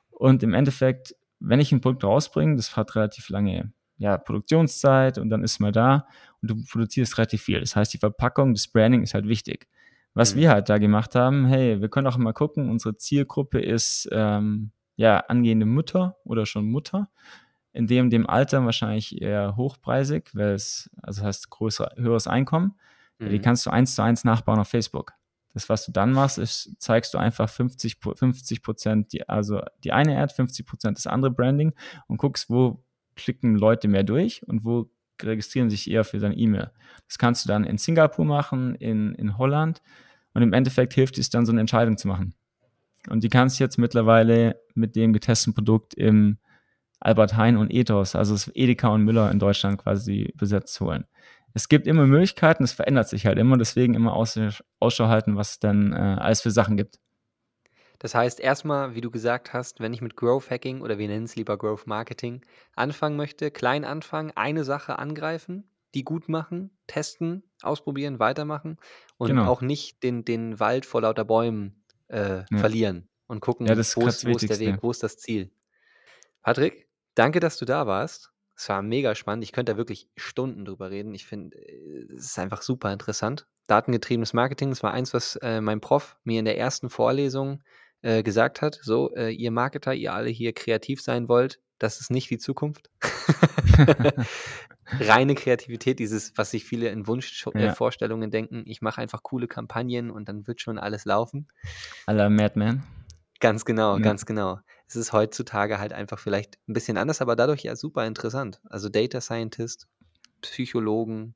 Und 0.09 0.41
im 0.43 0.53
Endeffekt 0.53 1.13
wenn 1.39 1.59
ich 1.59 1.71
ein 1.71 1.81
Produkt 1.81 2.03
rausbringe, 2.03 2.55
das 2.55 2.75
hat 2.75 2.95
relativ 2.95 3.29
lange 3.29 3.71
ja, 3.97 4.17
Produktionszeit 4.17 5.17
und 5.17 5.29
dann 5.29 5.43
ist 5.43 5.59
mal 5.59 5.71
da 5.71 6.07
und 6.41 6.51
du 6.51 6.63
produzierst 6.63 7.17
relativ 7.17 7.41
viel. 7.41 7.59
Das 7.59 7.75
heißt, 7.75 7.93
die 7.93 7.97
Verpackung, 7.97 8.53
das 8.53 8.67
Branding 8.67 9.03
ist 9.03 9.13
halt 9.13 9.27
wichtig. 9.27 9.67
Was 10.17 10.33
mhm. 10.33 10.39
wir 10.39 10.49
halt 10.49 10.67
da 10.67 10.79
gemacht 10.79 11.13
haben, 11.13 11.45
hey, 11.45 11.79
wir 11.79 11.89
können 11.89 12.07
auch 12.07 12.17
mal 12.17 12.33
gucken, 12.33 12.71
unsere 12.71 12.97
Zielgruppe 12.97 13.61
ist 13.61 14.09
ähm, 14.11 14.71
ja 14.95 15.19
angehende 15.19 15.67
Mutter 15.67 16.17
oder 16.23 16.47
schon 16.47 16.65
Mutter, 16.65 17.11
in 17.71 17.85
dem 17.85 18.09
dem 18.09 18.27
Alter 18.27 18.65
wahrscheinlich 18.65 19.21
eher 19.21 19.55
hochpreisig, 19.57 20.31
weil 20.33 20.53
es, 20.53 20.89
also 21.03 21.21
heißt 21.21 21.51
größer, 21.51 21.91
höheres 21.97 22.25
Einkommen. 22.25 22.79
Mhm. 23.19 23.29
Die 23.29 23.37
kannst 23.37 23.67
du 23.67 23.69
eins 23.69 23.93
zu 23.93 24.01
eins 24.01 24.23
nachbauen 24.23 24.57
auf 24.57 24.69
Facebook. 24.69 25.13
Das, 25.53 25.69
was 25.69 25.85
du 25.85 25.91
dann 25.91 26.13
machst, 26.13 26.39
ist, 26.39 26.73
zeigst 26.79 27.13
du 27.13 27.19
einfach 27.19 27.47
50, 27.47 27.97
50 28.15 28.63
Prozent, 28.63 29.13
die, 29.13 29.29
also 29.29 29.61
die 29.83 29.91
eine 29.91 30.17
Ad, 30.17 30.33
50 30.33 30.65
Prozent 30.65 30.97
das 30.97 31.05
andere 31.05 31.29
Branding 31.29 31.73
und 32.07 32.17
guckst, 32.17 32.49
wo 32.49 32.83
klicken 33.15 33.55
Leute 33.55 33.87
mehr 33.87 34.03
durch 34.03 34.41
und 34.47 34.65
wo 34.65 34.89
registrieren 35.21 35.69
sich 35.69 35.91
eher 35.91 36.03
für 36.03 36.17
deine 36.17 36.35
E-Mail. 36.35 36.71
Das 37.07 37.19
kannst 37.19 37.45
du 37.45 37.49
dann 37.49 37.65
in 37.65 37.77
Singapur 37.77 38.25
machen, 38.25 38.73
in, 38.73 39.13
in 39.13 39.37
Holland 39.37 39.83
und 40.37 40.43
im 40.43 40.53
Endeffekt 40.53 40.93
hilft 40.93 41.17
es 41.17 41.29
dann, 41.29 41.45
so 41.45 41.51
eine 41.51 41.59
Entscheidung 41.59 41.97
zu 41.97 42.07
machen. 42.07 42.33
Und 43.09 43.23
die 43.23 43.29
kannst 43.29 43.59
du 43.59 43.63
jetzt 43.63 43.77
mittlerweile 43.77 44.61
mit 44.75 44.95
dem 44.95 45.11
getesteten 45.11 45.53
Produkt 45.53 45.93
im 45.95 46.37
Albert 46.99 47.35
Hein 47.35 47.57
und 47.57 47.73
Ethos, 47.73 48.15
also 48.15 48.33
das 48.33 48.49
Edeka 48.53 48.87
und 48.87 49.03
Müller 49.03 49.29
in 49.31 49.39
Deutschland 49.39 49.77
quasi 49.77 50.33
besetzt 50.37 50.79
holen 50.79 51.05
es 51.57 51.69
gibt 51.69 51.87
immer 51.87 52.05
Möglichkeiten, 52.05 52.63
es 52.63 52.71
verändert 52.71 53.09
sich 53.09 53.25
halt 53.25 53.39
immer, 53.39 53.57
deswegen 53.57 53.95
immer 53.95 54.13
Ausschau 54.13 55.07
halten, 55.07 55.37
was 55.37 55.51
es 55.51 55.59
denn 55.59 55.91
äh, 55.91 55.95
alles 55.95 56.41
für 56.41 56.51
Sachen 56.51 56.77
gibt. 56.77 56.99
Das 57.99 58.13
heißt, 58.13 58.39
erstmal, 58.39 58.93
wie 58.93 59.01
du 59.01 59.09
gesagt 59.09 59.53
hast, 59.53 59.79
wenn 59.79 59.91
ich 59.91 60.01
mit 60.01 60.15
Growth 60.15 60.51
Hacking 60.51 60.81
oder 60.81 60.99
wir 60.99 61.07
nennen 61.07 61.25
es 61.25 61.35
lieber 61.35 61.57
Growth 61.57 61.87
Marketing 61.87 62.45
anfangen 62.75 63.17
möchte, 63.17 63.49
klein 63.49 63.85
anfangen, 63.85 64.31
eine 64.35 64.63
Sache 64.63 64.99
angreifen, 64.99 65.63
die 65.97 66.03
gut 66.03 66.29
machen, 66.29 66.69
testen, 66.85 67.41
ausprobieren, 67.63 68.19
weitermachen 68.19 68.77
und 69.17 69.29
genau. 69.29 69.47
auch 69.47 69.61
nicht 69.61 70.03
den, 70.03 70.23
den 70.23 70.59
Wald 70.59 70.85
vor 70.85 71.01
lauter 71.01 71.25
Bäumen 71.25 71.83
äh, 72.07 72.43
ja. 72.51 72.57
verlieren. 72.57 73.09
und 73.25 73.39
gucken, 73.39 73.65
Ja, 73.65 73.75
wo, 73.75 73.79
ist, 73.79 73.97
das 73.97 74.25
wo 74.25 74.29
ist 74.29 74.47
der. 74.47 74.59
Weg, 74.59 74.77
wo 74.83 74.91
ist 74.91 75.01
das 75.01 75.17
Ziel. 75.17 75.49
Patrick, 76.43 76.87
danke, 77.15 77.39
dass 77.39 77.57
du 77.57 77.65
da 77.65 77.87
warst. 77.87 78.31
Es 78.55 78.69
war 78.69 78.83
mega 78.83 79.15
spannend. 79.15 79.43
Ich 79.43 79.51
könnte 79.51 79.71
da 79.71 79.77
wirklich 79.77 80.07
Stunden 80.15 80.65
drüber 80.65 80.91
reden. 80.91 81.15
Ich 81.15 81.25
finde, 81.25 81.57
äh, 81.57 82.05
es 82.15 82.25
ist 82.25 82.37
einfach 82.37 82.61
super 82.61 82.93
interessant. 82.93 83.47
Datengetriebenes 83.65 84.33
Marketing, 84.33 84.69
das 84.69 84.83
war 84.83 84.93
eins, 84.93 85.15
was 85.15 85.35
äh, 85.37 85.61
mein 85.61 85.81
Prof 85.81 86.15
mir 86.23 86.37
in 86.37 86.45
der 86.45 86.59
ersten 86.59 86.91
Vorlesung 86.91 87.63
äh, 88.03 88.21
gesagt 88.21 88.61
hat. 88.61 88.79
So, 88.83 89.15
äh, 89.15 89.31
ihr 89.31 89.49
Marketer, 89.49 89.95
ihr 89.95 90.13
alle 90.13 90.29
hier 90.29 90.53
kreativ 90.53 91.01
sein 91.01 91.27
wollt, 91.27 91.59
das 91.79 91.99
ist 91.99 92.11
nicht 92.11 92.29
die 92.29 92.37
Zukunft. 92.37 92.91
Reine 94.99 95.35
Kreativität, 95.35 95.99
dieses, 95.99 96.33
was 96.37 96.51
sich 96.51 96.65
viele 96.65 96.89
in 96.89 97.07
Wunschvorstellungen 97.07 98.29
Ja. 98.29 98.31
denken. 98.31 98.63
Ich 98.65 98.81
mache 98.81 99.01
einfach 99.01 99.23
coole 99.23 99.47
Kampagnen 99.47 100.11
und 100.11 100.29
dann 100.29 100.47
wird 100.47 100.61
schon 100.61 100.77
alles 100.77 101.05
laufen. 101.05 101.47
La 102.07 102.29
Madman. 102.29 102.83
Ganz 103.39 103.65
genau, 103.65 103.95
Ja. 103.95 103.99
ganz 103.99 104.25
genau. 104.25 104.59
Es 104.87 104.95
ist 104.95 105.13
heutzutage 105.13 105.79
halt 105.79 105.93
einfach 105.93 106.17
vielleicht 106.19 106.57
ein 106.67 106.73
bisschen 106.73 106.97
anders, 106.97 107.21
aber 107.21 107.35
dadurch 107.35 107.63
ja 107.63 107.75
super 107.75 108.05
interessant. 108.07 108.61
Also 108.69 108.89
Data 108.89 109.21
Scientist, 109.21 109.87
Psychologen, 110.41 111.35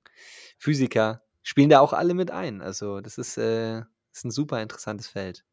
Physiker 0.58 1.22
spielen 1.44 1.70
da 1.70 1.80
auch 1.80 1.94
alle 1.94 2.14
mit 2.14 2.32
ein. 2.32 2.62
Also 2.62 3.02
das 3.02 3.18
ist, 3.18 3.38
äh, 3.38 3.80
ist 4.14 4.26
ein 4.26 4.32
super 4.32 4.62
interessantes 4.62 5.08
Feld. 5.08 5.44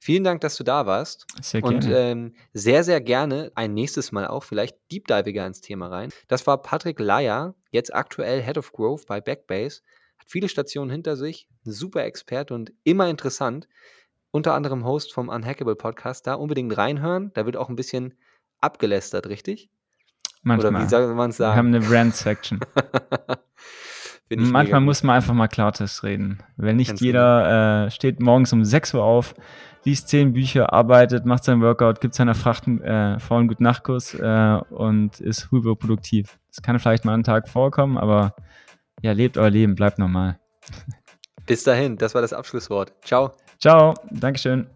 Vielen 0.00 0.22
Dank, 0.24 0.40
dass 0.42 0.56
du 0.56 0.64
da 0.64 0.86
warst. 0.86 1.26
Sehr 1.42 1.62
Und 1.64 1.80
gerne. 1.80 1.98
ähm, 1.98 2.34
sehr, 2.52 2.84
sehr 2.84 3.00
gerne 3.00 3.50
ein 3.54 3.74
nächstes 3.74 4.12
Mal 4.12 4.26
auch 4.28 4.44
vielleicht 4.44 4.76
deepdiviger 4.92 5.44
ins 5.46 5.60
Thema 5.60 5.88
rein. 5.88 6.10
Das 6.28 6.46
war 6.46 6.62
Patrick 6.62 7.00
Leier, 7.00 7.54
jetzt 7.72 7.94
aktuell 7.94 8.42
Head 8.42 8.58
of 8.58 8.72
Growth 8.72 9.06
bei 9.06 9.20
Backbase. 9.20 9.82
Hat 10.18 10.28
viele 10.30 10.48
Stationen 10.48 10.90
hinter 10.90 11.16
sich, 11.16 11.48
ein 11.66 11.72
super 11.72 12.04
Experte 12.04 12.54
und 12.54 12.72
immer 12.84 13.08
interessant. 13.10 13.68
Unter 14.30 14.54
anderem 14.54 14.84
Host 14.84 15.12
vom 15.12 15.28
Unhackable 15.30 15.74
Podcast. 15.76 16.26
Da 16.26 16.34
unbedingt 16.34 16.76
reinhören. 16.76 17.32
Da 17.34 17.44
wird 17.46 17.56
auch 17.56 17.68
ein 17.68 17.76
bisschen 17.76 18.14
abgelästert, 18.60 19.26
richtig? 19.26 19.70
Oder 20.44 20.68
wie 20.68 20.72
Manchmal. 20.72 20.88
soll 20.88 21.14
man 21.14 21.30
es 21.30 21.38
Wir 21.40 21.46
haben 21.56 21.72
sagen? 21.72 21.84
eine 21.86 21.90
Rant-Section. 21.90 22.60
Manchmal 24.30 24.80
muss 24.80 25.02
man 25.02 25.16
einfach 25.16 25.34
mal 25.34 25.48
Klartext 25.48 26.02
reden. 26.02 26.38
Weil 26.56 26.74
nicht 26.74 26.88
Ganz 26.88 27.00
genau. 27.00 27.06
jeder 27.06 27.86
äh, 27.86 27.90
steht 27.90 28.20
morgens 28.20 28.52
um 28.52 28.64
6 28.64 28.94
Uhr 28.94 29.02
auf, 29.02 29.34
liest 29.84 30.08
10 30.08 30.34
Bücher, 30.34 30.72
arbeitet, 30.72 31.24
macht 31.24 31.44
sein 31.44 31.62
Workout, 31.62 32.00
gibt 32.00 32.14
seiner 32.14 32.34
Frachten, 32.34 32.82
äh, 32.82 33.18
Frau 33.18 33.36
einen 33.36 33.48
guten 33.48 33.62
Nachtkuss 33.64 34.14
äh, 34.14 34.60
und 34.70 35.20
ist 35.20 35.50
hyperproduktiv. 35.50 36.38
Das 36.48 36.62
kann 36.62 36.78
vielleicht 36.78 37.04
mal 37.04 37.14
einen 37.14 37.24
Tag 37.24 37.48
vorkommen, 37.48 37.96
aber 37.96 38.34
ja, 39.00 39.12
lebt 39.12 39.38
euer 39.38 39.50
Leben, 39.50 39.74
bleibt 39.74 39.98
normal. 39.98 40.38
Bis 41.46 41.62
dahin, 41.62 41.96
das 41.96 42.14
war 42.14 42.20
das 42.20 42.32
Abschlusswort. 42.32 42.92
Ciao. 43.02 43.32
Ciao, 43.58 43.94
Dankeschön. 44.10 44.66